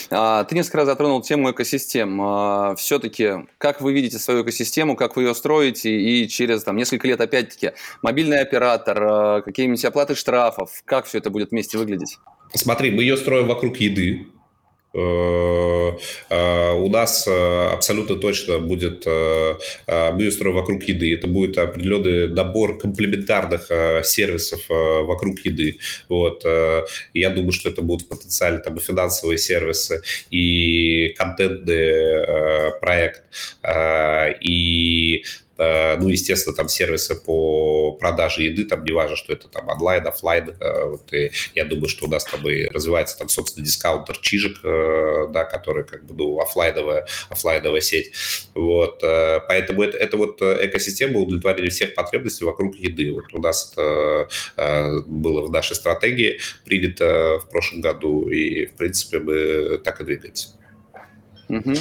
А, 0.10 0.44
ты 0.44 0.56
несколько 0.56 0.78
раз 0.78 0.88
затронул 0.88 1.22
тему 1.22 1.52
экосистем. 1.52 2.20
А, 2.22 2.76
все-таки, 2.76 3.46
как 3.58 3.82
вы 3.82 3.94
видите 3.94 4.18
свою 4.18 4.44
экосистему, 4.44 4.96
как 4.96 5.16
вы 5.16 5.24
ее 5.24 5.36
строите, 5.36 5.92
и 5.92 6.28
через 6.28 6.64
там, 6.64 6.78
несколько 6.78 7.08
лет, 7.08 7.22
опять-таки, 7.22 7.74
мобильный 8.02 8.40
оператор, 8.40 9.04
а, 9.04 9.42
какие-нибудь 9.42 9.86
оплаты 9.86 10.16
штрафов, 10.16 10.82
как 10.86 11.06
все 11.06 11.20
это 11.20 11.30
будет 11.30 11.52
вместе 11.52 11.78
выглядеть? 11.78 12.18
Смотри, 12.56 12.92
мы 12.92 13.04
ее 13.04 13.18
строим 13.18 13.48
вокруг 13.48 13.78
еды, 13.78 14.28
у 14.94 16.90
нас 16.90 17.28
э, 17.28 17.68
абсолютно 17.74 18.16
точно 18.16 18.60
будет, 18.60 19.06
мы 19.06 20.32
строим 20.32 20.56
вокруг 20.56 20.84
еды, 20.84 21.14
это 21.14 21.28
будет 21.28 21.58
определенный 21.58 22.28
набор 22.28 22.78
комплементарных 22.78 23.72
сервисов 24.06 24.62
вокруг 24.70 25.40
еды. 25.40 25.80
Вот. 26.10 26.46
Я 27.14 27.30
думаю, 27.32 27.52
что 27.52 27.70
это 27.70 27.82
будут 27.82 28.08
потенциально 28.08 28.60
там, 28.60 28.78
и 28.78 28.80
финансовые 28.80 29.38
сервисы, 29.38 30.02
и 30.30 31.14
контентный 31.18 32.72
проект, 32.80 33.24
и 34.42 35.24
Э, 35.24 35.43
ну, 35.58 36.10
естественно, 36.10 36.56
там 36.56 36.68
сервисы 36.68 37.16
по 37.16 37.92
продаже 37.94 38.44
еды, 38.44 38.66
там 38.66 38.84
не 38.84 38.92
важно, 38.92 39.16
что 39.16 39.34
это 39.34 39.48
там 39.48 39.70
онлайн, 39.70 40.06
офлайн. 40.08 40.56
Э, 40.60 40.86
вот, 40.86 41.14
и 41.14 41.32
я 41.54 41.66
думаю, 41.66 41.90
что 41.90 42.06
у 42.06 42.10
нас 42.10 42.24
там 42.24 42.48
и 42.48 42.66
развивается 42.66 43.18
там, 43.18 43.30
собственно, 43.30 43.66
дискаунтер 43.66 44.18
Чижик, 44.18 44.60
э, 44.64 45.28
да, 45.30 45.44
который 45.46 45.84
как 45.84 46.06
бы, 46.06 46.16
ну, 46.16 46.40
офлайновая, 46.40 47.06
офлайновая 47.30 47.82
сеть. 47.82 48.14
Вот, 48.56 49.02
поэтому 49.02 49.84
это, 49.84 49.98
это 49.98 50.18
вот 50.18 50.42
экосистема 50.42 51.20
удовлетворения 51.20 51.70
всех 51.70 51.94
потребностей 51.96 52.46
вокруг 52.46 52.76
еды. 52.76 53.12
Вот 53.12 53.26
у 53.34 53.40
нас 53.40 53.72
это 53.74 54.28
было 55.06 55.42
в 55.42 55.52
нашей 55.52 55.76
стратегии 55.76 56.40
принято 56.66 57.40
в 57.40 57.50
прошлом 57.50 57.82
году, 57.82 58.30
и, 58.30 58.66
в 58.66 58.74
принципе, 58.74 59.20
мы 59.20 59.78
так 59.78 60.02
и 60.02 60.04
двигаемся. 60.04 60.50
Угу. 61.58 61.74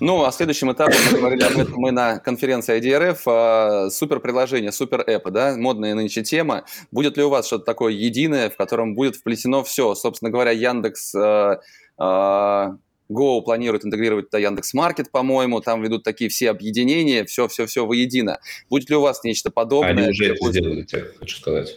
Ну, 0.00 0.24
а 0.24 0.32
следующем 0.32 0.72
этапе, 0.72 0.96
мы 1.10 1.18
говорили 1.18 1.42
об 1.42 1.58
этом 1.58 1.74
мы 1.76 1.90
на 1.90 2.18
конференции 2.18 2.78
IDRF, 2.78 3.20
а, 3.26 3.90
супер 3.90 4.20
приложение, 4.20 4.72
супер 4.72 5.00
эпы, 5.00 5.30
да, 5.30 5.56
модная 5.56 5.94
нынче 5.94 6.22
тема. 6.22 6.64
Будет 6.90 7.16
ли 7.16 7.22
у 7.22 7.28
вас 7.28 7.46
что-то 7.46 7.64
такое 7.64 7.92
единое, 7.92 8.50
в 8.50 8.56
котором 8.56 8.94
будет 8.94 9.16
вплетено 9.16 9.62
все? 9.62 9.94
Собственно 9.94 10.30
говоря, 10.30 10.50
Яндекс 10.50 11.14
а, 11.14 11.60
а, 11.98 12.76
Go 13.10 13.42
планирует 13.42 13.84
интегрировать 13.84 14.30
туда 14.30 14.38
Яндекс 14.38 14.74
Маркет, 14.74 15.10
по-моему, 15.10 15.60
там 15.60 15.82
ведут 15.82 16.02
такие 16.02 16.30
все 16.30 16.50
объединения, 16.50 17.24
все-все-все 17.24 17.86
воедино. 17.86 18.40
Будет 18.70 18.90
ли 18.90 18.96
у 18.96 19.00
вас 19.00 19.22
нечто 19.24 19.50
подобное? 19.50 19.90
Они 19.90 20.08
уже 20.08 20.34
это 20.34 20.50
сделали, 20.50 20.86
хочу 21.18 21.36
сказать. 21.36 21.76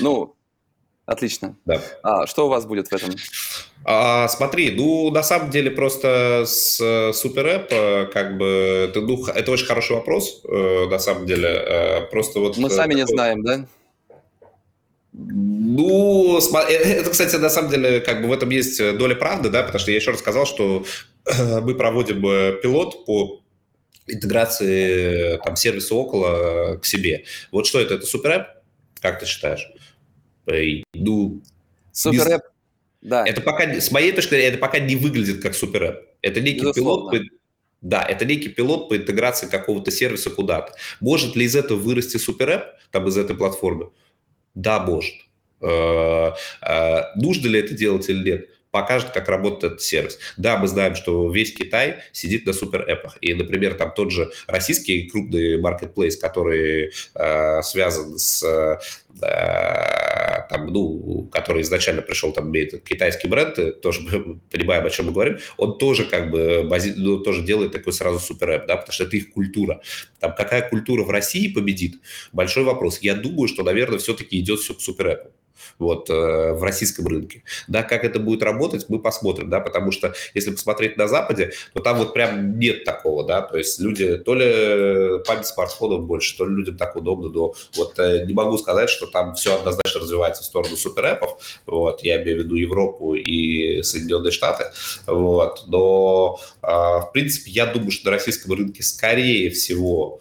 Ну, 0.00 0.36
отлично. 1.06 1.56
Да. 1.64 1.80
А, 2.02 2.26
что 2.26 2.46
у 2.46 2.48
вас 2.48 2.66
будет 2.66 2.88
в 2.88 2.92
этом? 2.92 3.10
А, 3.84 4.28
смотри, 4.28 4.70
ну, 4.70 5.10
на 5.10 5.22
самом 5.22 5.50
деле, 5.50 5.70
просто 5.70 6.44
с 6.46 6.80
Super 6.80 7.44
App, 7.44 7.66
э, 7.70 8.06
как 8.06 8.38
бы, 8.38 8.88
это, 8.88 9.00
ну, 9.00 9.24
это 9.26 9.50
очень 9.50 9.66
хороший 9.66 9.96
вопрос, 9.96 10.42
э, 10.48 10.86
на 10.88 10.98
самом 10.98 11.26
деле. 11.26 11.48
Э, 11.48 12.00
просто 12.10 12.40
вот... 12.40 12.56
Мы 12.56 12.70
сами 12.70 12.92
такой... 12.92 13.02
не 13.02 13.06
знаем, 13.06 13.42
да? 13.42 13.66
Ну, 15.12 16.38
это, 16.38 17.10
кстати, 17.10 17.36
на 17.36 17.50
самом 17.50 17.70
деле, 17.70 18.00
как 18.00 18.22
бы 18.22 18.28
в 18.28 18.32
этом 18.32 18.50
есть 18.50 18.78
доля 18.96 19.14
правды, 19.14 19.48
да, 19.50 19.62
потому 19.62 19.78
что 19.78 19.90
я 19.90 19.98
еще 19.98 20.10
раз 20.10 20.20
сказал, 20.20 20.46
что 20.46 20.84
мы 21.62 21.74
проводим 21.74 22.20
пилот 22.60 23.04
по 23.04 23.40
интеграции 24.06 25.38
там 25.44 25.56
сервиса 25.56 25.94
около 25.94 26.78
к 26.78 26.84
себе. 26.84 27.24
Вот 27.52 27.66
что 27.66 27.80
это? 27.80 27.94
Это 27.94 28.06
App? 28.06 28.46
Как 29.00 29.20
ты 29.20 29.26
считаешь? 29.26 29.68
Ну, 30.46 31.42
Super 31.92 32.36
App 32.36 32.42
да. 33.04 33.26
Это 33.26 33.42
пока, 33.42 33.64
с 33.80 33.90
моей 33.90 34.12
точки 34.12 34.30
зрения, 34.30 34.48
это 34.48 34.58
пока 34.58 34.78
не 34.78 34.96
выглядит 34.96 35.42
как 35.42 35.54
супер 35.54 36.06
Это 36.22 36.40
некий 36.40 36.62
Безусловно. 36.62 37.10
пилот 37.10 37.28
по, 37.28 37.34
да, 37.82 38.02
это 38.02 38.24
некий 38.24 38.48
пилот 38.48 38.88
по 38.88 38.96
интеграции 38.96 39.46
какого-то 39.46 39.90
сервиса 39.90 40.30
куда-то. 40.30 40.72
Может 41.00 41.36
ли 41.36 41.44
из 41.44 41.54
этого 41.54 41.78
вырасти 41.78 42.16
супер 42.16 42.74
там 42.90 43.06
из 43.06 43.18
этой 43.18 43.36
платформы? 43.36 43.90
Да, 44.54 44.80
может. 44.80 45.14
Э, 45.60 46.30
э, 46.62 47.02
нужно 47.16 47.48
ли 47.48 47.60
это 47.60 47.74
делать 47.74 48.08
или 48.08 48.24
нет? 48.24 48.48
Покажет, 48.74 49.10
как 49.10 49.28
работает 49.28 49.74
этот 49.74 49.82
сервис. 49.82 50.18
Да, 50.36 50.56
мы 50.56 50.66
знаем, 50.66 50.96
что 50.96 51.30
весь 51.30 51.54
Китай 51.54 51.98
сидит 52.10 52.44
на 52.44 52.52
супер-эпах. 52.52 53.18
И, 53.20 53.32
например, 53.32 53.74
там 53.74 53.92
тот 53.94 54.10
же 54.10 54.32
российский 54.48 55.08
крупный 55.08 55.60
маркетплейс, 55.60 56.16
который 56.16 56.90
э, 57.14 57.62
связан 57.62 58.18
с 58.18 58.42
э, 58.42 58.78
там, 59.20 60.66
ну, 60.72 61.28
который 61.32 61.62
изначально 61.62 62.02
пришел, 62.02 62.32
там, 62.32 62.52
китайский 62.52 63.28
бренд, 63.28 63.56
э, 63.60 63.70
тоже 63.70 64.00
мы 64.00 64.40
понимаем, 64.50 64.84
о 64.84 64.90
чем 64.90 65.06
мы 65.06 65.12
говорим, 65.12 65.38
он 65.56 65.78
тоже 65.78 66.04
как 66.04 66.32
бы 66.32 66.64
бази, 66.64 66.94
ну, 66.96 67.18
тоже 67.18 67.42
делает 67.42 67.70
такой 67.70 67.92
сразу 67.92 68.18
супер-эп, 68.18 68.66
да, 68.66 68.76
потому 68.78 68.92
что 68.92 69.04
это 69.04 69.16
их 69.16 69.32
культура. 69.32 69.82
Там 70.18 70.34
какая 70.34 70.68
культура 70.68 71.04
в 71.04 71.10
России 71.10 71.46
победит? 71.46 72.00
Большой 72.32 72.64
вопрос. 72.64 72.98
Я 73.02 73.14
думаю, 73.14 73.46
что, 73.46 73.62
наверное, 73.62 74.00
все-таки 74.00 74.40
идет 74.40 74.58
все 74.58 74.74
к 74.74 74.80
супер-эпу 74.80 75.30
вот, 75.78 76.10
э, 76.10 76.52
в 76.52 76.62
российском 76.62 77.06
рынке. 77.06 77.42
Да, 77.68 77.82
как 77.82 78.04
это 78.04 78.18
будет 78.18 78.42
работать, 78.42 78.86
мы 78.88 78.98
посмотрим, 78.98 79.50
да, 79.50 79.60
потому 79.60 79.90
что 79.90 80.14
если 80.34 80.50
посмотреть 80.50 80.96
на 80.96 81.08
Западе, 81.08 81.52
то 81.72 81.80
там 81.80 81.98
вот 81.98 82.14
прям 82.14 82.58
нет 82.58 82.84
такого, 82.84 83.24
да, 83.24 83.42
то 83.42 83.56
есть 83.56 83.80
люди, 83.80 84.16
то 84.16 84.34
ли 84.34 85.22
память 85.24 85.46
смартфонов 85.46 86.04
больше, 86.04 86.36
то 86.36 86.46
ли 86.46 86.54
людям 86.54 86.76
так 86.76 86.96
удобно, 86.96 87.28
но 87.28 87.54
вот 87.76 87.98
э, 87.98 88.24
не 88.26 88.34
могу 88.34 88.58
сказать, 88.58 88.90
что 88.90 89.06
там 89.06 89.34
все 89.34 89.56
однозначно 89.56 90.00
развивается 90.00 90.42
в 90.42 90.46
сторону 90.46 90.76
суперэпов, 90.76 91.60
вот, 91.66 92.02
я 92.02 92.22
имею 92.22 92.40
в 92.40 92.44
виду 92.44 92.56
Европу 92.56 93.14
и 93.14 93.82
Соединенные 93.82 94.32
Штаты, 94.32 94.66
вот, 95.06 95.64
но, 95.66 96.38
в 96.62 97.10
принципе, 97.12 97.50
я 97.50 97.66
думаю, 97.66 97.90
что 97.90 98.06
на 98.06 98.12
российском 98.12 98.52
рынке, 98.52 98.82
скорее 98.82 99.50
всего, 99.50 100.20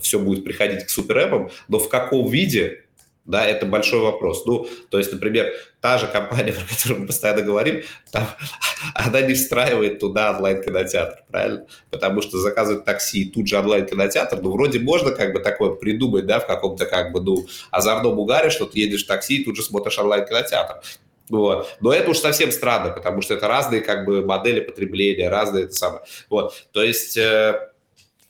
все 0.00 0.18
будет 0.18 0.44
приходить 0.44 0.84
к 0.84 0.90
суперэпам, 0.90 1.50
но 1.68 1.78
в 1.78 1.88
каком 1.88 2.28
виде, 2.28 2.84
да, 3.28 3.46
это 3.46 3.66
большой 3.66 4.00
вопрос. 4.00 4.46
Ну, 4.46 4.66
то 4.90 4.98
есть, 4.98 5.12
например, 5.12 5.52
та 5.80 5.98
же 5.98 6.06
компания, 6.06 6.52
про 6.54 6.64
которую 6.64 7.02
мы 7.02 7.06
постоянно 7.06 7.42
говорим, 7.42 7.82
там, 8.10 8.26
она 8.94 9.20
не 9.20 9.34
встраивает 9.34 10.00
туда 10.00 10.30
онлайн-кинотеатр, 10.30 11.24
правильно? 11.30 11.66
Потому 11.90 12.22
что 12.22 12.38
заказывать 12.38 12.84
такси 12.84 13.22
и 13.22 13.30
тут 13.30 13.46
же 13.46 13.58
онлайн-кинотеатр, 13.58 14.40
ну, 14.40 14.50
вроде 14.50 14.80
можно 14.80 15.10
как 15.10 15.34
бы 15.34 15.40
такое 15.40 15.72
придумать, 15.72 16.26
да, 16.26 16.40
в 16.40 16.46
каком-то 16.46 16.86
как 16.86 17.12
бы, 17.12 17.20
ну, 17.20 17.46
озорном 17.70 18.18
угаре, 18.18 18.48
что 18.48 18.64
ты 18.64 18.80
едешь 18.80 19.04
в 19.04 19.06
такси 19.06 19.42
и 19.42 19.44
тут 19.44 19.56
же 19.56 19.62
смотришь 19.62 19.98
онлайн-кинотеатр. 19.98 20.80
Вот. 21.28 21.76
Но 21.80 21.92
это 21.92 22.10
уж 22.10 22.18
совсем 22.18 22.50
странно, 22.50 22.90
потому 22.90 23.20
что 23.20 23.34
это 23.34 23.46
разные 23.48 23.82
как 23.82 24.06
бы 24.06 24.24
модели 24.24 24.60
потребления, 24.60 25.28
разные 25.28 25.64
это 25.64 25.74
самое. 25.74 26.02
Вот. 26.30 26.54
То 26.72 26.82
есть 26.82 27.18
э, 27.18 27.67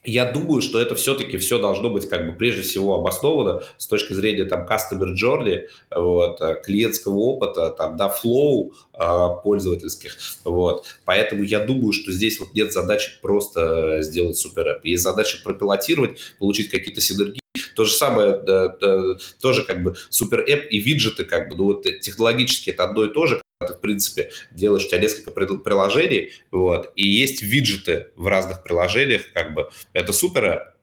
я 0.05 0.30
думаю, 0.30 0.62
что 0.62 0.80
это 0.80 0.94
все-таки 0.94 1.38
все 1.38 1.59
должно 1.59 1.90
быть 1.90 2.09
как 2.09 2.26
бы 2.26 2.32
прежде 2.32 2.62
всего 2.62 2.94
обосновано 2.94 3.62
с 3.76 3.86
точки 3.86 4.12
зрения 4.12 4.44
там 4.44 4.66
customer 4.66 5.12
journey, 5.14 5.66
вот, 5.94 6.40
э, 6.40 6.61
клиентского 6.64 7.16
опыта, 7.16 7.70
там, 7.70 7.96
да, 7.96 8.09
flow 8.09 8.70
э, 8.94 9.42
пользовательских, 9.42 10.16
вот. 10.44 10.86
Поэтому 11.05 11.42
я 11.42 11.61
думаю, 11.61 11.92
что 11.92 12.12
здесь 12.12 12.38
вот 12.40 12.55
нет 12.55 12.72
задачи 12.72 13.18
просто 13.20 14.03
сделать 14.03 14.38
супер 14.38 14.68
app. 14.68 14.80
Есть 14.84 15.03
задача 15.03 15.38
пропилотировать, 15.42 16.18
получить 16.38 16.70
какие-то 16.70 17.01
синергии, 17.01 17.40
то 17.74 17.84
же 17.84 17.92
самое, 17.92 18.40
да, 18.46 18.68
да, 18.68 19.16
тоже 19.40 19.64
как 19.64 19.82
бы 19.82 19.96
супер 20.11 20.40
app 20.40 20.68
и 20.68 20.78
виджеты, 20.78 21.24
как 21.24 21.48
бы, 21.48 21.56
ну 21.56 21.64
вот 21.64 21.82
технологически 22.00 22.70
это 22.70 22.84
одно 22.84 23.04
и 23.04 23.12
то 23.12 23.26
же, 23.26 23.42
ты, 23.61 23.74
в 23.74 23.80
принципе, 23.80 24.30
делаешь 24.52 24.84
у 24.84 24.88
тебя 24.88 25.00
несколько 25.00 25.30
приложений, 25.30 26.32
вот, 26.50 26.92
и 26.94 27.09
есть 27.09 27.42
виджеты 27.42 28.09
в 28.16 28.26
разных 28.26 28.62
приложениях, 28.62 29.22
как 29.32 29.54
бы, 29.54 29.68
это 29.92 30.12
супер 30.12 30.74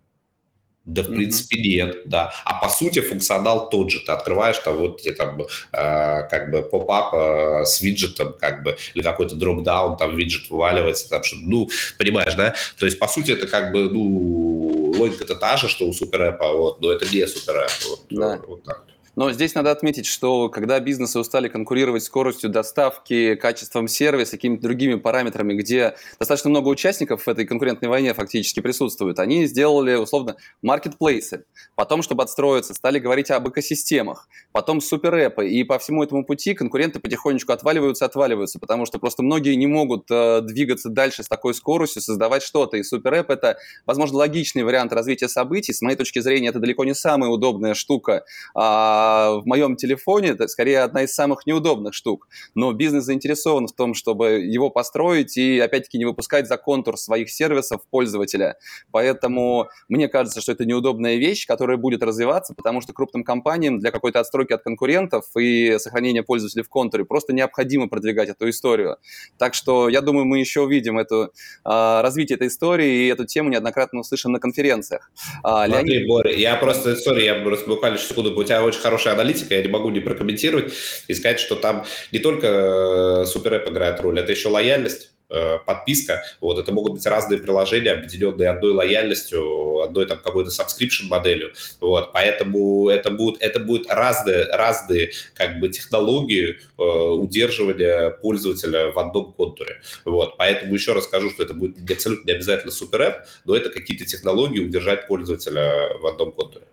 да, 0.86 1.02
в 1.02 1.08
принципе, 1.08 1.60
нет, 1.60 2.04
да. 2.06 2.32
А 2.46 2.60
по 2.62 2.70
сути 2.70 3.02
функционал 3.02 3.70
тот 3.70 3.90
же. 3.90 4.00
Ты 4.02 4.12
открываешь 4.12 4.60
там 4.60 4.78
вот 4.78 5.02
где 5.02 5.14
там 5.14 5.42
э, 5.42 5.48
как 5.72 6.52
бы 6.52 6.62
поп-ап 6.62 7.14
э, 7.14 7.66
с 7.66 7.82
виджетом, 7.82 8.36
как 8.40 8.62
бы, 8.62 8.78
или 8.94 9.02
какой-то 9.02 9.36
дроп-даун, 9.36 9.98
там 9.98 10.16
виджет 10.16 10.50
вываливается, 10.50 11.10
там 11.10 11.24
что 11.24 11.38
ну, 11.40 11.70
понимаешь, 11.98 12.36
да? 12.36 12.54
То 12.78 12.86
есть, 12.86 13.00
по 13.00 13.08
сути, 13.08 13.32
это 13.32 13.48
как 13.48 13.72
бы, 13.72 13.90
ну, 13.90 14.94
логика-то 14.98 15.36
та 15.36 15.58
же, 15.58 15.68
что 15.68 15.88
у 15.88 15.94
суперэпа, 15.94 16.54
вот, 16.54 16.82
но 16.82 16.92
это 16.92 17.06
не 17.06 17.26
суперэп. 17.26 17.72
Вот, 17.90 18.02
да. 18.12 18.40
вот 18.48 18.64
так. 18.64 18.84
Но 19.16 19.32
здесь 19.32 19.56
надо 19.56 19.72
отметить, 19.72 20.06
что 20.06 20.50
когда 20.50 20.80
бизнесы 20.80 21.20
устали 21.20 21.48
конкурировать 21.48 22.04
скоростью 22.04 22.50
доставки, 22.50 23.36
качеством 23.36 23.88
сервиса, 23.88 24.32
какими-то 24.32 24.64
другими 24.64 24.96
параметрами, 24.96 25.54
где 25.54 25.96
достаточно 26.20 26.50
много 26.50 26.68
участников 26.68 27.24
в 27.24 27.28
этой 27.30 27.46
конкурентной 27.46 27.88
войне 27.88 28.14
фактически 28.14 28.60
присутствуют, 28.60 29.20
они 29.20 29.46
сделали, 29.46 29.96
условно, 29.96 30.36
маркетплейсы. 30.62 31.46
Потом, 31.76 32.02
чтобы 32.02 32.24
отстроиться, 32.24 32.74
стали 32.74 33.00
говорить 33.00 33.32
об 33.32 33.48
экосистемах. 33.48 34.28
Потом 34.52 34.82
суперэпы. 34.82 35.48
И 35.48 35.64
по 35.64 35.80
всему 35.80 36.04
этому 36.04 36.26
пути 36.26 36.54
конкуренты 36.54 37.00
потихонечку 37.00 37.54
отваливаются, 37.54 38.06
отваливаются, 38.06 38.60
потому 38.60 38.86
что 38.86 39.00
просто 39.00 39.24
многие 39.24 39.56
не 39.56 39.68
могут 39.68 40.12
э, 40.12 40.42
двигаться 40.42 40.90
дальше 40.90 41.24
с 41.24 41.28
такой 41.28 41.54
скоростью, 41.54 42.02
создавать 42.02 42.44
что-то. 42.44 42.78
И 42.78 42.84
суперэп— 42.84 43.30
это, 43.32 43.58
возможно, 43.86 44.18
логичный 44.18 44.64
вариант 44.64 44.92
развития 44.92 45.30
событий. 45.30 45.72
С 45.72 45.82
моей 45.82 45.96
точки 45.96 46.20
зрения, 46.20 46.50
это 46.50 46.60
далеко 46.60 46.84
не 46.84 46.94
самая 46.94 47.30
удобная 47.30 47.74
штука. 47.74 48.26
А, 48.54 49.05
а 49.06 49.40
в 49.40 49.46
моем 49.46 49.76
телефоне 49.76 50.30
это 50.30 50.48
скорее 50.48 50.80
одна 50.80 51.04
из 51.04 51.14
самых 51.14 51.46
неудобных 51.46 51.94
штук. 51.94 52.28
Но 52.56 52.74
бизнес 52.74 53.04
заинтересован 53.06 53.68
в 53.68 53.74
том, 53.74 53.94
чтобы 53.94 54.40
его 54.40 54.70
построить 54.70 55.38
и, 55.38 55.60
опять-таки, 55.60 55.98
не 55.98 56.06
выпускать 56.06 56.48
за 56.48 56.58
контур 56.58 56.98
своих 56.98 57.30
сервисов 57.30 57.82
пользователя. 57.90 58.58
Поэтому 58.92 59.70
мне 59.88 60.08
кажется, 60.08 60.42
что 60.42 60.52
это 60.52 60.66
неудобная 60.66 61.16
вещь, 61.18 61.46
которая 61.46 61.78
будет 61.78 62.02
развиваться, 62.04 62.54
потому 62.56 62.82
что 62.82 62.94
крупным 62.94 63.24
компаниям 63.24 63.80
для 63.80 63.92
какой-то 63.92 64.20
отстройки 64.20 64.54
от 64.54 64.64
конкурентов 64.64 65.26
и 65.38 65.78
сохранения 65.78 66.24
пользователей 66.24 66.64
в 66.64 66.70
контуре 66.70 67.06
просто 67.06 67.34
необходимо 67.34 67.88
продвигать 67.88 68.30
эту 68.30 68.50
историю. 68.50 68.98
Так 69.38 69.54
что 69.54 69.90
я 69.90 70.02
думаю, 70.02 70.26
мы 70.26 70.40
еще 70.40 70.62
увидим 70.62 70.98
это, 70.98 71.30
а, 71.64 72.02
развитие 72.02 72.36
этой 72.38 72.48
истории, 72.48 73.06
и 73.06 73.08
эту 73.08 73.26
тему 73.26 73.50
неоднократно 73.50 74.00
услышим 74.00 74.32
на 74.32 74.40
конференциях. 74.40 75.12
А, 75.44 75.68
Смотри, 75.68 75.94
Леонид... 75.94 76.08
Боря, 76.08 76.36
я 76.36 76.56
просто, 76.56 76.96
сори, 76.96 77.24
я 77.24 77.36
буквально 77.44 77.98
секунду, 77.98 78.38
у 78.38 78.44
тебя 78.44 78.64
очень 78.64 78.80
хороший 78.80 78.95
хорошая 78.96 79.14
аналитика, 79.14 79.56
я 79.56 79.62
не 79.62 79.68
могу 79.68 79.90
не 79.90 80.00
прокомментировать 80.00 80.74
и 81.08 81.14
сказать, 81.14 81.40
что 81.42 81.56
там 81.56 81.86
не 82.14 82.20
только 82.20 82.48
э, 82.48 83.26
суперэп 83.26 83.70
играет 83.70 84.00
роль, 84.00 84.20
это 84.20 84.32
еще 84.32 84.48
лояльность 84.48 85.12
э, 85.30 85.58
подписка. 85.66 86.24
Вот 86.40 86.60
это 86.60 86.72
могут 86.72 86.94
быть 86.94 87.06
разные 87.06 87.40
приложения, 87.40 87.92
объединенные 87.92 88.50
одной 88.50 88.72
лояльностью, 88.72 89.82
одной 89.82 90.06
там 90.06 90.20
какой-то 90.20 90.50
subscription 90.50 91.10
моделью. 91.10 91.52
Вот, 91.82 92.14
поэтому 92.14 92.88
это 92.88 93.12
будет, 93.12 93.42
это 93.42 93.60
будет 93.60 93.88
разные, 93.90 94.46
разные 94.46 95.12
как 95.34 95.60
бы 95.60 95.68
технологии 95.68 96.58
э, 96.78 96.82
удерживания 96.82 98.12
пользователя 98.12 98.94
в 98.94 98.98
одном 98.98 99.34
контуре. 99.34 99.82
Вот, 100.06 100.38
поэтому 100.38 100.74
еще 100.74 100.94
раз 100.94 101.04
скажу, 101.04 101.32
что 101.32 101.44
это 101.44 101.54
будет 101.54 101.92
абсолютно 101.92 102.28
не 102.28 102.36
обязательно 102.36 102.72
супер 102.72 103.26
но 103.44 103.58
это 103.58 103.70
какие-то 103.70 104.06
технологии 104.06 104.62
удержать 104.62 105.06
пользователя 105.08 105.98
в 106.00 106.06
одном 106.08 106.32
контуре. 106.32 106.66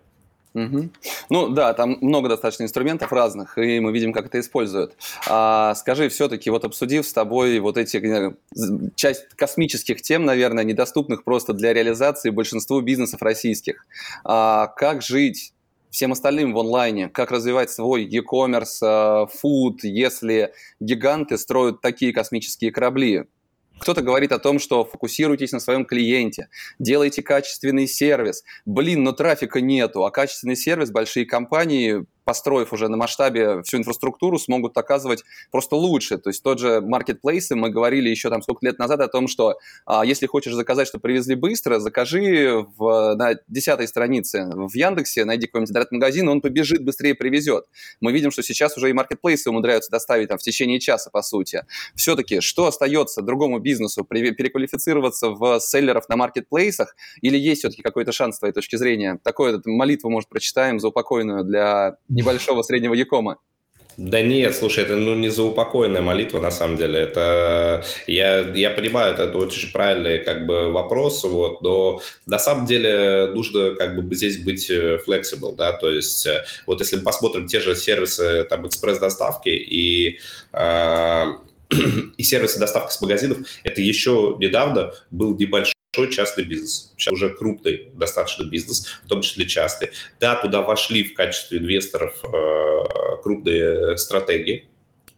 Угу. 0.53 0.89
Ну 1.29 1.49
да, 1.49 1.73
там 1.73 1.97
много 2.01 2.29
достаточно 2.29 2.63
инструментов 2.63 3.11
разных, 3.11 3.57
и 3.57 3.79
мы 3.79 3.91
видим, 3.91 4.13
как 4.13 4.27
это 4.27 4.39
используют. 4.39 4.95
А, 5.27 5.73
скажи, 5.75 6.09
все-таки, 6.09 6.49
вот 6.51 6.63
обсудив 6.63 7.07
с 7.07 7.13
тобой 7.13 7.59
вот 7.59 7.77
эти 7.77 8.35
часть 8.95 9.27
космических 9.35 10.01
тем, 10.01 10.25
наверное, 10.25 10.63
недоступных 10.63 11.23
просто 11.23 11.53
для 11.53 11.73
реализации 11.73 12.29
большинству 12.29 12.81
бизнесов 12.81 13.21
российских, 13.23 13.85
а, 14.23 14.67
как 14.67 15.01
жить 15.01 15.53
всем 15.89 16.11
остальным 16.11 16.53
в 16.53 16.59
онлайне, 16.59 17.09
как 17.09 17.31
развивать 17.31 17.69
свой 17.69 18.03
e-commerce, 18.03 18.81
food, 18.81 19.77
а, 19.83 19.87
если 19.87 20.53
гиганты 20.79 21.37
строят 21.37 21.81
такие 21.81 22.13
космические 22.13 22.71
корабли. 22.71 23.25
Кто-то 23.79 24.01
говорит 24.01 24.31
о 24.31 24.39
том, 24.39 24.59
что 24.59 24.85
фокусируйтесь 24.85 25.51
на 25.51 25.59
своем 25.59 25.85
клиенте, 25.85 26.49
делайте 26.79 27.21
качественный 27.21 27.87
сервис. 27.87 28.43
Блин, 28.65 29.03
но 29.03 29.11
трафика 29.11 29.61
нету, 29.61 30.05
а 30.05 30.11
качественный 30.11 30.55
сервис 30.55 30.91
большие 30.91 31.25
компании 31.25 32.05
построив 32.23 32.73
уже 32.73 32.87
на 32.87 32.97
масштабе 32.97 33.61
всю 33.63 33.77
инфраструктуру, 33.77 34.39
смогут 34.39 34.77
оказывать 34.77 35.23
просто 35.51 35.75
лучше. 35.75 36.17
То 36.17 36.29
есть 36.29 36.43
тот 36.43 36.59
же 36.59 36.81
marketplace, 36.81 37.55
мы 37.55 37.69
говорили 37.69 38.09
еще 38.09 38.29
там 38.29 38.41
сколько 38.41 38.65
лет 38.65 38.79
назад 38.79 39.01
о 39.01 39.07
том, 39.07 39.27
что 39.27 39.57
а, 39.85 40.05
если 40.05 40.27
хочешь 40.27 40.53
заказать, 40.53 40.87
что 40.87 40.99
привезли 40.99 41.35
быстро, 41.35 41.79
закажи 41.79 42.65
в, 42.77 43.15
на 43.15 43.35
десятой 43.47 43.87
странице 43.87 44.49
в 44.53 44.73
Яндексе, 44.75 45.25
найди 45.25 45.47
какой-нибудь 45.47 45.71
интернет-магазин, 45.71 46.27
он 46.29 46.41
побежит, 46.41 46.83
быстрее 46.83 47.15
привезет. 47.15 47.65
Мы 48.01 48.11
видим, 48.11 48.31
что 48.31 48.43
сейчас 48.43 48.77
уже 48.77 48.89
и 48.89 48.93
маркетплейсы 48.93 49.49
умудряются 49.49 49.91
доставить 49.91 50.29
там 50.29 50.37
в 50.37 50.41
течение 50.41 50.79
часа, 50.79 51.09
по 51.09 51.21
сути. 51.21 51.65
Все-таки, 51.95 52.39
что 52.39 52.67
остается 52.67 53.21
другому 53.21 53.59
бизнесу? 53.59 54.03
Переквалифицироваться 54.03 55.29
в 55.29 55.59
селлеров 55.59 56.09
на 56.09 56.15
маркетплейсах 56.15 56.95
или 57.21 57.37
есть 57.37 57.59
все-таки 57.59 57.81
какой-то 57.81 58.11
шанс 58.11 58.35
с 58.35 58.39
твоей 58.39 58.53
точки 58.53 58.75
зрения? 58.75 59.19
Такое 59.23 59.61
молитву, 59.65 60.09
может, 60.09 60.29
прочитаем 60.29 60.79
за 60.79 60.89
упокойную 60.89 61.43
для 61.43 61.97
небольшого 62.13 62.61
среднего 62.63 62.93
якома. 62.93 63.37
Да 63.97 64.21
нет, 64.21 64.55
слушай, 64.55 64.83
это 64.83 64.95
ну, 64.95 65.13
не 65.15 65.29
заупокойная 65.29 66.01
молитва, 66.01 66.39
на 66.39 66.51
самом 66.51 66.77
деле. 66.77 66.99
Это 66.99 67.83
я, 68.07 68.39
я 68.39 68.71
понимаю, 68.71 69.13
это 69.13 69.37
очень 69.37 69.71
правильный 69.71 70.19
как 70.19 70.47
бы 70.47 70.71
вопрос, 70.71 71.23
вот, 71.23 71.61
но 71.61 72.01
на 72.25 72.39
самом 72.39 72.65
деле 72.65 73.27
нужно 73.33 73.75
как 73.75 73.95
бы 73.95 74.15
здесь 74.15 74.43
быть 74.43 74.69
э, 74.69 74.99
flexible, 75.07 75.55
да, 75.55 75.73
то 75.73 75.91
есть 75.91 76.25
э, 76.25 76.43
вот 76.65 76.79
если 76.79 76.95
мы 76.95 77.03
посмотрим 77.03 77.45
те 77.45 77.59
же 77.59 77.75
сервисы 77.75 78.45
там 78.49 78.67
экспресс-доставки 78.67 79.49
и 79.49 80.19
э, 80.53 81.25
и 82.17 82.23
сервисы 82.23 82.59
доставки 82.59 82.93
с 82.93 83.01
магазинов, 83.01 83.39
это 83.63 83.81
еще 83.81 84.35
недавно 84.39 84.93
был 85.11 85.37
небольшой 85.37 85.72
большой 85.95 86.13
частный 86.13 86.43
бизнес, 86.43 86.93
уже 87.11 87.29
крупный 87.29 87.89
достаточно 87.93 88.43
бизнес, 88.43 88.87
в 89.03 89.07
том 89.07 89.21
числе 89.21 89.45
частный. 89.45 89.89
Да, 90.19 90.35
туда 90.35 90.61
вошли 90.61 91.03
в 91.03 91.13
качестве 91.13 91.59
инвесторов 91.59 92.19
э, 92.23 93.21
крупные 93.21 93.97
стратегии, 93.97 94.67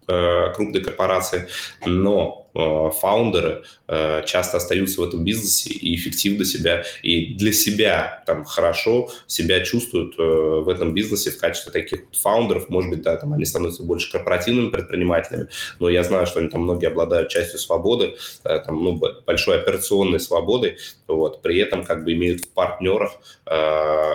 крупные 0.05 0.83
корпорации, 0.83 1.47
но 1.85 2.45
Э, 2.55 2.89
фаундеры 2.89 3.63
э, 3.89 4.23
часто 4.25 4.57
остаются 4.57 5.01
в 5.01 5.03
этом 5.03 5.25
бизнесе 5.25 5.71
и 5.71 5.93
эффективно 5.93 6.45
себя, 6.45 6.85
и 7.03 7.33
для 7.33 7.51
себя 7.51 8.23
там 8.25 8.45
хорошо 8.45 9.09
себя 9.27 9.59
чувствуют 9.59 10.17
э, 10.17 10.21
в 10.21 10.69
этом 10.69 10.93
бизнесе 10.93 11.31
в 11.31 11.37
качестве 11.37 11.73
таких 11.73 12.03
фаундеров. 12.13 12.69
Может 12.69 12.91
быть, 12.91 13.01
да, 13.01 13.17
там 13.17 13.33
они 13.33 13.43
становятся 13.43 13.83
больше 13.83 14.09
корпоративными 14.09 14.69
предпринимателями, 14.69 15.49
но 15.79 15.89
я 15.89 16.03
знаю, 16.03 16.27
что 16.27 16.39
они 16.39 16.47
там 16.47 16.61
многие 16.61 16.87
обладают 16.87 17.29
частью 17.29 17.59
свободы, 17.59 18.15
там, 18.43 18.81
ну, 18.81 19.01
большой 19.25 19.59
операционной 19.59 20.21
свободы, 20.21 20.77
вот, 21.07 21.41
при 21.41 21.59
этом 21.59 21.83
как 21.83 22.05
бы 22.05 22.13
имеют 22.13 22.45
в 22.45 22.49
партнерах 22.49 23.11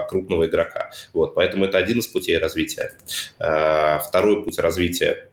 крупного 0.09 0.47
игрока. 0.47 0.91
Вот, 1.13 1.35
поэтому 1.35 1.67
это 1.67 1.79
один 1.79 1.99
из 1.99 2.07
путей 2.07 2.39
развития. 2.39 2.93
Второй 3.37 4.43
путь 4.43 4.59
развития 4.59 5.30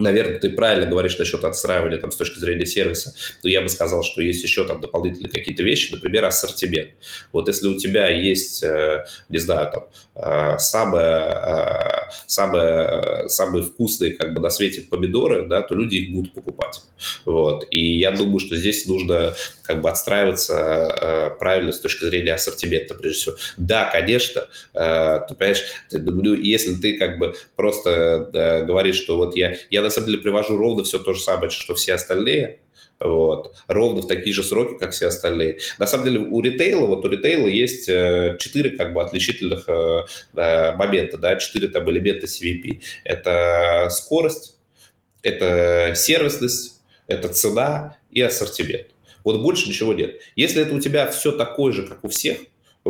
наверное, 0.00 0.38
ты 0.38 0.50
правильно 0.50 0.86
говоришь 0.86 1.18
насчет 1.18 1.44
отстраивания 1.44 1.98
там, 1.98 2.10
с 2.10 2.16
точки 2.16 2.38
зрения 2.38 2.66
сервиса, 2.66 3.14
но 3.42 3.50
я 3.50 3.60
бы 3.60 3.68
сказал, 3.68 4.02
что 4.02 4.22
есть 4.22 4.42
еще 4.42 4.64
там 4.66 4.80
дополнительные 4.80 5.30
какие-то 5.30 5.62
вещи, 5.62 5.92
например, 5.92 6.24
ассортимент. 6.24 6.90
Вот 7.32 7.48
если 7.48 7.68
у 7.68 7.78
тебя 7.78 8.08
есть, 8.08 8.62
э, 8.62 9.04
не 9.28 9.38
знаю, 9.38 9.70
там, 9.72 9.86
э, 10.16 10.58
самые, 10.58 11.04
э, 11.04 12.10
самые, 12.26 13.28
самые 13.28 13.64
вкусные 13.64 14.12
как 14.12 14.34
бы 14.34 14.40
на 14.40 14.50
свете 14.50 14.82
помидоры, 14.82 15.46
да, 15.46 15.62
то 15.62 15.74
люди 15.74 15.96
их 15.96 16.12
будут 16.12 16.34
покупать. 16.34 16.82
Вот. 17.24 17.66
И 17.70 17.98
я 17.98 18.10
думаю, 18.10 18.40
что 18.40 18.56
здесь 18.56 18.86
нужно 18.86 19.34
как 19.62 19.80
бы 19.80 19.88
отстраиваться 19.88 21.36
правильно 21.38 21.72
с 21.72 21.80
точки 21.80 22.04
зрения 22.04 22.34
ассортимента, 22.34 22.94
прежде 22.94 23.20
всего. 23.20 23.36
Да, 23.56 23.88
конечно, 23.90 24.46
ты 24.72 25.34
понимаешь, 25.34 25.62
если 26.42 26.74
ты 26.74 26.98
как 26.98 27.18
бы 27.18 27.34
просто 27.56 28.64
говоришь, 28.66 28.96
что 28.96 29.16
вот 29.16 29.36
я, 29.36 29.56
я 29.70 29.82
на 29.90 29.94
самом 29.94 30.06
деле 30.06 30.18
привожу 30.18 30.56
ровно 30.56 30.84
все 30.84 31.00
то 31.00 31.12
же 31.12 31.20
самое, 31.20 31.50
что 31.50 31.74
все 31.74 31.94
остальные, 31.94 32.60
вот, 33.00 33.56
ровно 33.66 34.02
в 34.02 34.06
такие 34.06 34.32
же 34.32 34.44
сроки, 34.44 34.78
как 34.78 34.92
все 34.92 35.08
остальные. 35.08 35.58
На 35.78 35.86
самом 35.86 36.04
деле 36.04 36.20
у 36.20 36.40
ритейла, 36.40 36.86
вот 36.86 37.04
у 37.04 37.08
ритейла 37.08 37.48
есть 37.48 37.88
э, 37.88 38.36
четыре 38.38 38.70
как 38.70 38.92
бы 38.92 39.02
отличительных 39.02 39.68
э, 39.68 40.76
момента, 40.76 41.18
да, 41.18 41.36
четыре 41.36 41.68
там 41.68 41.90
элемента 41.90 42.26
CVP. 42.26 42.82
Это 43.02 43.88
скорость, 43.90 44.56
это 45.22 45.94
сервисность, 45.96 46.80
это 47.08 47.28
цена 47.28 47.96
и 48.12 48.20
ассортимент. 48.20 48.86
Вот 49.24 49.42
больше 49.42 49.68
ничего 49.68 49.92
нет. 49.92 50.20
Если 50.36 50.62
это 50.62 50.74
у 50.74 50.80
тебя 50.80 51.10
все 51.10 51.32
такое 51.32 51.72
же, 51.72 51.86
как 51.86 52.04
у 52.04 52.08
всех, 52.08 52.38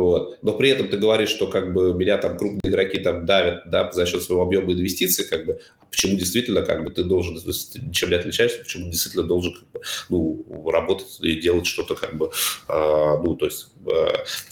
вот. 0.01 0.37
Но 0.41 0.53
при 0.53 0.69
этом 0.69 0.87
ты 0.87 0.97
говоришь, 0.97 1.29
что 1.29 1.47
как 1.47 1.73
бы 1.73 1.93
меня 1.93 2.17
там 2.17 2.37
крупные 2.37 2.71
игроки 2.71 2.99
там 2.99 3.25
давят 3.25 3.63
да, 3.69 3.91
за 3.91 4.05
счет 4.05 4.23
своего 4.23 4.43
объема 4.43 4.73
инвестиций, 4.73 5.25
как 5.25 5.45
бы, 5.45 5.59
почему 5.89 6.17
действительно 6.17 6.61
как 6.61 6.83
бы 6.83 6.91
ты 6.91 7.03
должен, 7.03 7.37
чем 7.91 8.09
не 8.09 8.15
отличаешься, 8.15 8.59
почему 8.59 8.89
действительно 8.89 9.23
должен 9.23 9.53
как 9.53 9.71
бы, 9.71 9.81
ну, 10.09 10.69
работать 10.69 11.19
и 11.21 11.35
делать 11.35 11.65
что-то 11.65 11.95
как 11.95 12.17
бы, 12.17 12.31
э, 12.67 13.17
ну, 13.23 13.35
то 13.35 13.45
есть 13.45 13.67
э, 13.85 14.07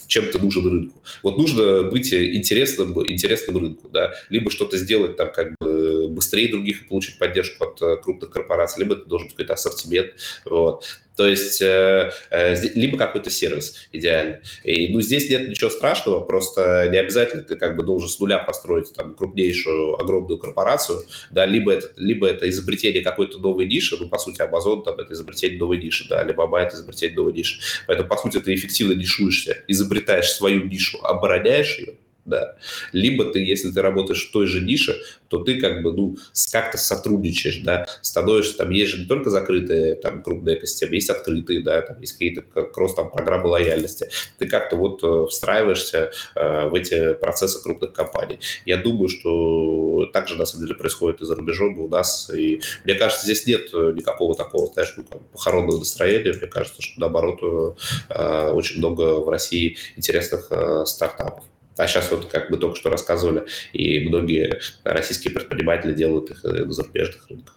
чем 0.06 0.30
ты 0.30 0.38
нужен 0.38 0.66
рынку. 0.66 1.02
Вот 1.22 1.38
нужно 1.38 1.84
быть 1.84 2.12
интересным, 2.12 2.92
интересным 3.08 3.58
рынку, 3.58 3.88
да, 3.88 4.12
либо 4.28 4.50
что-то 4.50 4.76
сделать 4.76 5.16
там 5.16 5.32
как 5.32 5.54
бы 5.60 5.79
быстрее 6.20 6.48
других 6.48 6.82
и 6.82 6.84
получить 6.84 7.18
поддержку 7.18 7.64
от 7.64 7.80
э, 7.82 7.96
крупных 7.96 8.30
корпораций, 8.30 8.82
либо 8.82 8.94
ты 8.94 9.06
должен 9.06 9.30
какой-то 9.30 9.54
ассортимент, 9.54 10.12
вот. 10.44 10.84
То 11.16 11.26
есть 11.26 11.60
э, 11.60 12.12
э, 12.30 12.54
либо 12.74 12.96
какой-то 12.96 13.30
сервис 13.30 13.74
идеальный. 13.92 14.38
И, 14.64 14.88
ну, 14.88 15.00
здесь 15.00 15.28
нет 15.28 15.48
ничего 15.48 15.68
страшного, 15.68 16.20
просто 16.20 16.88
не 16.90 16.96
обязательно 16.96 17.42
ты 17.42 17.56
как 17.56 17.76
бы 17.76 17.82
должен 17.82 18.08
с 18.08 18.18
нуля 18.20 18.38
построить 18.38 18.92
там 18.94 19.14
крупнейшую, 19.14 20.00
огромную 20.00 20.38
корпорацию, 20.38 21.02
да, 21.30 21.44
либо 21.44 21.72
это, 21.72 21.90
либо 21.96 22.26
это 22.26 22.48
изобретение 22.48 23.02
какой-то 23.02 23.38
новой 23.38 23.66
ниши, 23.66 23.96
ну, 23.98 24.08
по 24.08 24.18
сути, 24.18 24.40
Amazon 24.40 24.82
там 24.82 24.98
это 24.98 25.12
изобретение 25.12 25.58
новой 25.58 25.78
ниши, 25.78 26.06
да, 26.08 26.22
либо 26.22 26.58
это 26.58 26.76
изобретение 26.76 27.16
новой 27.16 27.32
ниши. 27.32 27.60
Поэтому, 27.86 28.08
по 28.08 28.16
сути, 28.16 28.40
ты 28.40 28.54
эффективно 28.54 28.92
нишуешься, 28.92 29.58
изобретаешь 29.68 30.30
свою 30.30 30.64
нишу, 30.64 30.98
обороняешь 31.02 31.78
ее, 31.78 31.94
да. 32.24 32.56
Либо 32.92 33.24
ты, 33.26 33.40
если 33.40 33.70
ты 33.70 33.82
работаешь 33.82 34.28
в 34.28 34.32
той 34.32 34.46
же 34.46 34.60
нише, 34.60 35.00
то 35.28 35.38
ты 35.38 35.60
как 35.60 35.82
бы, 35.82 35.92
ну, 35.92 36.16
как-то 36.52 36.76
сотрудничаешь, 36.76 37.58
да, 37.58 37.86
становишься, 38.02 38.58
там 38.58 38.70
есть 38.70 38.92
же 38.92 38.98
не 39.02 39.06
только 39.06 39.30
закрытые 39.30 39.94
там 39.94 40.22
крупные 40.22 40.58
экосистемы, 40.58 40.96
есть 40.96 41.08
открытые, 41.08 41.62
да, 41.62 41.82
там 41.82 42.00
есть 42.00 42.14
какие-то 42.14 42.42
кросс 42.42 42.94
там 42.94 43.10
программы 43.10 43.48
лояльности. 43.48 44.08
Ты 44.38 44.48
как-то 44.48 44.76
вот 44.76 45.02
э, 45.04 45.26
встраиваешься 45.28 46.10
э, 46.34 46.68
в 46.68 46.74
эти 46.74 47.14
процессы 47.14 47.62
крупных 47.62 47.92
компаний. 47.92 48.40
Я 48.66 48.76
думаю, 48.76 49.08
что 49.08 50.06
так 50.12 50.28
же 50.28 50.36
на 50.36 50.46
самом 50.46 50.66
деле 50.66 50.76
происходит 50.76 51.20
и 51.20 51.24
за 51.24 51.36
рубежом, 51.36 51.76
и 51.76 51.80
у 51.80 51.88
нас. 51.88 52.30
И 52.34 52.60
мне 52.84 52.94
кажется, 52.94 53.24
здесь 53.24 53.46
нет 53.46 53.72
никакого 53.72 54.34
такого, 54.34 54.72
знаешь, 54.72 54.94
ну, 54.96 55.04
похоронного 55.32 55.78
настроения. 55.78 56.32
Мне 56.32 56.48
кажется, 56.48 56.82
что 56.82 57.00
наоборот 57.00 57.76
э, 58.10 58.50
очень 58.50 58.78
много 58.78 59.20
в 59.20 59.28
России 59.28 59.76
интересных 59.96 60.48
э, 60.50 60.84
стартапов. 60.86 61.44
А 61.76 61.86
сейчас 61.86 62.10
вот, 62.10 62.26
как 62.26 62.50
мы 62.50 62.56
только 62.56 62.76
что 62.76 62.90
рассказывали, 62.90 63.46
и 63.72 64.08
многие 64.08 64.60
российские 64.84 65.32
предприниматели 65.32 65.92
делают 65.92 66.30
их 66.30 66.44
на 66.44 66.70
зарубежных 66.70 67.28
рынках. 67.28 67.56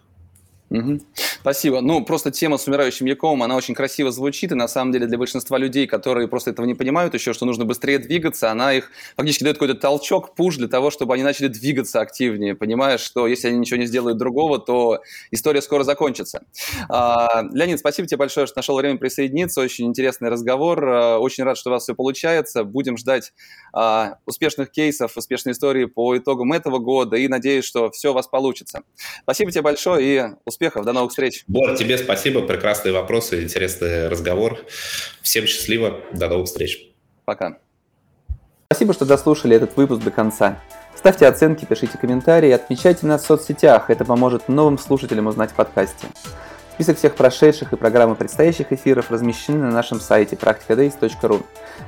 Угу. 0.74 1.00
Спасибо. 1.40 1.80
Ну, 1.82 2.04
просто 2.04 2.32
тема 2.32 2.58
с 2.58 2.66
умирающим 2.66 3.06
Яковом, 3.06 3.44
она 3.44 3.54
очень 3.54 3.74
красиво 3.74 4.10
звучит, 4.10 4.50
и 4.50 4.56
на 4.56 4.66
самом 4.66 4.92
деле 4.92 5.06
для 5.06 5.18
большинства 5.18 5.56
людей, 5.56 5.86
которые 5.86 6.26
просто 6.26 6.50
этого 6.50 6.66
не 6.66 6.74
понимают 6.74 7.14
еще, 7.14 7.32
что 7.32 7.46
нужно 7.46 7.64
быстрее 7.64 7.98
двигаться, 7.98 8.50
она 8.50 8.72
их 8.72 8.90
фактически 9.16 9.44
дает 9.44 9.56
какой-то 9.56 9.74
толчок, 9.74 10.34
пуш 10.34 10.56
для 10.56 10.66
того, 10.66 10.90
чтобы 10.90 11.14
они 11.14 11.22
начали 11.22 11.46
двигаться 11.46 12.00
активнее, 12.00 12.56
понимаешь, 12.56 13.00
что 13.00 13.28
если 13.28 13.48
они 13.48 13.58
ничего 13.58 13.78
не 13.78 13.86
сделают 13.86 14.18
другого, 14.18 14.58
то 14.58 15.00
история 15.30 15.62
скоро 15.62 15.84
закончится. 15.84 16.42
А, 16.88 17.42
Леонид, 17.52 17.78
спасибо 17.78 18.08
тебе 18.08 18.18
большое, 18.18 18.46
что 18.46 18.58
нашел 18.58 18.76
время 18.76 18.98
присоединиться, 18.98 19.60
очень 19.60 19.86
интересный 19.86 20.28
разговор, 20.28 20.88
а, 20.88 21.18
очень 21.18 21.44
рад, 21.44 21.56
что 21.56 21.70
у 21.70 21.72
вас 21.74 21.84
все 21.84 21.94
получается, 21.94 22.64
будем 22.64 22.96
ждать 22.96 23.32
а, 23.74 24.18
успешных 24.26 24.70
кейсов, 24.70 25.16
успешной 25.16 25.52
истории 25.52 25.84
по 25.84 26.16
итогам 26.16 26.52
этого 26.52 26.78
года, 26.78 27.16
и 27.16 27.28
надеюсь, 27.28 27.64
что 27.64 27.90
все 27.90 28.10
у 28.10 28.14
вас 28.14 28.26
получится. 28.26 28.82
Спасибо 29.22 29.50
тебе 29.50 29.62
большое 29.62 30.04
и 30.04 30.24
успехов 30.44 30.64
успехов, 30.64 30.84
до 30.84 30.92
новых 30.92 31.10
встреч. 31.10 31.44
Бор, 31.46 31.76
тебе 31.76 31.98
спасибо, 31.98 32.42
прекрасные 32.42 32.92
вопросы, 32.92 33.42
интересный 33.42 34.08
разговор. 34.08 34.58
Всем 35.22 35.46
счастливо, 35.46 36.00
до 36.12 36.28
новых 36.28 36.46
встреч. 36.46 36.90
Пока. 37.24 37.58
Спасибо, 38.66 38.92
что 38.94 39.04
дослушали 39.04 39.56
этот 39.56 39.76
выпуск 39.76 40.02
до 40.02 40.10
конца. 40.10 40.60
Ставьте 40.96 41.26
оценки, 41.26 41.64
пишите 41.64 41.98
комментарии, 41.98 42.50
отмечайте 42.50 43.06
нас 43.06 43.22
в 43.22 43.26
соцсетях, 43.26 43.90
это 43.90 44.04
поможет 44.04 44.48
новым 44.48 44.78
слушателям 44.78 45.26
узнать 45.26 45.50
в 45.50 45.54
подкасте. 45.54 46.06
Список 46.74 46.98
всех 46.98 47.14
прошедших 47.14 47.72
и 47.72 47.76
программы 47.76 48.16
предстоящих 48.16 48.72
эфиров 48.72 49.12
размещены 49.12 49.58
на 49.58 49.70
нашем 49.70 50.00
сайте 50.00 50.34
practicadays.ru. 50.34 51.44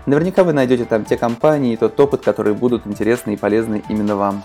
Наверняка 0.07 0.45
вы 0.45 0.53
найдете 0.53 0.85
там 0.85 1.05
те 1.05 1.17
компании 1.17 1.73
и 1.73 1.77
тот 1.77 1.99
опыт, 1.99 2.23
которые 2.23 2.55
будут 2.55 2.87
интересны 2.87 3.35
и 3.35 3.37
полезны 3.37 3.83
именно 3.89 4.15
вам. 4.15 4.45